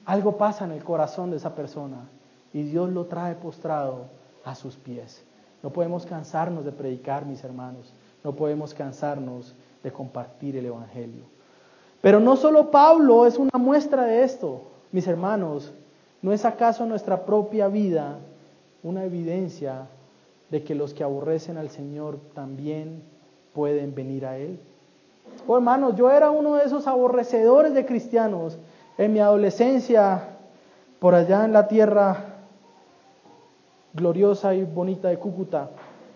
algo 0.07 0.37
pasa 0.37 0.63
en 0.63 0.71
el 0.71 0.85
corazón 0.85 1.31
de 1.31 1.37
esa 1.37 1.53
persona 1.53 2.07
y 2.53 2.63
Dios 2.63 2.89
lo 2.89 3.05
trae 3.07 3.35
postrado 3.35 4.05
a 4.45 4.55
sus 4.55 4.77
pies. 4.77 5.21
No 5.61 5.69
podemos 5.71 6.05
cansarnos 6.05 6.63
de 6.63 6.71
predicar, 6.71 7.25
mis 7.25 7.43
hermanos. 7.43 7.93
No 8.23 8.33
podemos 8.33 8.73
cansarnos 8.73 9.53
de 9.83 9.91
compartir 9.91 10.55
el 10.55 10.65
Evangelio. 10.65 11.23
Pero 11.99 12.21
no 12.21 12.37
solo 12.37 12.71
Pablo 12.71 13.25
es 13.25 13.37
una 13.37 13.59
muestra 13.59 14.05
de 14.05 14.23
esto, 14.23 14.61
mis 14.93 15.05
hermanos. 15.07 15.73
¿No 16.21 16.31
es 16.31 16.45
acaso 16.45 16.85
nuestra 16.85 17.25
propia 17.25 17.67
vida 17.67 18.17
una 18.83 19.03
evidencia 19.03 19.87
de 20.49 20.63
que 20.63 20.73
los 20.73 20.93
que 20.93 21.03
aborrecen 21.03 21.57
al 21.57 21.69
Señor 21.69 22.17
también 22.33 23.03
pueden 23.53 23.93
venir 23.93 24.25
a 24.25 24.37
Él? 24.37 24.57
Oh 25.45 25.57
hermanos, 25.57 25.97
yo 25.97 26.09
era 26.09 26.31
uno 26.31 26.55
de 26.55 26.63
esos 26.63 26.87
aborrecedores 26.87 27.73
de 27.73 27.85
cristianos 27.85 28.57
en 28.97 29.13
mi 29.13 29.19
adolescencia, 29.19 30.29
por 30.99 31.13
allá 31.13 31.45
en 31.45 31.53
la 31.53 31.67
tierra 31.67 32.37
gloriosa 33.93 34.55
y 34.55 34.63
bonita 34.63 35.09
de 35.09 35.17
Cúcuta. 35.17 35.69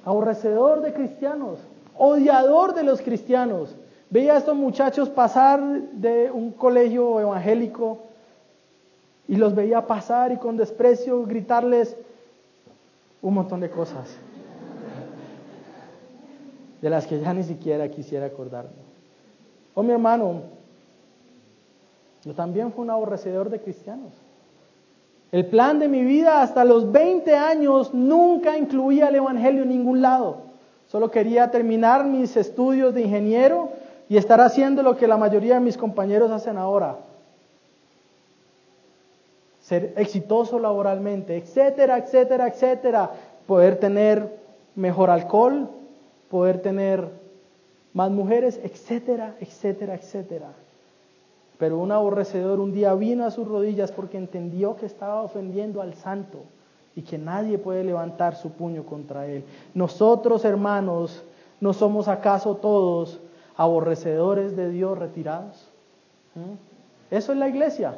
Aborrecedor 0.05 0.81
de 0.81 0.93
cristianos, 0.93 1.59
odiador 1.97 2.73
de 2.73 2.83
los 2.83 3.01
cristianos. 3.01 3.75
Veía 4.09 4.33
a 4.33 4.37
estos 4.37 4.55
muchachos 4.55 5.09
pasar 5.09 5.61
de 5.61 6.31
un 6.31 6.51
colegio 6.51 7.19
evangélico 7.19 7.99
y 9.27 9.35
los 9.35 9.55
veía 9.55 9.87
pasar 9.87 10.31
y 10.31 10.37
con 10.37 10.57
desprecio 10.57 11.25
gritarles 11.25 11.95
un 13.21 13.35
montón 13.35 13.59
de 13.59 13.69
cosas 13.69 14.09
de 16.81 16.89
las 16.89 17.05
que 17.05 17.19
ya 17.19 17.33
ni 17.33 17.43
siquiera 17.43 17.89
quisiera 17.89 18.25
acordarme. 18.25 18.71
Oh 19.75 19.83
mi 19.83 19.91
hermano, 19.91 20.41
yo 22.23 22.33
también 22.33 22.71
fui 22.71 22.83
un 22.83 22.91
aborrecedor 22.91 23.49
de 23.49 23.59
cristianos. 23.59 24.13
El 25.31 25.45
plan 25.45 25.79
de 25.79 25.87
mi 25.87 26.03
vida 26.03 26.41
hasta 26.41 26.65
los 26.65 26.91
20 26.91 27.35
años 27.35 27.93
nunca 27.93 28.57
incluía 28.57 29.07
el 29.07 29.15
Evangelio 29.15 29.63
en 29.63 29.69
ningún 29.69 30.01
lado. 30.01 30.37
Solo 30.87 31.09
quería 31.09 31.49
terminar 31.51 32.03
mis 32.03 32.35
estudios 32.35 32.93
de 32.93 33.01
ingeniero 33.01 33.69
y 34.09 34.17
estar 34.17 34.41
haciendo 34.41 34.83
lo 34.83 34.97
que 34.97 35.07
la 35.07 35.15
mayoría 35.15 35.53
de 35.53 35.61
mis 35.61 35.77
compañeros 35.77 36.31
hacen 36.31 36.57
ahora. 36.57 36.97
Ser 39.61 39.93
exitoso 39.95 40.59
laboralmente, 40.59 41.37
etcétera, 41.37 41.97
etcétera, 41.97 42.47
etcétera. 42.47 43.11
Poder 43.47 43.79
tener 43.79 44.37
mejor 44.75 45.09
alcohol, 45.09 45.69
poder 46.29 46.61
tener 46.61 47.07
más 47.93 48.11
mujeres, 48.11 48.59
etcétera, 48.61 49.35
etcétera, 49.39 49.95
etcétera. 49.95 50.47
Pero 51.61 51.77
un 51.77 51.91
aborrecedor 51.91 52.59
un 52.59 52.73
día 52.73 52.95
vino 52.95 53.23
a 53.23 53.29
sus 53.29 53.47
rodillas 53.47 53.91
porque 53.91 54.17
entendió 54.17 54.77
que 54.77 54.87
estaba 54.87 55.21
ofendiendo 55.21 55.79
al 55.79 55.93
santo 55.93 56.39
y 56.95 57.03
que 57.03 57.19
nadie 57.19 57.59
puede 57.59 57.83
levantar 57.83 58.35
su 58.35 58.49
puño 58.49 58.83
contra 58.83 59.27
él. 59.27 59.43
Nosotros, 59.75 60.43
hermanos, 60.43 61.23
¿no 61.59 61.73
somos 61.73 62.07
acaso 62.07 62.55
todos 62.55 63.19
aborrecedores 63.55 64.55
de 64.57 64.71
Dios 64.71 64.97
retirados? 64.97 65.69
¿Mm? 66.33 67.13
Eso 67.13 67.31
es 67.31 67.37
la 67.37 67.47
iglesia. 67.47 67.93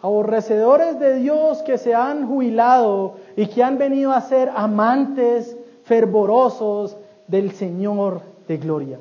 Aborrecedores 0.00 1.00
de 1.00 1.16
Dios 1.16 1.62
que 1.62 1.78
se 1.78 1.96
han 1.96 2.28
jubilado 2.28 3.16
y 3.34 3.48
que 3.48 3.64
han 3.64 3.76
venido 3.76 4.12
a 4.12 4.20
ser 4.20 4.52
amantes 4.54 5.56
fervorosos 5.82 6.96
del 7.26 7.50
Señor 7.50 8.20
de 8.46 8.56
gloria. 8.56 9.00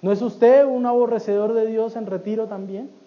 ¿No 0.00 0.10
es 0.10 0.22
usted 0.22 0.64
un 0.64 0.86
aborrecedor 0.86 1.52
de 1.52 1.66
Dios 1.66 1.96
en 1.96 2.06
retiro 2.06 2.46
también? 2.46 2.98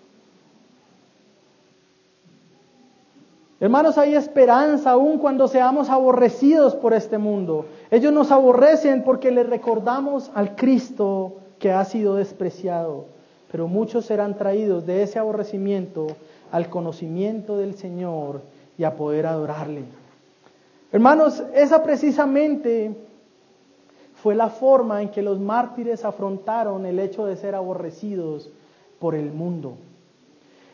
Hermanos, 3.63 3.97
hay 3.97 4.13
esperanza 4.13 4.91
aún 4.91 5.19
cuando 5.19 5.47
seamos 5.47 5.89
aborrecidos 5.89 6.75
por 6.75 6.93
este 6.93 7.17
mundo. 7.17 7.65
Ellos 7.91 8.11
nos 8.11 8.29
aborrecen 8.29 9.05
porque 9.05 9.31
les 9.31 9.47
recordamos 9.47 10.29
al 10.35 10.57
Cristo 10.57 11.37
que 11.59 11.71
ha 11.71 11.85
sido 11.85 12.15
despreciado, 12.15 13.05
pero 13.49 13.69
muchos 13.69 14.03
serán 14.03 14.35
traídos 14.35 14.85
de 14.85 15.01
ese 15.01 15.17
aborrecimiento 15.17 16.07
al 16.51 16.69
conocimiento 16.69 17.55
del 17.57 17.75
Señor 17.75 18.41
y 18.77 18.83
a 18.83 18.97
poder 18.97 19.27
adorarle. 19.27 19.85
Hermanos, 20.91 21.41
esa 21.55 21.83
precisamente 21.83 22.93
fue 24.15 24.35
la 24.35 24.49
forma 24.49 25.01
en 25.01 25.07
que 25.07 25.21
los 25.21 25.39
mártires 25.39 26.03
afrontaron 26.03 26.85
el 26.85 26.99
hecho 26.99 27.25
de 27.25 27.37
ser 27.37 27.55
aborrecidos 27.55 28.49
por 28.99 29.15
el 29.15 29.31
mundo. 29.31 29.77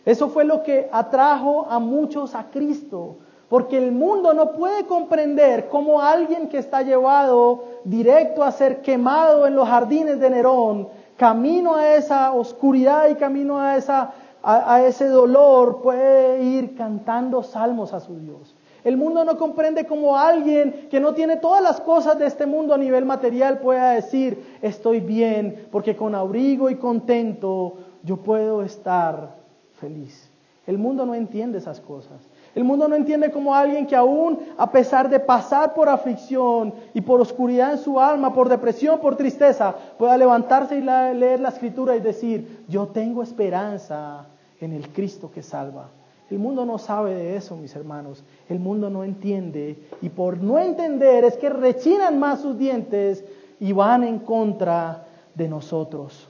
Eso 0.05 0.29
fue 0.29 0.45
lo 0.45 0.63
que 0.63 0.89
atrajo 0.91 1.67
a 1.69 1.79
muchos 1.79 2.33
a 2.35 2.49
Cristo, 2.49 3.17
porque 3.49 3.77
el 3.77 3.91
mundo 3.91 4.33
no 4.33 4.51
puede 4.51 4.85
comprender 4.85 5.67
cómo 5.69 6.01
alguien 6.01 6.47
que 6.47 6.59
está 6.59 6.83
llevado 6.83 7.63
directo 7.83 8.43
a 8.43 8.51
ser 8.51 8.81
quemado 8.81 9.47
en 9.47 9.55
los 9.55 9.67
jardines 9.67 10.19
de 10.19 10.29
Nerón, 10.29 10.87
camino 11.17 11.75
a 11.75 11.95
esa 11.95 12.31
oscuridad 12.31 13.09
y 13.09 13.15
camino 13.15 13.59
a, 13.59 13.75
esa, 13.75 14.13
a, 14.41 14.83
ese 14.83 15.07
dolor, 15.09 15.81
puede 15.81 16.43
ir 16.43 16.75
cantando 16.75 17.43
salmos 17.43 17.91
a 17.93 17.99
su 17.99 18.17
Dios. 18.19 18.55
El 18.85 18.95
mundo 18.95 19.25
no 19.25 19.37
comprende 19.37 19.85
cómo 19.85 20.15
alguien 20.15 20.87
que 20.89 21.01
no 21.01 21.13
tiene 21.13 21.35
todas 21.35 21.61
las 21.61 21.81
cosas 21.81 22.17
de 22.17 22.27
este 22.27 22.45
mundo 22.45 22.73
a 22.73 22.77
nivel 22.77 23.03
material 23.03 23.59
pueda 23.59 23.91
decir, 23.91 24.57
estoy 24.61 25.01
bien, 25.01 25.67
porque 25.69 25.97
con 25.97 26.15
abrigo 26.15 26.69
y 26.69 26.75
contento 26.75 27.73
yo 28.03 28.17
puedo 28.17 28.63
estar 28.63 29.38
feliz. 29.79 30.29
El 30.67 30.77
mundo 30.77 31.05
no 31.05 31.15
entiende 31.15 31.57
esas 31.57 31.79
cosas. 31.79 32.21
El 32.53 32.63
mundo 32.63 32.87
no 32.87 32.95
entiende 32.95 33.31
cómo 33.31 33.55
alguien 33.55 33.87
que 33.87 33.95
aún 33.95 34.39
a 34.57 34.71
pesar 34.71 35.09
de 35.09 35.19
pasar 35.19 35.73
por 35.73 35.89
aflicción 35.89 36.73
y 36.93 37.01
por 37.01 37.21
oscuridad 37.21 37.71
en 37.71 37.79
su 37.79 37.99
alma, 37.99 38.33
por 38.33 38.49
depresión, 38.49 38.99
por 38.99 39.15
tristeza, 39.15 39.75
pueda 39.97 40.15
levantarse 40.17 40.77
y 40.77 40.81
leer 40.81 41.39
la 41.39 41.49
escritura 41.49 41.95
y 41.95 41.99
decir, 41.99 42.65
yo 42.67 42.87
tengo 42.87 43.23
esperanza 43.23 44.27
en 44.61 44.73
el 44.73 44.89
Cristo 44.89 45.31
que 45.33 45.41
salva. 45.41 45.89
El 46.29 46.37
mundo 46.37 46.65
no 46.65 46.77
sabe 46.77 47.15
de 47.15 47.35
eso, 47.35 47.55
mis 47.55 47.75
hermanos. 47.75 48.23
El 48.47 48.59
mundo 48.59 48.91
no 48.91 49.03
entiende 49.03 49.75
y 50.01 50.09
por 50.09 50.37
no 50.37 50.59
entender 50.59 51.23
es 51.23 51.37
que 51.37 51.49
rechinan 51.49 52.19
más 52.19 52.41
sus 52.41 52.57
dientes 52.57 53.23
y 53.59 53.71
van 53.71 54.03
en 54.03 54.19
contra 54.19 55.07
de 55.33 55.47
nosotros. 55.47 56.28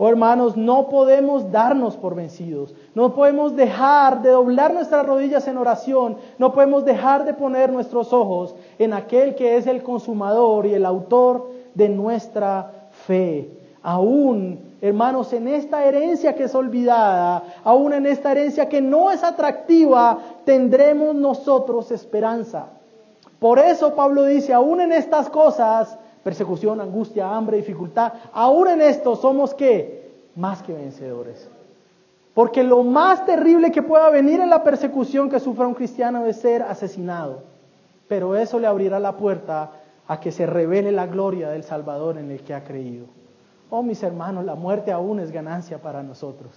Oh 0.00 0.08
hermanos, 0.08 0.56
no 0.56 0.88
podemos 0.88 1.50
darnos 1.50 1.96
por 1.96 2.14
vencidos. 2.14 2.72
No 2.94 3.14
podemos 3.14 3.56
dejar 3.56 4.22
de 4.22 4.30
doblar 4.30 4.72
nuestras 4.72 5.04
rodillas 5.04 5.48
en 5.48 5.58
oración. 5.58 6.16
No 6.38 6.52
podemos 6.52 6.84
dejar 6.84 7.24
de 7.24 7.34
poner 7.34 7.72
nuestros 7.72 8.12
ojos 8.12 8.54
en 8.78 8.92
aquel 8.92 9.34
que 9.34 9.56
es 9.56 9.66
el 9.66 9.82
consumador 9.82 10.66
y 10.66 10.74
el 10.74 10.86
autor 10.86 11.50
de 11.74 11.88
nuestra 11.88 12.90
fe. 13.06 13.50
Aún, 13.82 14.76
hermanos, 14.80 15.32
en 15.32 15.48
esta 15.48 15.84
herencia 15.84 16.36
que 16.36 16.44
es 16.44 16.54
olvidada, 16.54 17.42
aún 17.64 17.92
en 17.92 18.06
esta 18.06 18.30
herencia 18.30 18.68
que 18.68 18.80
no 18.80 19.10
es 19.10 19.24
atractiva, 19.24 20.18
tendremos 20.44 21.16
nosotros 21.16 21.90
esperanza. 21.90 22.66
Por 23.40 23.58
eso 23.58 23.94
Pablo 23.94 24.24
dice, 24.24 24.52
aún 24.52 24.80
en 24.80 24.92
estas 24.92 25.28
cosas, 25.28 25.98
persecución, 26.22 26.80
angustia, 26.80 27.34
hambre, 27.34 27.58
dificultad, 27.58 28.12
aún 28.32 28.68
en 28.68 28.82
esto 28.82 29.16
somos 29.16 29.54
que 29.54 30.10
más 30.36 30.62
que 30.62 30.72
vencedores. 30.72 31.48
Porque 32.34 32.62
lo 32.62 32.84
más 32.84 33.26
terrible 33.26 33.72
que 33.72 33.82
pueda 33.82 34.08
venir 34.10 34.40
en 34.40 34.50
la 34.50 34.62
persecución 34.62 35.28
que 35.28 35.40
sufra 35.40 35.66
un 35.66 35.74
cristiano 35.74 36.24
es 36.26 36.36
ser 36.36 36.62
asesinado. 36.62 37.42
Pero 38.06 38.36
eso 38.36 38.60
le 38.60 38.68
abrirá 38.68 39.00
la 39.00 39.16
puerta 39.16 39.72
a 40.06 40.20
que 40.20 40.30
se 40.30 40.46
revele 40.46 40.92
la 40.92 41.06
gloria 41.06 41.50
del 41.50 41.64
Salvador 41.64 42.16
en 42.16 42.30
el 42.30 42.42
que 42.42 42.54
ha 42.54 42.62
creído. 42.62 43.06
Oh 43.70 43.82
mis 43.82 44.02
hermanos, 44.02 44.44
la 44.44 44.54
muerte 44.54 44.92
aún 44.92 45.18
es 45.18 45.32
ganancia 45.32 45.78
para 45.82 46.02
nosotros. 46.02 46.52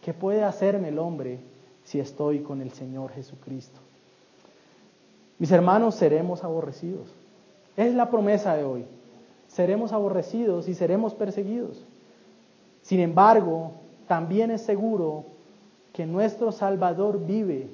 ¿Qué 0.00 0.14
puede 0.14 0.42
hacerme 0.42 0.88
el 0.88 0.98
hombre 0.98 1.38
si 1.84 2.00
estoy 2.00 2.40
con 2.40 2.62
el 2.62 2.72
Señor 2.72 3.12
Jesucristo? 3.12 3.80
Mis 5.38 5.52
hermanos, 5.52 5.94
seremos 5.96 6.42
aborrecidos. 6.42 7.08
Es 7.76 7.94
la 7.94 8.10
promesa 8.10 8.56
de 8.56 8.64
hoy 8.64 8.84
seremos 9.56 9.94
aborrecidos 9.94 10.68
y 10.68 10.74
seremos 10.74 11.14
perseguidos. 11.14 11.82
Sin 12.82 13.00
embargo, 13.00 13.70
también 14.06 14.50
es 14.50 14.60
seguro 14.60 15.24
que 15.94 16.04
nuestro 16.04 16.52
Salvador 16.52 17.24
vive 17.26 17.66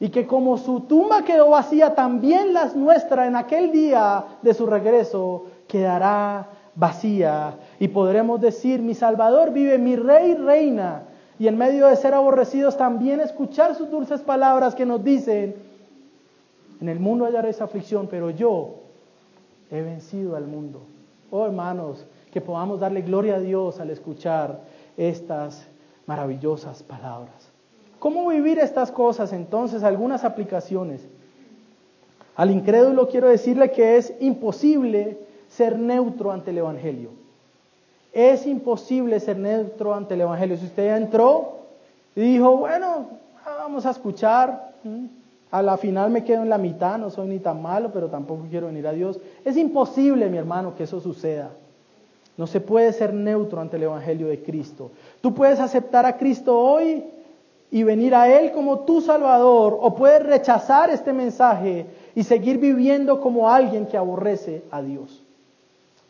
y 0.00 0.08
que 0.08 0.26
como 0.26 0.58
su 0.58 0.80
tumba 0.80 1.22
quedó 1.22 1.50
vacía, 1.50 1.94
también 1.94 2.52
la 2.52 2.66
nuestra 2.74 3.28
en 3.28 3.36
aquel 3.36 3.70
día 3.70 4.24
de 4.42 4.54
su 4.54 4.66
regreso 4.66 5.44
quedará 5.68 6.48
vacía 6.74 7.54
y 7.78 7.86
podremos 7.86 8.40
decir, 8.40 8.82
mi 8.82 8.94
Salvador 8.94 9.52
vive, 9.52 9.78
mi 9.78 9.94
Rey 9.94 10.34
reina. 10.34 11.04
y 11.38 11.46
en 11.46 11.56
medio 11.56 11.86
de 11.86 11.94
ser 11.94 12.12
aborrecidos 12.12 12.76
también 12.76 13.20
escuchar 13.20 13.76
sus 13.76 13.88
dulces 13.88 14.20
palabras 14.20 14.74
que 14.74 14.84
nos 14.84 15.04
dicen, 15.04 15.54
en 16.80 16.88
el 16.88 16.98
mundo 16.98 17.24
hallaréis 17.24 17.60
aflicción, 17.60 18.08
pero 18.10 18.30
yo 18.30 18.80
he 19.70 19.80
vencido 19.80 20.34
al 20.34 20.48
mundo. 20.48 20.80
Oh 21.30 21.46
hermanos, 21.46 22.04
que 22.32 22.40
podamos 22.40 22.80
darle 22.80 23.02
gloria 23.02 23.36
a 23.36 23.40
Dios 23.40 23.80
al 23.80 23.90
escuchar 23.90 24.60
estas 24.96 25.66
maravillosas 26.06 26.82
palabras. 26.82 27.50
¿Cómo 27.98 28.28
vivir 28.28 28.58
estas 28.58 28.90
cosas 28.90 29.32
entonces? 29.32 29.82
Algunas 29.82 30.24
aplicaciones. 30.24 31.06
Al 32.34 32.50
incrédulo 32.50 33.08
quiero 33.08 33.28
decirle 33.28 33.70
que 33.70 33.96
es 33.96 34.14
imposible 34.20 35.18
ser 35.48 35.78
neutro 35.78 36.32
ante 36.32 36.50
el 36.50 36.58
Evangelio. 36.58 37.10
Es 38.12 38.46
imposible 38.46 39.20
ser 39.20 39.38
neutro 39.38 39.94
ante 39.94 40.14
el 40.14 40.22
Evangelio. 40.22 40.56
Si 40.56 40.66
usted 40.66 40.96
entró 40.96 41.58
y 42.16 42.22
dijo, 42.22 42.56
bueno, 42.56 43.08
vamos 43.44 43.86
a 43.86 43.90
escuchar, 43.90 44.72
a 45.50 45.62
la 45.62 45.76
final 45.76 46.10
me 46.10 46.24
quedo 46.24 46.42
en 46.42 46.48
la 46.48 46.58
mitad, 46.58 46.98
no 46.98 47.10
soy 47.10 47.28
ni 47.28 47.38
tan 47.38 47.60
malo, 47.60 47.90
pero 47.92 48.08
tampoco 48.08 48.46
quiero 48.48 48.68
venir 48.68 48.86
a 48.86 48.92
Dios. 48.92 49.18
Es 49.44 49.56
imposible, 49.56 50.28
mi 50.28 50.38
hermano, 50.38 50.74
que 50.76 50.84
eso 50.84 51.00
suceda. 51.00 51.50
No 52.36 52.46
se 52.46 52.60
puede 52.60 52.92
ser 52.92 53.12
neutro 53.12 53.60
ante 53.60 53.76
el 53.76 53.82
Evangelio 53.82 54.28
de 54.28 54.42
Cristo. 54.42 54.92
Tú 55.20 55.34
puedes 55.34 55.58
aceptar 55.60 56.06
a 56.06 56.16
Cristo 56.16 56.58
hoy 56.58 57.04
y 57.70 57.82
venir 57.82 58.14
a 58.14 58.28
Él 58.28 58.52
como 58.52 58.80
tu 58.80 59.00
Salvador, 59.00 59.76
o 59.80 59.94
puedes 59.94 60.24
rechazar 60.24 60.90
este 60.90 61.12
mensaje 61.12 61.86
y 62.14 62.22
seguir 62.22 62.58
viviendo 62.58 63.20
como 63.20 63.50
alguien 63.50 63.86
que 63.86 63.96
aborrece 63.96 64.62
a 64.70 64.82
Dios. 64.82 65.22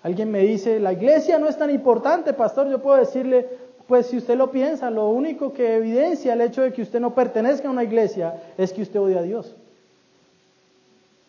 Alguien 0.02 0.30
me 0.30 0.40
dice, 0.40 0.80
la 0.80 0.92
iglesia 0.92 1.38
no 1.38 1.46
es 1.46 1.58
tan 1.58 1.70
importante, 1.70 2.32
pastor. 2.32 2.68
Yo 2.68 2.80
puedo 2.80 2.96
decirle, 2.96 3.46
pues 3.90 4.06
si 4.06 4.18
usted 4.18 4.36
lo 4.36 4.52
piensa, 4.52 4.88
lo 4.88 5.08
único 5.08 5.52
que 5.52 5.74
evidencia 5.74 6.34
el 6.34 6.42
hecho 6.42 6.62
de 6.62 6.72
que 6.72 6.80
usted 6.80 7.00
no 7.00 7.12
pertenezca 7.12 7.66
a 7.66 7.72
una 7.72 7.82
iglesia 7.82 8.40
es 8.56 8.72
que 8.72 8.82
usted 8.82 9.00
odia 9.00 9.18
a 9.18 9.22
Dios. 9.22 9.52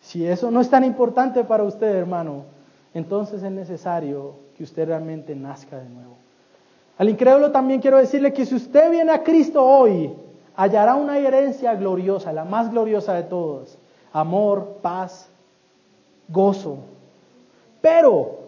Si 0.00 0.24
eso 0.24 0.48
no 0.48 0.60
es 0.60 0.70
tan 0.70 0.84
importante 0.84 1.42
para 1.42 1.64
usted, 1.64 1.88
hermano, 1.88 2.44
entonces 2.94 3.42
es 3.42 3.50
necesario 3.50 4.34
que 4.56 4.62
usted 4.62 4.86
realmente 4.86 5.34
nazca 5.34 5.76
de 5.78 5.88
nuevo. 5.88 6.14
Al 6.98 7.08
incrédulo 7.08 7.50
también 7.50 7.80
quiero 7.80 7.98
decirle 7.98 8.32
que 8.32 8.46
si 8.46 8.54
usted 8.54 8.92
viene 8.92 9.10
a 9.10 9.24
Cristo 9.24 9.64
hoy, 9.64 10.12
hallará 10.54 10.94
una 10.94 11.18
herencia 11.18 11.74
gloriosa, 11.74 12.32
la 12.32 12.44
más 12.44 12.70
gloriosa 12.70 13.14
de 13.14 13.24
todas. 13.24 13.76
Amor, 14.12 14.78
paz, 14.80 15.28
gozo. 16.28 16.78
Pero 17.80 18.38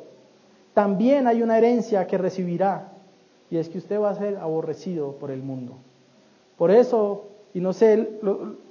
también 0.73 1.27
hay 1.27 1.43
una 1.43 1.59
herencia 1.59 2.07
que 2.07 2.17
recibirá 2.17 2.94
y 3.51 3.57
es 3.57 3.69
que 3.69 3.79
usted 3.79 4.01
va 4.01 4.11
a 4.11 4.15
ser 4.15 4.37
aborrecido 4.37 5.13
por 5.13 5.31
el 5.31 5.43
mundo. 5.43 5.75
Por 6.57 6.71
eso, 6.71 7.25
y 7.53 7.61
no 7.61 7.73
sé, 7.73 8.21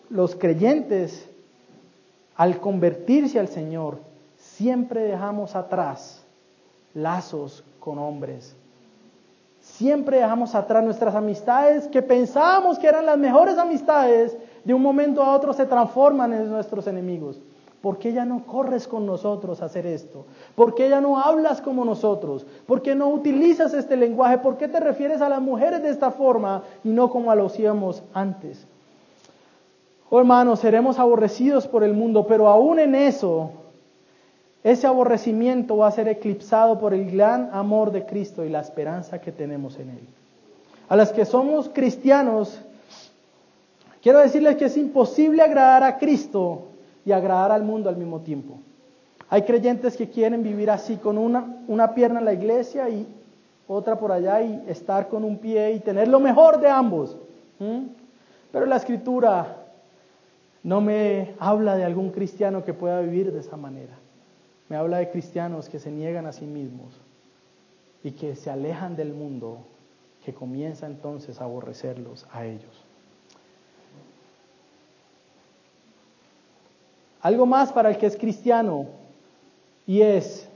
los 0.09 0.35
creyentes, 0.35 1.29
al 2.35 2.59
convertirse 2.59 3.39
al 3.39 3.47
Señor, 3.47 3.97
siempre 4.37 5.01
dejamos 5.03 5.55
atrás 5.55 6.23
lazos 6.93 7.63
con 7.79 7.97
hombres. 7.99 8.55
Siempre 9.61 10.17
dejamos 10.17 10.55
atrás 10.55 10.83
nuestras 10.83 11.15
amistades 11.15 11.87
que 11.87 12.01
pensábamos 12.01 12.77
que 12.77 12.87
eran 12.87 13.05
las 13.05 13.17
mejores 13.17 13.57
amistades, 13.57 14.35
de 14.63 14.73
un 14.73 14.81
momento 14.81 15.21
a 15.21 15.35
otro 15.35 15.53
se 15.53 15.65
transforman 15.65 16.33
en 16.33 16.49
nuestros 16.49 16.87
enemigos. 16.87 17.39
¿Por 17.83 17.97
qué 17.97 18.13
ya 18.13 18.23
no 18.23 18.45
corres 18.45 18.87
con 18.87 19.05
nosotros 19.05 19.61
a 19.61 19.65
hacer 19.65 19.85
esto? 19.85 20.23
¿Por 20.55 20.73
qué 20.73 20.87
ya 20.87 21.01
no 21.01 21.19
hablas 21.19 21.59
como 21.59 21.83
nosotros? 21.83 22.45
¿Por 22.65 22.81
qué 22.81 22.95
no 22.95 23.09
utilizas 23.09 23.73
este 23.73 23.97
lenguaje? 23.97 24.37
¿Por 24.37 24.55
qué 24.55 24.69
te 24.69 24.79
refieres 24.79 25.19
a 25.19 25.27
las 25.27 25.41
mujeres 25.41 25.83
de 25.83 25.89
esta 25.89 26.09
forma 26.09 26.63
y 26.85 26.91
no 26.91 27.09
como 27.09 27.35
lo 27.35 27.47
hacíamos 27.47 28.01
antes? 28.13 28.65
Oh 30.09 30.17
hermanos, 30.17 30.61
seremos 30.61 30.97
aborrecidos 30.97 31.67
por 31.67 31.83
el 31.83 31.91
mundo, 31.91 32.25
pero 32.25 32.47
aún 32.47 32.79
en 32.79 32.95
eso, 32.95 33.51
ese 34.63 34.87
aborrecimiento 34.87 35.75
va 35.75 35.87
a 35.89 35.91
ser 35.91 36.07
eclipsado 36.07 36.79
por 36.79 36.93
el 36.93 37.11
gran 37.11 37.49
amor 37.51 37.91
de 37.91 38.05
Cristo 38.05 38.45
y 38.45 38.49
la 38.49 38.61
esperanza 38.61 39.19
que 39.19 39.33
tenemos 39.33 39.77
en 39.77 39.89
Él. 39.89 40.07
A 40.87 40.95
las 40.95 41.11
que 41.11 41.25
somos 41.25 41.67
cristianos, 41.67 42.61
quiero 44.01 44.19
decirles 44.19 44.55
que 44.55 44.65
es 44.65 44.77
imposible 44.77 45.41
agradar 45.41 45.83
a 45.83 45.97
Cristo 45.97 46.69
y 47.05 47.11
agradar 47.11 47.51
al 47.51 47.63
mundo 47.63 47.89
al 47.89 47.97
mismo 47.97 48.21
tiempo. 48.21 48.57
Hay 49.29 49.43
creyentes 49.43 49.97
que 49.97 50.09
quieren 50.09 50.43
vivir 50.43 50.69
así, 50.69 50.97
con 50.97 51.17
una, 51.17 51.63
una 51.67 51.93
pierna 51.93 52.19
en 52.19 52.25
la 52.25 52.33
iglesia 52.33 52.89
y 52.89 53.07
otra 53.67 53.97
por 53.97 54.11
allá 54.11 54.41
y 54.41 54.63
estar 54.67 55.07
con 55.07 55.23
un 55.23 55.37
pie 55.37 55.73
y 55.73 55.79
tener 55.79 56.07
lo 56.07 56.19
mejor 56.19 56.59
de 56.59 56.69
ambos. 56.69 57.17
Pero 58.51 58.65
la 58.65 58.75
escritura 58.75 59.57
no 60.63 60.81
me 60.81 61.33
habla 61.39 61.75
de 61.75 61.83
algún 61.83 62.11
cristiano 62.11 62.63
que 62.63 62.73
pueda 62.73 63.01
vivir 63.01 63.31
de 63.31 63.39
esa 63.39 63.57
manera. 63.57 63.93
Me 64.69 64.75
habla 64.75 64.97
de 64.97 65.09
cristianos 65.09 65.69
que 65.69 65.79
se 65.79 65.91
niegan 65.91 66.25
a 66.25 66.31
sí 66.33 66.45
mismos 66.45 66.93
y 68.03 68.11
que 68.11 68.35
se 68.35 68.49
alejan 68.49 68.95
del 68.95 69.13
mundo, 69.13 69.59
que 70.25 70.33
comienza 70.33 70.85
entonces 70.85 71.41
a 71.41 71.45
aborrecerlos 71.45 72.27
a 72.31 72.45
ellos. 72.45 72.82
Algo 77.23 77.45
más 77.45 77.71
para 77.71 77.89
el 77.89 77.97
que 77.97 78.05
es 78.05 78.17
cristiano 78.17 78.85
y 79.87 80.01
es, 80.01 80.49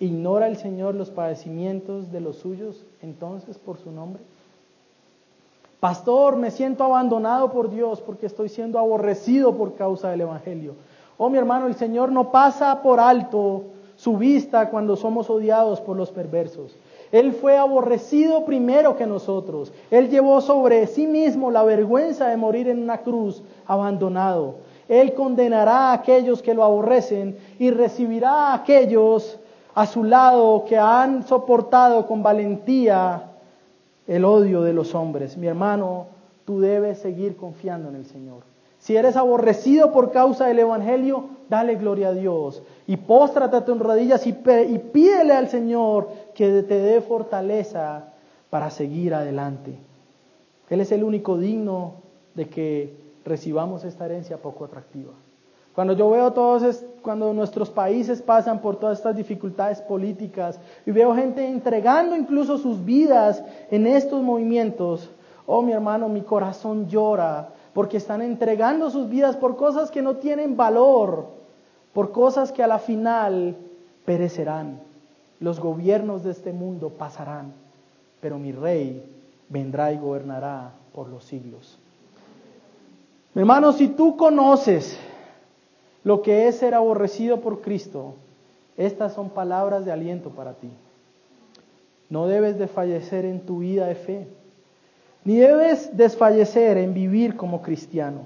¿ignora 0.00 0.48
el 0.48 0.56
Señor 0.56 0.94
los 0.94 1.10
padecimientos 1.10 2.10
de 2.10 2.20
los 2.20 2.36
suyos 2.36 2.86
entonces 3.02 3.58
por 3.58 3.76
su 3.76 3.92
nombre? 3.92 4.22
Pastor, 5.78 6.36
me 6.36 6.50
siento 6.50 6.84
abandonado 6.84 7.52
por 7.52 7.70
Dios 7.70 8.00
porque 8.00 8.24
estoy 8.24 8.48
siendo 8.48 8.78
aborrecido 8.78 9.58
por 9.58 9.74
causa 9.74 10.08
del 10.08 10.22
Evangelio. 10.22 10.72
Oh 11.18 11.28
mi 11.28 11.36
hermano, 11.36 11.66
el 11.66 11.74
Señor 11.74 12.10
no 12.10 12.32
pasa 12.32 12.80
por 12.80 12.98
alto 12.98 13.64
su 13.96 14.16
vista 14.16 14.70
cuando 14.70 14.96
somos 14.96 15.28
odiados 15.28 15.82
por 15.82 15.98
los 15.98 16.10
perversos. 16.10 16.76
Él 17.12 17.34
fue 17.34 17.58
aborrecido 17.58 18.46
primero 18.46 18.96
que 18.96 19.06
nosotros. 19.06 19.70
Él 19.90 20.08
llevó 20.08 20.40
sobre 20.40 20.86
sí 20.86 21.06
mismo 21.06 21.50
la 21.50 21.62
vergüenza 21.62 22.28
de 22.28 22.38
morir 22.38 22.68
en 22.68 22.82
una 22.82 23.02
cruz 23.02 23.42
abandonado. 23.66 24.54
Él 24.88 25.14
condenará 25.14 25.90
a 25.90 25.92
aquellos 25.94 26.42
que 26.42 26.54
lo 26.54 26.62
aborrecen 26.62 27.36
y 27.58 27.70
recibirá 27.70 28.48
a 28.48 28.54
aquellos 28.54 29.38
a 29.74 29.86
su 29.86 30.04
lado 30.04 30.64
que 30.64 30.78
han 30.78 31.26
soportado 31.26 32.06
con 32.06 32.22
valentía 32.22 33.32
el 34.06 34.24
odio 34.24 34.62
de 34.62 34.72
los 34.72 34.94
hombres. 34.94 35.36
Mi 35.36 35.48
hermano, 35.48 36.06
tú 36.44 36.60
debes 36.60 36.98
seguir 36.98 37.36
confiando 37.36 37.88
en 37.88 37.96
el 37.96 38.06
Señor. 38.06 38.42
Si 38.78 38.96
eres 38.96 39.16
aborrecido 39.16 39.92
por 39.92 40.12
causa 40.12 40.46
del 40.46 40.60
Evangelio, 40.60 41.24
dale 41.50 41.74
gloria 41.74 42.08
a 42.08 42.12
Dios 42.12 42.62
y 42.86 42.96
póstrate 42.96 43.56
a 43.56 43.64
tus 43.64 43.78
rodillas 43.78 44.26
y, 44.26 44.30
y 44.30 44.78
pídele 44.78 45.32
al 45.32 45.48
Señor 45.48 46.08
que 46.34 46.62
te 46.62 46.78
dé 46.78 47.00
fortaleza 47.00 48.04
para 48.48 48.70
seguir 48.70 49.12
adelante. 49.12 49.76
Él 50.70 50.80
es 50.80 50.92
el 50.92 51.02
único 51.04 51.36
digno 51.36 51.94
de 52.34 52.48
que 52.48 53.05
recibamos 53.26 53.84
esta 53.84 54.06
herencia 54.06 54.38
poco 54.38 54.64
atractiva. 54.64 55.12
Cuando 55.74 55.92
yo 55.92 56.08
veo 56.08 56.32
todos, 56.32 56.84
cuando 57.02 57.34
nuestros 57.34 57.68
países 57.68 58.22
pasan 58.22 58.60
por 58.62 58.76
todas 58.76 58.96
estas 58.96 59.14
dificultades 59.14 59.82
políticas 59.82 60.58
y 60.86 60.90
veo 60.90 61.14
gente 61.14 61.46
entregando 61.46 62.16
incluso 62.16 62.56
sus 62.56 62.82
vidas 62.82 63.42
en 63.70 63.86
estos 63.86 64.22
movimientos, 64.22 65.10
oh 65.44 65.60
mi 65.60 65.72
hermano, 65.72 66.08
mi 66.08 66.22
corazón 66.22 66.88
llora 66.88 67.50
porque 67.74 67.98
están 67.98 68.22
entregando 68.22 68.88
sus 68.88 69.10
vidas 69.10 69.36
por 69.36 69.56
cosas 69.56 69.90
que 69.90 70.00
no 70.00 70.16
tienen 70.16 70.56
valor, 70.56 71.26
por 71.92 72.10
cosas 72.10 72.52
que 72.52 72.62
a 72.62 72.66
la 72.66 72.78
final 72.78 73.54
perecerán. 74.06 74.80
Los 75.40 75.60
gobiernos 75.60 76.24
de 76.24 76.30
este 76.30 76.54
mundo 76.54 76.88
pasarán, 76.88 77.52
pero 78.22 78.38
mi 78.38 78.52
rey 78.52 79.04
vendrá 79.50 79.92
y 79.92 79.98
gobernará 79.98 80.70
por 80.94 81.08
los 81.08 81.24
siglos. 81.24 81.78
Mi 83.36 83.40
hermano, 83.42 83.74
si 83.74 83.88
tú 83.88 84.16
conoces 84.16 84.98
lo 86.04 86.22
que 86.22 86.48
es 86.48 86.56
ser 86.56 86.74
aborrecido 86.74 87.42
por 87.42 87.60
Cristo, 87.60 88.14
estas 88.78 89.12
son 89.12 89.28
palabras 89.28 89.84
de 89.84 89.92
aliento 89.92 90.30
para 90.30 90.54
ti. 90.54 90.70
No 92.08 92.28
debes 92.28 92.58
desfallecer 92.58 93.26
en 93.26 93.40
tu 93.40 93.58
vida 93.58 93.88
de 93.88 93.94
fe, 93.94 94.26
ni 95.22 95.36
debes 95.36 95.94
desfallecer 95.94 96.78
en 96.78 96.94
vivir 96.94 97.36
como 97.36 97.60
cristiano. 97.60 98.20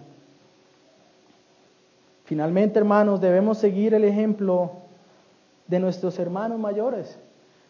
Finalmente, 2.26 2.78
hermanos, 2.78 3.20
debemos 3.20 3.58
seguir 3.58 3.94
el 3.94 4.04
ejemplo 4.04 4.70
de 5.66 5.80
nuestros 5.80 6.20
hermanos 6.20 6.60
mayores. 6.60 7.18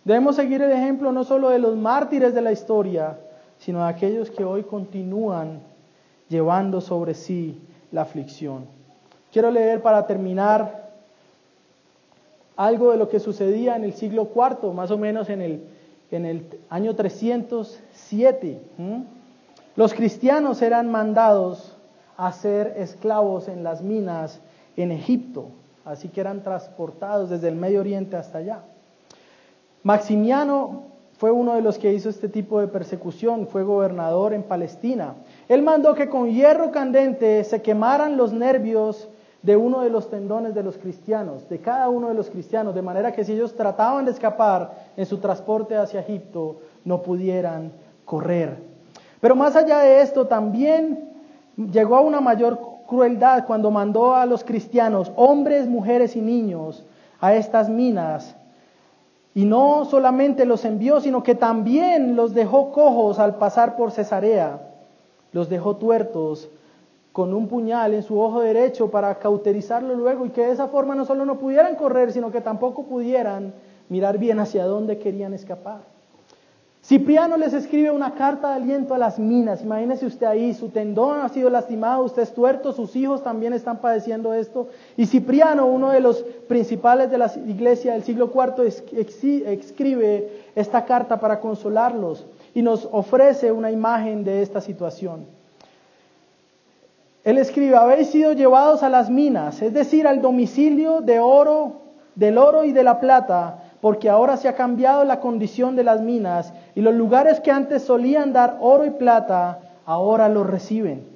Debemos 0.05 0.37
seguir 0.37 0.61
el 0.61 0.73
ejemplo 0.73 1.11
no 1.11 1.25
solo 1.25 1.49
de 1.49 1.59
los 1.59 1.75
mártires 1.75 2.35
de 2.35 2.43
la 2.43 2.53
historia, 2.53 3.17
sino 3.61 3.79
de 3.79 3.89
aquellos 3.89 4.31
que 4.31 4.45
hoy 4.45 4.63
continúan 4.65 5.70
llevando 6.31 6.81
sobre 6.81 7.13
sí 7.13 7.61
la 7.93 8.03
aflicción. 8.03 8.65
Quiero 9.31 9.51
leer 9.51 9.83
para 9.83 10.07
terminar 10.07 10.89
algo 12.57 12.93
de 12.93 12.97
lo 12.97 13.09
que 13.09 13.21
sucedía 13.21 13.77
en 13.77 13.85
el 13.85 13.93
siglo 13.93 14.31
IV, 14.35 14.73
más 14.73 14.91
o 14.91 14.97
menos 14.97 15.29
en 15.29 15.43
el, 15.43 15.65
en 16.11 16.25
el 16.25 16.47
año 16.71 16.95
307. 16.95 18.61
Los 19.77 19.93
cristianos 19.93 20.63
eran 20.63 20.91
mandados 20.91 21.77
a 22.17 22.33
ser 22.33 22.75
esclavos 22.77 23.49
en 23.49 23.65
las 23.65 23.83
minas 23.83 24.41
en 24.77 24.93
Egipto, 24.93 25.49
así 25.85 26.09
que 26.09 26.21
eran 26.21 26.43
transportados 26.43 27.31
desde 27.31 27.49
el 27.49 27.57
Medio 27.57 27.81
Oriente 27.81 28.17
hasta 28.17 28.39
allá. 28.39 28.61
Maximiano 29.83 30.85
fue 31.17 31.31
uno 31.31 31.55
de 31.55 31.63
los 31.63 31.79
que 31.79 31.93
hizo 31.93 32.09
este 32.09 32.29
tipo 32.29 32.61
de 32.61 32.69
persecución, 32.69 33.47
fue 33.47 33.63
gobernador 33.63 34.33
en 34.33 34.43
Palestina. 34.43 35.15
Él 35.51 35.63
mandó 35.63 35.97
que 35.97 36.09
con 36.09 36.31
hierro 36.31 36.71
candente 36.71 37.43
se 37.43 37.61
quemaran 37.61 38.17
los 38.17 38.33
nervios 38.33 39.09
de 39.43 39.57
uno 39.57 39.81
de 39.81 39.91
los 39.91 40.09
tendones 40.09 40.55
de 40.55 40.63
los 40.63 40.79
cristianos, 40.79 41.49
de 41.49 41.59
cada 41.59 41.89
uno 41.89 42.07
de 42.07 42.15
los 42.15 42.31
cristianos, 42.31 42.73
de 42.73 42.83
manera 42.83 43.11
que 43.11 43.25
si 43.25 43.33
ellos 43.33 43.57
trataban 43.57 44.05
de 44.05 44.13
escapar 44.13 44.71
en 44.97 45.07
su 45.07 45.19
transporte 45.19 45.75
hacia 45.77 46.03
Egipto, 46.03 46.61
no 46.85 47.03
pudieran 47.03 47.73
correr. 48.05 48.59
Pero 49.21 49.35
más 49.35 49.57
allá 49.57 49.81
de 49.81 50.03
esto, 50.03 50.29
también 50.29 51.11
llegó 51.57 51.97
a 51.97 52.01
una 52.01 52.21
mayor 52.21 52.61
crueldad 52.87 53.45
cuando 53.45 53.73
mandó 53.73 54.15
a 54.15 54.27
los 54.27 54.45
cristianos, 54.45 55.11
hombres, 55.17 55.67
mujeres 55.67 56.15
y 56.15 56.21
niños, 56.21 56.85
a 57.21 57.35
estas 57.35 57.69
minas. 57.69 58.37
Y 59.35 59.47
no 59.47 59.85
solamente 59.85 60.45
los 60.45 60.65
envió, 60.65 61.01
sino 61.01 61.25
que 61.25 61.35
también 61.35 62.15
los 62.15 62.35
dejó 62.35 62.71
cojos 62.71 63.19
al 63.19 63.35
pasar 63.35 63.75
por 63.75 63.91
Cesarea, 63.91 64.70
los 65.33 65.49
dejó 65.49 65.77
tuertos 65.77 66.49
con 67.13 67.35
un 67.35 67.49
puñal 67.49 67.95
en 67.95 68.03
su 68.03 68.21
ojo 68.21 68.41
derecho 68.41 68.91
para 68.91 69.19
cauterizarlo 69.19 69.95
luego 69.95 70.27
y 70.27 70.31
que 70.31 70.47
de 70.47 70.53
esa 70.53 70.69
forma 70.69 70.95
no 70.95 71.05
solo 71.05 71.25
no 71.25 71.39
pudieran 71.39 71.75
correr, 71.75 72.13
sino 72.13 72.31
que 72.31 72.41
tampoco 72.41 72.85
pudieran 72.85 73.53
mirar 73.89 74.19
bien 74.19 74.39
hacia 74.39 74.65
dónde 74.65 74.99
querían 74.99 75.35
escapar. 75.35 75.81
Cipriano 76.83 77.37
les 77.37 77.53
escribe 77.53 77.91
una 77.91 78.15
carta 78.15 78.49
de 78.49 78.55
aliento 78.55 78.95
a 78.95 78.99
las 78.99 79.19
minas. 79.19 79.63
Imagínese 79.63 80.07
usted 80.07 80.27
ahí, 80.27 80.55
su 80.55 80.71
tendón 80.71 81.21
ha 81.21 81.29
sido 81.29 81.51
lastimado, 81.51 82.05
usted 82.05 82.23
es 82.23 82.33
tuerto, 82.33 82.73
sus 82.73 82.97
hijos 82.97 83.23
también 83.23 83.53
están 83.53 83.79
padeciendo 83.79 84.33
esto. 84.33 84.69
Y 84.97 85.07
Cipriano, 85.07 85.67
uno 85.67 85.91
de 85.91 86.01
los 86.01 86.23
principales 86.49 87.11
de 87.11 87.19
la 87.19 87.31
iglesia 87.47 87.93
del 87.93 88.03
siglo 88.03 88.31
IV, 88.35 88.65
escribe 89.47 90.31
esta 90.55 90.85
carta 90.87 91.21
para 91.21 91.39
consolarlos 91.41 92.25
y 92.55 92.63
nos 92.63 92.89
ofrece 92.91 93.53
una 93.53 93.71
imagen 93.71 94.25
de 94.25 94.43
esta 94.43 94.61
situación. 94.61 95.27
Él 97.25 97.39
escribe, 97.39 97.77
habéis 97.77 98.11
sido 98.11 98.33
llevados 98.33 98.83
a 98.83 98.89
las 98.89 99.11
minas, 99.11 99.61
es 99.63 99.75
decir, 99.75 100.07
al 100.07 100.23
domicilio 100.23 101.01
de 101.01 101.21
oro, 101.21 101.83
del 102.15 102.39
oro 102.39 102.65
y 102.65 102.73
de 102.73 102.83
la 102.83 102.99
plata 103.01 103.61
porque 103.81 104.11
ahora 104.11 104.37
se 104.37 104.49
ha 104.49 104.55
cambiado 104.55 105.05
la 105.05 105.21
condición 105.21 105.75
de 105.75 105.85
las 105.85 106.03
minas 106.03 106.53
y 106.75 106.83
los 106.83 106.95
lugares 106.95 107.41
que 107.41 107.51
antes 107.51 107.83
solían 107.83 108.33
dar 108.33 108.59
oro 108.61 108.85
y 108.85 108.91
plata, 108.91 109.59
ahora 109.87 110.29
los 110.29 110.47
reciben. 110.47 111.09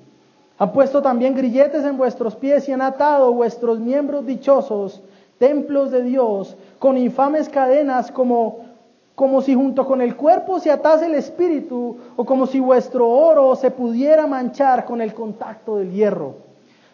Han 0.59 0.73
puesto 0.73 1.03
también 1.03 1.35
grilletes 1.35 1.85
en 1.85 1.97
vuestros 1.97 2.37
pies 2.37 2.69
y 2.69 2.73
han 2.73 2.81
atado 2.81 3.33
vuestros 3.33 3.81
miembros 3.81 4.25
dichosos, 4.25 5.03
templos 5.39 5.91
de 5.91 6.03
Dios, 6.05 6.57
con 6.79 6.97
infames 6.97 7.49
cadenas 7.49 8.11
como, 8.11 8.64
como 9.15 9.43
si 9.43 9.55
junto 9.55 9.87
con 9.87 10.01
el 10.01 10.17
cuerpo 10.17 10.59
se 10.59 10.71
atase 10.71 11.07
el 11.07 11.15
espíritu 11.15 11.97
o 12.17 12.25
como 12.25 12.47
si 12.47 12.59
vuestro 12.59 13.09
oro 13.09 13.55
se 13.55 13.71
pudiera 13.71 14.27
manchar 14.27 14.85
con 14.85 15.01
el 15.01 15.15
contacto 15.15 15.77
del 15.77 15.93
hierro. 15.93 16.45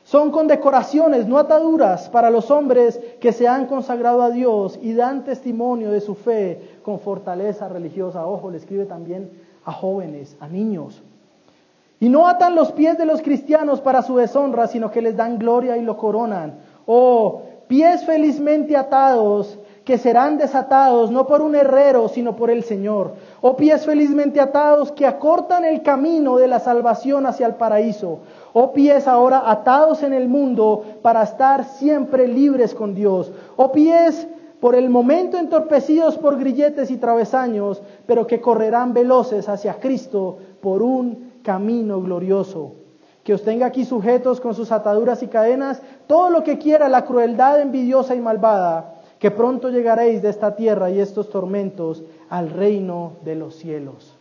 Son 0.05 0.31
condecoraciones, 0.31 1.29
no 1.29 1.39
ataduras, 1.39 2.09
para 2.09 2.31
los 2.31 2.51
hombres 2.51 3.01
que 3.21 3.33
se 3.33 3.47
han 3.47 3.67
consagrado 3.67 4.23
a 4.23 4.31
Dios 4.31 4.79
y 4.83 4.93
dan 4.93 5.25
testimonio 5.25 5.93
de 5.93 6.01
su 6.01 6.15
fe 6.15 6.79
con 6.83 6.99
fortaleza 6.99 7.69
religiosa. 7.69 8.27
Ojo, 8.27 8.51
le 8.51 8.57
escribe 8.57 8.87
también 8.87 9.31
a 9.65 9.73
jóvenes, 9.73 10.37
a 10.41 10.49
niños. 10.49 11.01
Y 12.01 12.09
no 12.09 12.27
atan 12.27 12.55
los 12.55 12.73
pies 12.73 12.99
de 12.99 13.05
los 13.05 13.23
cristianos 13.23 13.81
para 13.81 14.03
su 14.03 14.17
deshonra, 14.17 14.67
sino 14.67 14.91
que 14.91 15.03
les 15.03 15.17
dan 15.17 15.39
gloria 15.39 15.77
y 15.77 15.83
lo 15.83 15.97
coronan. 15.97 16.55
Oh, 16.87 17.43
pies 17.69 18.05
felizmente 18.05 18.77
atados 18.77 19.60
que 19.91 19.99
serán 19.99 20.39
desatados 20.39 21.11
no 21.11 21.27
por 21.27 21.43
un 21.43 21.57
herrero, 21.57 22.09
sino 22.09 22.37
por 22.37 22.49
el 22.49 22.63
Señor. 22.63 23.15
Oh 23.41 23.57
pies 23.57 23.85
felizmente 23.85 24.41
atados 24.41 24.93
que 24.93 25.05
acortan 25.05 25.65
el 25.65 25.83
camino 25.83 26.37
de 26.37 26.47
la 26.47 26.61
salvación 26.61 27.27
hacia 27.27 27.49
el 27.49 27.57
paraíso. 27.57 28.21
Oh 28.53 28.73
pies 28.73 29.09
ahora 29.09 29.51
atados 29.51 30.05
en 30.05 30.13
el 30.13 30.29
mundo 30.29 30.85
para 31.03 31.25
estar 31.25 31.65
siempre 31.65 32.29
libres 32.29 32.73
con 32.73 32.95
Dios. 32.95 33.33
Oh 33.57 33.73
pies 33.73 34.29
por 34.61 34.77
el 34.77 34.91
momento 34.91 35.39
entorpecidos 35.39 36.17
por 36.19 36.39
grilletes 36.39 36.93
y 36.93 36.97
travesaños, 36.97 37.83
pero 38.07 38.29
que 38.29 38.41
correrán 38.41 38.95
veloces 38.95 39.49
hacia 39.49 39.81
Cristo 39.81 40.39
por 40.61 40.83
un 40.83 41.33
camino 41.43 42.01
glorioso. 42.01 42.75
Que 43.25 43.35
os 43.35 43.43
tenga 43.43 43.67
aquí 43.67 43.85
sujetos 43.85 44.41
con 44.41 44.55
sus 44.55 44.71
ataduras 44.71 45.25
y 45.25 45.27
cadenas, 45.27 45.83
todo 46.07 46.31
lo 46.31 46.45
que 46.45 46.59
quiera 46.59 46.89
la 46.89 47.05
crueldad 47.05 47.61
envidiosa 47.61 48.15
y 48.15 48.21
malvada 48.21 49.00
que 49.21 49.31
pronto 49.31 49.69
llegaréis 49.69 50.23
de 50.23 50.31
esta 50.31 50.57
tierra 50.57 50.91
y 50.91 50.99
estos 50.99 51.29
tormentos 51.29 52.03
al 52.31 52.51
reino 52.51 53.13
de 53.23 53.37
los 53.37 53.55
cielos. 53.55 54.17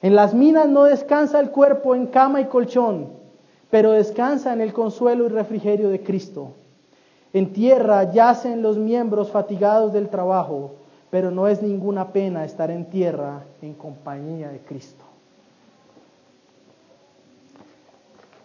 En 0.00 0.16
las 0.16 0.34
minas 0.34 0.68
no 0.68 0.84
descansa 0.84 1.38
el 1.38 1.50
cuerpo 1.50 1.94
en 1.94 2.06
cama 2.06 2.40
y 2.40 2.46
colchón, 2.46 3.08
pero 3.70 3.92
descansa 3.92 4.54
en 4.54 4.62
el 4.62 4.72
consuelo 4.72 5.26
y 5.26 5.28
refrigerio 5.28 5.90
de 5.90 6.02
Cristo. 6.02 6.52
En 7.34 7.52
tierra 7.52 8.10
yacen 8.10 8.62
los 8.62 8.78
miembros 8.78 9.30
fatigados 9.30 9.92
del 9.92 10.08
trabajo, 10.08 10.72
pero 11.10 11.30
no 11.30 11.46
es 11.46 11.62
ninguna 11.62 12.08
pena 12.08 12.44
estar 12.44 12.70
en 12.70 12.86
tierra 12.86 13.42
en 13.60 13.74
compañía 13.74 14.48
de 14.48 14.60
Cristo. 14.60 15.04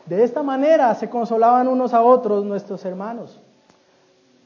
De 0.06 0.22
esta 0.24 0.44
manera 0.44 0.94
se 0.96 1.10
consolaban 1.10 1.68
unos 1.68 1.94
a 1.94 2.02
otros 2.02 2.44
nuestros 2.44 2.84
hermanos. 2.84 3.40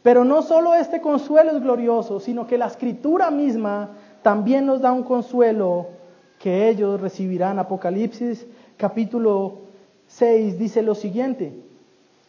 Pero 0.03 0.25
no 0.25 0.41
solo 0.41 0.73
este 0.75 0.99
consuelo 0.99 1.51
es 1.51 1.63
glorioso, 1.63 2.19
sino 2.19 2.45
que 2.45 2.57
la 2.57 2.67
escritura 2.67 3.31
misma 3.31 3.91
también 4.21 4.65
nos 4.65 4.81
da 4.81 4.91
un 4.91 5.03
consuelo 5.03 5.87
que 6.39 6.67
ellos 6.67 6.99
recibirán. 6.99 7.57
Apocalipsis 7.57 8.45
capítulo 8.75 9.59
6 10.07 10.59
dice 10.59 10.81
lo 10.81 10.93
siguiente. 10.93 11.53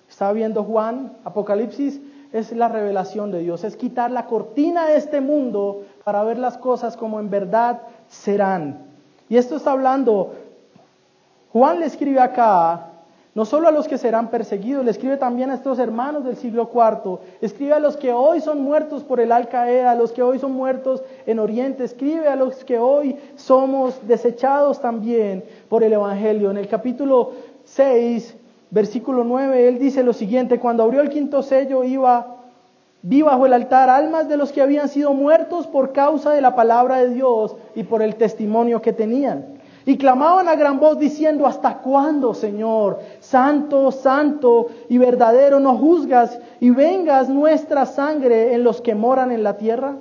Está 0.08 0.32
viendo 0.32 0.62
Juan, 0.62 1.14
Apocalipsis 1.24 2.00
es 2.32 2.52
la 2.52 2.68
revelación 2.68 3.32
de 3.32 3.40
Dios, 3.40 3.64
es 3.64 3.76
quitar 3.76 4.12
la 4.12 4.26
cortina 4.26 4.86
de 4.86 4.96
este 4.96 5.20
mundo 5.20 5.82
para 6.04 6.22
ver 6.22 6.38
las 6.38 6.56
cosas 6.56 6.96
como 6.96 7.18
en 7.18 7.30
verdad 7.30 7.82
serán. 8.08 8.86
Y 9.28 9.36
esto 9.36 9.56
está 9.56 9.72
hablando, 9.72 10.34
Juan 11.52 11.80
le 11.80 11.86
escribe 11.86 12.20
acá 12.20 12.90
no 13.34 13.44
solo 13.44 13.66
a 13.66 13.72
los 13.72 13.88
que 13.88 13.98
serán 13.98 14.30
perseguidos, 14.30 14.84
le 14.84 14.92
escribe 14.92 15.16
también 15.16 15.50
a 15.50 15.54
estos 15.54 15.80
hermanos 15.80 16.24
del 16.24 16.36
siglo 16.36 16.70
IV, 16.72 17.18
escribe 17.40 17.72
a 17.72 17.80
los 17.80 17.96
que 17.96 18.12
hoy 18.12 18.40
son 18.40 18.62
muertos 18.62 19.02
por 19.02 19.18
el 19.18 19.32
Al 19.32 19.48
Qaeda, 19.48 19.90
a 19.90 19.96
los 19.96 20.12
que 20.12 20.22
hoy 20.22 20.38
son 20.38 20.52
muertos 20.52 21.02
en 21.26 21.40
Oriente, 21.40 21.82
escribe 21.82 22.28
a 22.28 22.36
los 22.36 22.64
que 22.64 22.78
hoy 22.78 23.16
somos 23.34 24.06
desechados 24.06 24.80
también 24.80 25.44
por 25.68 25.82
el 25.82 25.92
Evangelio. 25.92 26.52
En 26.52 26.58
el 26.58 26.68
capítulo 26.68 27.32
6, 27.64 28.36
versículo 28.70 29.24
9, 29.24 29.68
él 29.68 29.78
dice 29.80 30.04
lo 30.04 30.12
siguiente, 30.12 30.60
cuando 30.60 30.84
abrió 30.84 31.00
el 31.00 31.10
quinto 31.10 31.42
sello 31.42 31.82
iba, 31.82 32.36
vi 33.02 33.22
bajo 33.22 33.46
el 33.46 33.52
altar 33.52 33.90
almas 33.90 34.28
de 34.28 34.36
los 34.36 34.52
que 34.52 34.62
habían 34.62 34.88
sido 34.88 35.12
muertos 35.12 35.66
por 35.66 35.92
causa 35.92 36.30
de 36.30 36.40
la 36.40 36.54
palabra 36.54 36.98
de 36.98 37.10
Dios 37.10 37.56
y 37.74 37.82
por 37.82 38.00
el 38.00 38.14
testimonio 38.14 38.80
que 38.80 38.92
tenían. 38.92 39.53
Y 39.86 39.98
clamaban 39.98 40.48
a 40.48 40.56
gran 40.56 40.80
voz 40.80 40.98
diciendo, 40.98 41.46
¿hasta 41.46 41.78
cuándo, 41.78 42.32
Señor? 42.32 43.00
Santo, 43.20 43.90
santo 43.90 44.68
y 44.88 44.96
verdadero, 44.96 45.60
no 45.60 45.76
juzgas 45.76 46.38
y 46.60 46.70
vengas 46.70 47.28
nuestra 47.28 47.84
sangre 47.84 48.54
en 48.54 48.64
los 48.64 48.80
que 48.80 48.94
moran 48.94 49.30
en 49.30 49.42
la 49.42 49.58
tierra. 49.58 49.96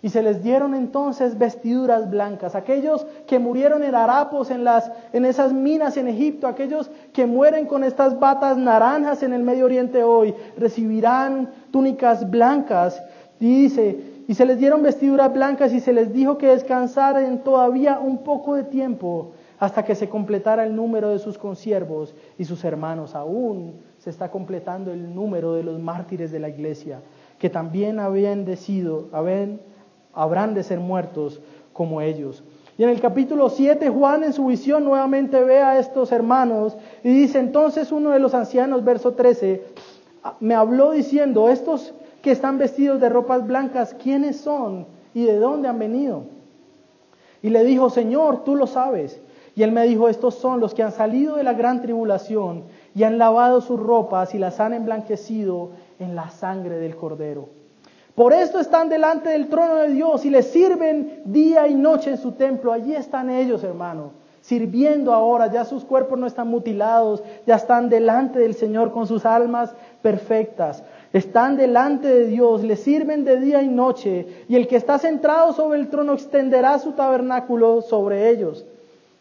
Y 0.00 0.10
se 0.10 0.22
les 0.22 0.44
dieron 0.44 0.74
entonces 0.74 1.36
vestiduras 1.36 2.08
blancas. 2.08 2.54
Aquellos 2.54 3.04
que 3.26 3.40
murieron 3.40 3.82
en 3.82 3.96
harapos, 3.96 4.52
en, 4.52 4.62
las, 4.62 4.92
en 5.12 5.24
esas 5.24 5.52
minas 5.52 5.96
en 5.96 6.06
Egipto, 6.06 6.46
aquellos 6.46 6.88
que 7.12 7.26
mueren 7.26 7.66
con 7.66 7.82
estas 7.82 8.20
batas 8.20 8.56
naranjas 8.56 9.24
en 9.24 9.32
el 9.32 9.42
Medio 9.42 9.64
Oriente 9.64 10.04
hoy, 10.04 10.34
recibirán 10.56 11.50
túnicas 11.72 12.30
blancas. 12.30 13.02
Dice, 13.40 14.15
y 14.28 14.34
se 14.34 14.44
les 14.44 14.58
dieron 14.58 14.82
vestiduras 14.82 15.32
blancas 15.32 15.72
y 15.72 15.80
se 15.80 15.92
les 15.92 16.12
dijo 16.12 16.36
que 16.38 16.48
descansaran 16.48 17.44
todavía 17.44 18.00
un 18.00 18.18
poco 18.18 18.54
de 18.54 18.64
tiempo 18.64 19.32
hasta 19.58 19.84
que 19.84 19.94
se 19.94 20.08
completara 20.08 20.64
el 20.64 20.74
número 20.74 21.10
de 21.10 21.18
sus 21.18 21.38
consiervos 21.38 22.14
y 22.36 22.44
sus 22.44 22.64
hermanos. 22.64 23.14
Aún 23.14 23.80
se 23.98 24.10
está 24.10 24.30
completando 24.30 24.92
el 24.92 25.14
número 25.14 25.54
de 25.54 25.62
los 25.62 25.78
mártires 25.78 26.30
de 26.30 26.40
la 26.40 26.48
iglesia, 26.48 27.00
que 27.38 27.48
también 27.48 28.00
habían 28.00 28.44
decidido, 28.44 29.08
habrán 30.12 30.54
de 30.54 30.62
ser 30.62 30.80
muertos 30.80 31.40
como 31.72 32.00
ellos. 32.00 32.42
Y 32.78 32.82
en 32.82 32.90
el 32.90 33.00
capítulo 33.00 33.48
7, 33.48 33.88
Juan 33.88 34.24
en 34.24 34.34
su 34.34 34.46
visión 34.46 34.84
nuevamente 34.84 35.42
ve 35.42 35.62
a 35.62 35.78
estos 35.78 36.12
hermanos 36.12 36.76
y 37.02 37.08
dice, 37.08 37.38
entonces 37.38 37.90
uno 37.92 38.10
de 38.10 38.18
los 38.18 38.34
ancianos, 38.34 38.84
verso 38.84 39.14
13, 39.14 39.62
me 40.40 40.54
habló 40.54 40.90
diciendo, 40.90 41.48
estos 41.48 41.94
que 42.26 42.32
están 42.32 42.58
vestidos 42.58 43.00
de 43.00 43.08
ropas 43.08 43.46
blancas, 43.46 43.94
¿quiénes 44.02 44.40
son 44.40 44.88
y 45.14 45.26
de 45.26 45.38
dónde 45.38 45.68
han 45.68 45.78
venido? 45.78 46.24
Y 47.40 47.50
le 47.50 47.62
dijo, 47.62 47.88
Señor, 47.88 48.42
tú 48.42 48.56
lo 48.56 48.66
sabes. 48.66 49.20
Y 49.54 49.62
él 49.62 49.70
me 49.70 49.86
dijo, 49.86 50.08
estos 50.08 50.34
son 50.34 50.58
los 50.58 50.74
que 50.74 50.82
han 50.82 50.90
salido 50.90 51.36
de 51.36 51.44
la 51.44 51.52
gran 51.52 51.82
tribulación 51.82 52.64
y 52.96 53.04
han 53.04 53.16
lavado 53.16 53.60
sus 53.60 53.78
ropas 53.78 54.34
y 54.34 54.38
las 54.38 54.58
han 54.58 54.74
emblanquecido 54.74 55.70
en 56.00 56.16
la 56.16 56.28
sangre 56.30 56.78
del 56.80 56.96
cordero. 56.96 57.48
Por 58.16 58.32
esto 58.32 58.58
están 58.58 58.88
delante 58.88 59.28
del 59.28 59.46
trono 59.48 59.76
de 59.76 59.90
Dios 59.90 60.24
y 60.24 60.30
le 60.30 60.42
sirven 60.42 61.22
día 61.26 61.68
y 61.68 61.76
noche 61.76 62.10
en 62.10 62.18
su 62.18 62.32
templo. 62.32 62.72
Allí 62.72 62.92
están 62.92 63.30
ellos, 63.30 63.62
hermano, 63.62 64.10
sirviendo 64.40 65.12
ahora. 65.12 65.46
Ya 65.52 65.64
sus 65.64 65.84
cuerpos 65.84 66.18
no 66.18 66.26
están 66.26 66.48
mutilados, 66.48 67.22
ya 67.46 67.54
están 67.54 67.88
delante 67.88 68.40
del 68.40 68.56
Señor 68.56 68.90
con 68.90 69.06
sus 69.06 69.24
almas 69.24 69.76
perfectas. 70.02 70.82
Están 71.16 71.56
delante 71.56 72.08
de 72.08 72.26
Dios, 72.26 72.62
le 72.62 72.76
sirven 72.76 73.24
de 73.24 73.40
día 73.40 73.62
y 73.62 73.68
noche, 73.68 74.44
y 74.50 74.54
el 74.54 74.68
que 74.68 74.76
está 74.76 74.98
centrado 74.98 75.54
sobre 75.54 75.78
el 75.78 75.88
trono 75.88 76.12
extenderá 76.12 76.78
su 76.78 76.92
tabernáculo 76.92 77.80
sobre 77.80 78.28
ellos. 78.28 78.66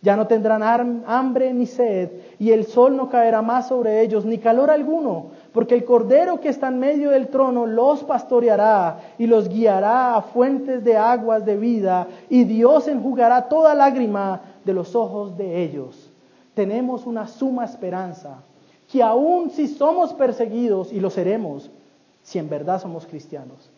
Ya 0.01 0.17
no 0.17 0.27
tendrán 0.27 1.05
hambre 1.07 1.53
ni 1.53 1.65
sed, 1.65 2.09
y 2.37 2.51
el 2.51 2.65
sol 2.65 2.97
no 2.97 3.09
caerá 3.09 3.41
más 3.41 3.69
sobre 3.69 4.01
ellos, 4.01 4.25
ni 4.25 4.39
calor 4.39 4.71
alguno, 4.71 5.27
porque 5.53 5.73
el 5.73 5.85
Cordero 5.85 6.41
que 6.41 6.49
está 6.49 6.67
en 6.67 6.79
medio 6.79 7.11
del 7.11 7.29
trono 7.29 7.65
los 7.65 8.03
pastoreará 8.03 8.99
y 9.17 9.25
los 9.25 9.47
guiará 9.47 10.17
a 10.17 10.21
fuentes 10.21 10.83
de 10.83 10.97
aguas 10.97 11.45
de 11.45 11.55
vida, 11.55 12.07
y 12.29 12.43
Dios 12.43 12.89
enjugará 12.89 13.47
toda 13.47 13.73
lágrima 13.73 14.41
de 14.65 14.73
los 14.73 14.97
ojos 14.97 15.37
de 15.37 15.63
ellos. 15.63 16.11
Tenemos 16.55 17.05
una 17.05 17.25
suma 17.25 17.63
esperanza, 17.63 18.43
que 18.91 19.01
aun 19.01 19.49
si 19.49 19.69
somos 19.69 20.13
perseguidos, 20.13 20.91
y 20.91 20.99
lo 20.99 21.09
seremos, 21.09 21.71
si 22.26 22.39
en 22.39 22.49
verdad 22.49 22.82
somos 22.82 23.05
cristianos, 23.05 23.71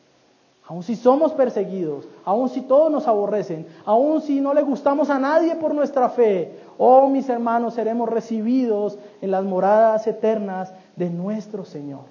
Aun 0.69 0.83
si 0.83 0.97
somos 0.97 1.31
perseguidos, 1.31 2.09
aun 2.25 2.49
si 2.49 2.61
todos 2.61 2.91
nos 2.91 3.07
aborrecen, 3.07 3.65
aun 3.85 4.21
si 4.21 4.41
no 4.41 4.53
le 4.53 4.63
gustamos 4.63 5.09
a 5.09 5.17
nadie 5.17 5.55
por 5.55 5.73
nuestra 5.73 6.09
fe, 6.09 6.59
oh 6.77 7.07
mis 7.07 7.29
hermanos, 7.29 7.73
seremos 7.73 8.09
recibidos 8.09 8.99
en 9.21 9.31
las 9.31 9.45
moradas 9.45 10.05
eternas 10.07 10.73
de 10.97 11.09
nuestro 11.09 11.63
Señor. 11.63 12.01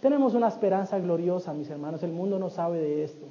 Tenemos 0.00 0.32
una 0.32 0.48
esperanza 0.48 0.98
gloriosa, 0.98 1.52
mis 1.52 1.68
hermanos, 1.68 2.02
el 2.02 2.12
mundo 2.12 2.38
no 2.38 2.48
sabe 2.48 2.78
de 2.78 3.04
esto. 3.04 3.26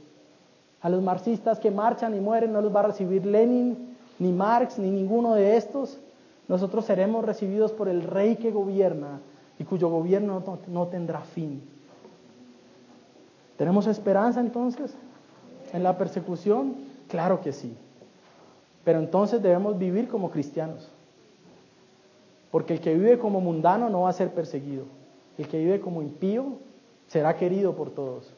A 0.81 0.89
los 0.89 1.01
marxistas 1.01 1.59
que 1.59 1.71
marchan 1.71 2.15
y 2.15 2.19
mueren 2.19 2.53
no 2.53 2.61
los 2.61 2.73
va 2.73 2.81
a 2.81 2.87
recibir 2.87 3.25
Lenin, 3.25 3.97
ni 4.19 4.31
Marx, 4.31 4.77
ni 4.77 4.91
ninguno 4.91 5.33
de 5.33 5.57
estos. 5.57 5.99
Nosotros 6.47 6.85
seremos 6.85 7.25
recibidos 7.25 7.71
por 7.71 7.89
el 7.89 8.03
rey 8.03 8.35
que 8.35 8.51
gobierna 8.51 9.21
y 9.57 9.63
cuyo 9.63 9.89
gobierno 9.89 10.43
no, 10.45 10.59
no 10.67 10.87
tendrá 10.87 11.21
fin. 11.21 11.63
¿Tenemos 13.61 13.85
esperanza 13.85 14.39
entonces 14.39 14.95
en 15.71 15.83
la 15.83 15.95
persecución? 15.95 16.77
Claro 17.07 17.41
que 17.41 17.53
sí. 17.53 17.71
Pero 18.83 18.97
entonces 18.97 19.39
debemos 19.39 19.77
vivir 19.77 20.07
como 20.07 20.31
cristianos. 20.31 20.89
Porque 22.49 22.73
el 22.73 22.81
que 22.81 22.95
vive 22.95 23.19
como 23.19 23.39
mundano 23.39 23.87
no 23.87 24.01
va 24.01 24.09
a 24.09 24.13
ser 24.13 24.31
perseguido. 24.31 24.85
El 25.37 25.47
que 25.47 25.59
vive 25.59 25.79
como 25.79 26.01
impío 26.01 26.53
será 27.05 27.35
querido 27.35 27.75
por 27.75 27.91
todos. 27.91 28.33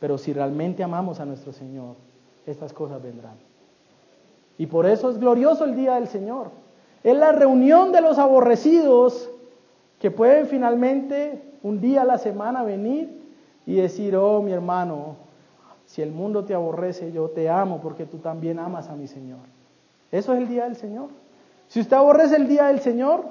Pero 0.00 0.18
si 0.18 0.34
realmente 0.34 0.82
amamos 0.82 1.18
a 1.18 1.24
nuestro 1.24 1.54
Señor, 1.54 1.94
estas 2.44 2.74
cosas 2.74 3.02
vendrán. 3.02 3.36
Y 4.58 4.66
por 4.66 4.84
eso 4.84 5.08
es 5.08 5.18
glorioso 5.18 5.64
el 5.64 5.76
día 5.76 5.94
del 5.94 6.08
Señor. 6.08 6.50
Es 7.02 7.16
la 7.16 7.32
reunión 7.32 7.90
de 7.90 8.02
los 8.02 8.18
aborrecidos 8.18 9.30
que 9.98 10.10
pueden 10.10 10.46
finalmente 10.46 11.40
un 11.62 11.80
día 11.80 12.02
a 12.02 12.04
la 12.04 12.18
semana 12.18 12.62
venir 12.62 13.19
y 13.70 13.76
decir, 13.76 14.16
oh 14.16 14.42
mi 14.42 14.50
hermano, 14.50 15.14
si 15.86 16.02
el 16.02 16.10
mundo 16.10 16.44
te 16.44 16.54
aborrece, 16.54 17.12
yo 17.12 17.28
te 17.30 17.48
amo 17.48 17.80
porque 17.80 18.04
tú 18.04 18.18
también 18.18 18.58
amas 18.58 18.88
a 18.88 18.96
mi 18.96 19.06
Señor. 19.06 19.38
Eso 20.10 20.34
es 20.34 20.40
el 20.40 20.48
día 20.48 20.64
del 20.64 20.74
Señor. 20.74 21.08
Si 21.68 21.78
usted 21.78 21.96
aborrece 21.96 22.34
el 22.34 22.48
día 22.48 22.66
del 22.66 22.80
Señor, 22.80 23.24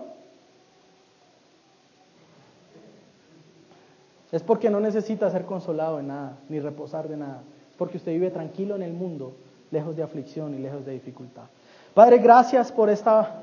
es 4.31 4.41
porque 4.41 4.69
no 4.69 4.79
necesita 4.79 5.29
ser 5.29 5.43
consolado 5.43 5.97
de 5.97 6.03
nada, 6.03 6.37
ni 6.47 6.61
reposar 6.61 7.09
de 7.09 7.17
nada. 7.17 7.41
Porque 7.77 7.97
usted 7.97 8.13
vive 8.13 8.31
tranquilo 8.31 8.77
en 8.77 8.83
el 8.83 8.93
mundo, 8.93 9.33
lejos 9.71 9.97
de 9.97 10.03
aflicción 10.03 10.55
y 10.55 10.59
lejos 10.59 10.85
de 10.85 10.93
dificultad. 10.93 11.47
Padre, 11.93 12.19
gracias 12.19 12.71
por 12.71 12.89
esta 12.89 13.41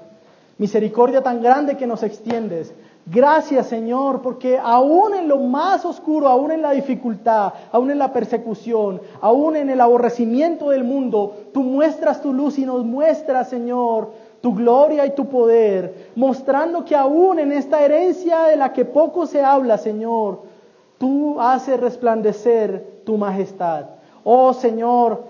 misericordia 0.57 1.21
tan 1.21 1.43
grande 1.43 1.77
que 1.77 1.87
nos 1.87 2.03
extiendes. 2.03 2.73
Gracias 3.09 3.69
Señor, 3.69 4.21
porque 4.21 4.59
aún 4.59 5.15
en 5.15 5.29
lo 5.29 5.39
más 5.39 5.85
oscuro, 5.85 6.27
aún 6.27 6.51
en 6.51 6.61
la 6.61 6.73
dificultad, 6.73 7.53
aún 7.71 7.93
en 7.93 8.01
la 8.01 8.13
persecución, 8.13 9.01
aún 9.21 9.55
en 9.55 9.71
el 9.71 9.81
aborrecimiento 9.81 10.71
del 10.71 10.83
mundo, 10.83 11.37
tú 11.55 11.63
muestras 11.63 12.21
tu 12.21 12.33
luz 12.33 12.59
y 12.59 12.67
nos 12.67 12.85
muestras, 12.85 13.49
Señor, 13.49 14.11
tu 14.41 14.57
gloria 14.57 15.07
y 15.07 15.15
tu 15.15 15.27
poder, 15.27 16.11
mostrando 16.17 16.85
que 16.85 16.97
aún 16.97 17.39
en 17.39 17.53
esta 17.53 17.81
herencia 17.81 18.43
de 18.47 18.57
la 18.57 18.73
que 18.73 18.85
poco 18.85 19.27
se 19.27 19.41
habla, 19.41 19.79
Señor, 19.79 20.41
tú 20.99 21.41
haces 21.41 21.79
resplandecer 21.79 23.03
tu 23.05 23.17
majestad. 23.17 23.87
Oh 24.25 24.53
Señor, 24.53 25.23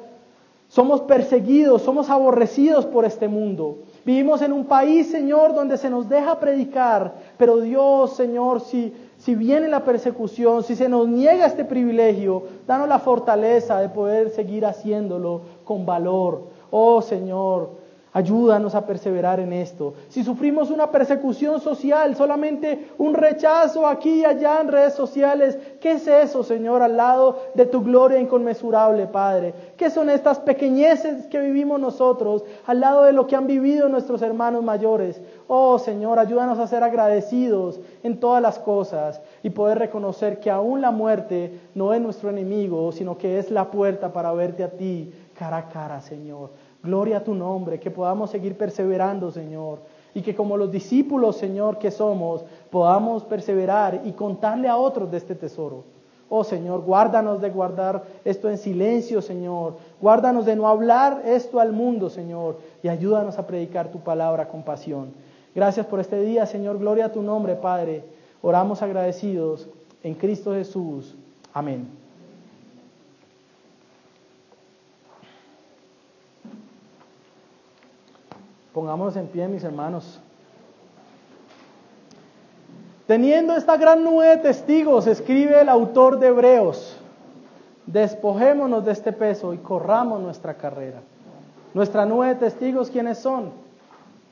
somos 0.68 1.02
perseguidos, 1.02 1.82
somos 1.82 2.08
aborrecidos 2.08 2.86
por 2.86 3.04
este 3.04 3.28
mundo. 3.28 3.80
Vivimos 4.07 4.40
en 4.40 4.52
un 4.52 4.66
país, 4.66 5.11
Señor, 5.11 5.52
donde 5.52 5.76
se 5.76 5.90
nos 5.90 6.09
deja 6.09 6.38
predicar, 6.38 7.12
pero 7.36 7.57
Dios, 7.57 8.14
Señor, 8.14 8.61
si, 8.61 8.94
si 9.18 9.34
viene 9.34 9.66
la 9.66 9.82
persecución, 9.82 10.62
si 10.62 10.76
se 10.76 10.88
nos 10.88 11.09
niega 11.09 11.44
este 11.44 11.64
privilegio, 11.64 12.44
danos 12.68 12.88
la 12.88 13.00
fortaleza 13.00 13.80
de 13.80 13.88
poder 13.88 14.30
seguir 14.30 14.64
haciéndolo 14.64 15.40
con 15.64 15.84
valor. 15.84 16.44
Oh, 16.70 17.02
Señor, 17.02 17.70
Ayúdanos 18.16 18.74
a 18.74 18.86
perseverar 18.86 19.40
en 19.40 19.52
esto. 19.52 19.92
Si 20.08 20.24
sufrimos 20.24 20.70
una 20.70 20.90
persecución 20.90 21.60
social, 21.60 22.16
solamente 22.16 22.88
un 22.96 23.12
rechazo 23.12 23.86
aquí 23.86 24.20
y 24.20 24.24
allá 24.24 24.58
en 24.62 24.68
redes 24.68 24.94
sociales, 24.94 25.58
¿qué 25.82 25.92
es 25.92 26.08
eso, 26.08 26.42
Señor, 26.42 26.80
al 26.80 26.96
lado 26.96 27.42
de 27.52 27.66
tu 27.66 27.84
gloria 27.84 28.18
inconmensurable, 28.18 29.06
Padre? 29.06 29.52
¿Qué 29.76 29.90
son 29.90 30.08
estas 30.08 30.38
pequeñeces 30.38 31.26
que 31.26 31.40
vivimos 31.40 31.78
nosotros 31.78 32.42
al 32.64 32.80
lado 32.80 33.02
de 33.02 33.12
lo 33.12 33.26
que 33.26 33.36
han 33.36 33.46
vivido 33.46 33.86
nuestros 33.90 34.22
hermanos 34.22 34.64
mayores? 34.64 35.20
Oh, 35.46 35.78
Señor, 35.78 36.18
ayúdanos 36.18 36.58
a 36.58 36.68
ser 36.68 36.82
agradecidos 36.84 37.80
en 38.02 38.18
todas 38.18 38.40
las 38.40 38.58
cosas 38.58 39.20
y 39.42 39.50
poder 39.50 39.78
reconocer 39.78 40.40
que 40.40 40.50
aún 40.50 40.80
la 40.80 40.90
muerte 40.90 41.60
no 41.74 41.92
es 41.92 42.00
nuestro 42.00 42.30
enemigo, 42.30 42.92
sino 42.92 43.18
que 43.18 43.38
es 43.38 43.50
la 43.50 43.70
puerta 43.70 44.14
para 44.14 44.32
verte 44.32 44.64
a 44.64 44.70
ti 44.70 45.12
cara 45.38 45.58
a 45.58 45.68
cara, 45.68 46.00
Señor. 46.00 46.50
Gloria 46.87 47.18
a 47.18 47.24
tu 47.24 47.34
nombre, 47.34 47.80
que 47.80 47.91
podamos 47.91 48.30
seguir 48.30 48.57
perseverando, 48.57 49.32
Señor. 49.32 49.80
Y 50.14 50.22
que 50.22 50.34
como 50.34 50.57
los 50.57 50.70
discípulos, 50.70 51.37
Señor, 51.37 51.78
que 51.78 51.91
somos, 51.91 52.45
podamos 52.70 53.24
perseverar 53.24 54.03
y 54.05 54.12
contarle 54.12 54.68
a 54.68 54.76
otros 54.76 55.11
de 55.11 55.18
este 55.18 55.34
tesoro. 55.34 55.82
Oh 56.28 56.43
Señor, 56.43 56.82
guárdanos 56.82 57.41
de 57.41 57.51
guardar 57.51 58.05
esto 58.24 58.49
en 58.49 58.59
silencio, 58.59 59.20
Señor. 59.20 59.74
Guárdanos 60.01 60.47
de 60.47 60.57
no 60.57 60.66
hablar 60.68 61.22
esto 61.24 61.61
al 61.61 61.72
mundo, 61.72 62.09
Señor. 62.09 62.59
Y 62.82 62.89
ayúdanos 62.89 63.39
a 63.39 63.47
predicar 63.47 63.91
tu 63.91 64.01
palabra 64.01 64.49
con 64.49 64.62
pasión. 64.62 65.11
Gracias 65.55 65.87
por 65.87 66.01
este 66.01 66.20
día, 66.22 66.47
Señor. 66.47 66.78
Gloria 66.78 67.07
a 67.07 67.12
tu 67.12 67.22
nombre, 67.22 67.55
Padre. 67.57 68.05
Oramos 68.43 68.82
agradecidos 68.82 69.68
en 70.03 70.14
Cristo 70.14 70.55
Jesús. 70.55 71.16
Amén. 71.53 72.05
Pongámonos 78.76 79.16
en 79.16 79.26
pie, 79.28 79.48
mis 79.48 79.64
hermanos. 79.64 80.20
Teniendo 83.06 83.56
esta 83.56 83.78
gran 83.78 84.04
nube 84.04 84.26
de 84.26 84.36
testigos, 84.36 85.06
escribe 85.06 85.62
el 85.62 85.70
autor 85.70 86.18
de 86.18 86.26
Hebreos, 86.26 86.98
despojémonos 87.86 88.84
de 88.84 88.92
este 88.92 89.14
peso 89.14 89.54
y 89.54 89.56
corramos 89.56 90.20
nuestra 90.20 90.52
carrera. 90.58 91.00
Nuestra 91.72 92.04
nube 92.04 92.28
de 92.28 92.34
testigos, 92.34 92.90
¿quiénes 92.90 93.16
son? 93.16 93.48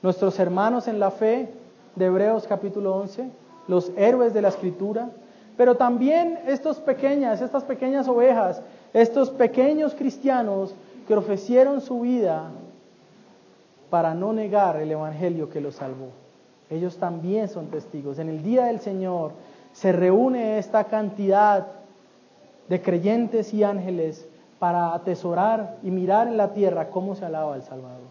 Nuestros 0.03 0.38
hermanos 0.38 0.88
en 0.88 1.01
la 1.01 1.11
fe 1.11 1.49
de 1.97 2.05
Hebreos 2.05 2.47
capítulo 2.47 2.97
11, 2.97 3.30
los 3.66 3.92
héroes 3.97 4.34
de 4.34 4.42
la 4.42 4.49
escritura, 4.49 5.09
pero 5.57 5.76
también 5.76 6.38
estos 6.47 6.80
pequeñas, 6.80 7.40
estas 7.40 7.64
pequeñas 7.64 8.09
ovejas, 8.09 8.61
estos 8.92 9.30
pequeños 9.30 9.95
cristianos 9.95 10.74
que 11.09 11.14
ofrecieron 11.14 11.80
su 11.80 12.01
vida 12.01 12.51
para 13.95 14.12
no 14.12 14.32
negar 14.32 14.78
el 14.78 14.90
Evangelio 14.90 15.49
que 15.49 15.61
los 15.61 15.76
salvó. 15.76 16.09
Ellos 16.68 16.99
también 16.99 17.47
son 17.47 17.68
testigos. 17.68 18.18
En 18.18 18.28
el 18.28 18.42
día 18.42 18.64
del 18.64 18.80
Señor 18.80 19.30
se 19.70 19.92
reúne 19.92 20.59
esta 20.59 20.82
cantidad 20.82 21.68
de 22.68 22.82
creyentes 22.82 23.55
y 23.55 23.62
ángeles 23.62 24.28
para 24.59 24.95
atesorar 24.95 25.76
y 25.84 25.92
mirar 25.92 26.26
en 26.26 26.36
la 26.36 26.53
tierra 26.55 26.90
cómo 26.90 27.14
se 27.14 27.24
alaba 27.24 27.55
al 27.55 27.62
Salvador. 27.62 28.04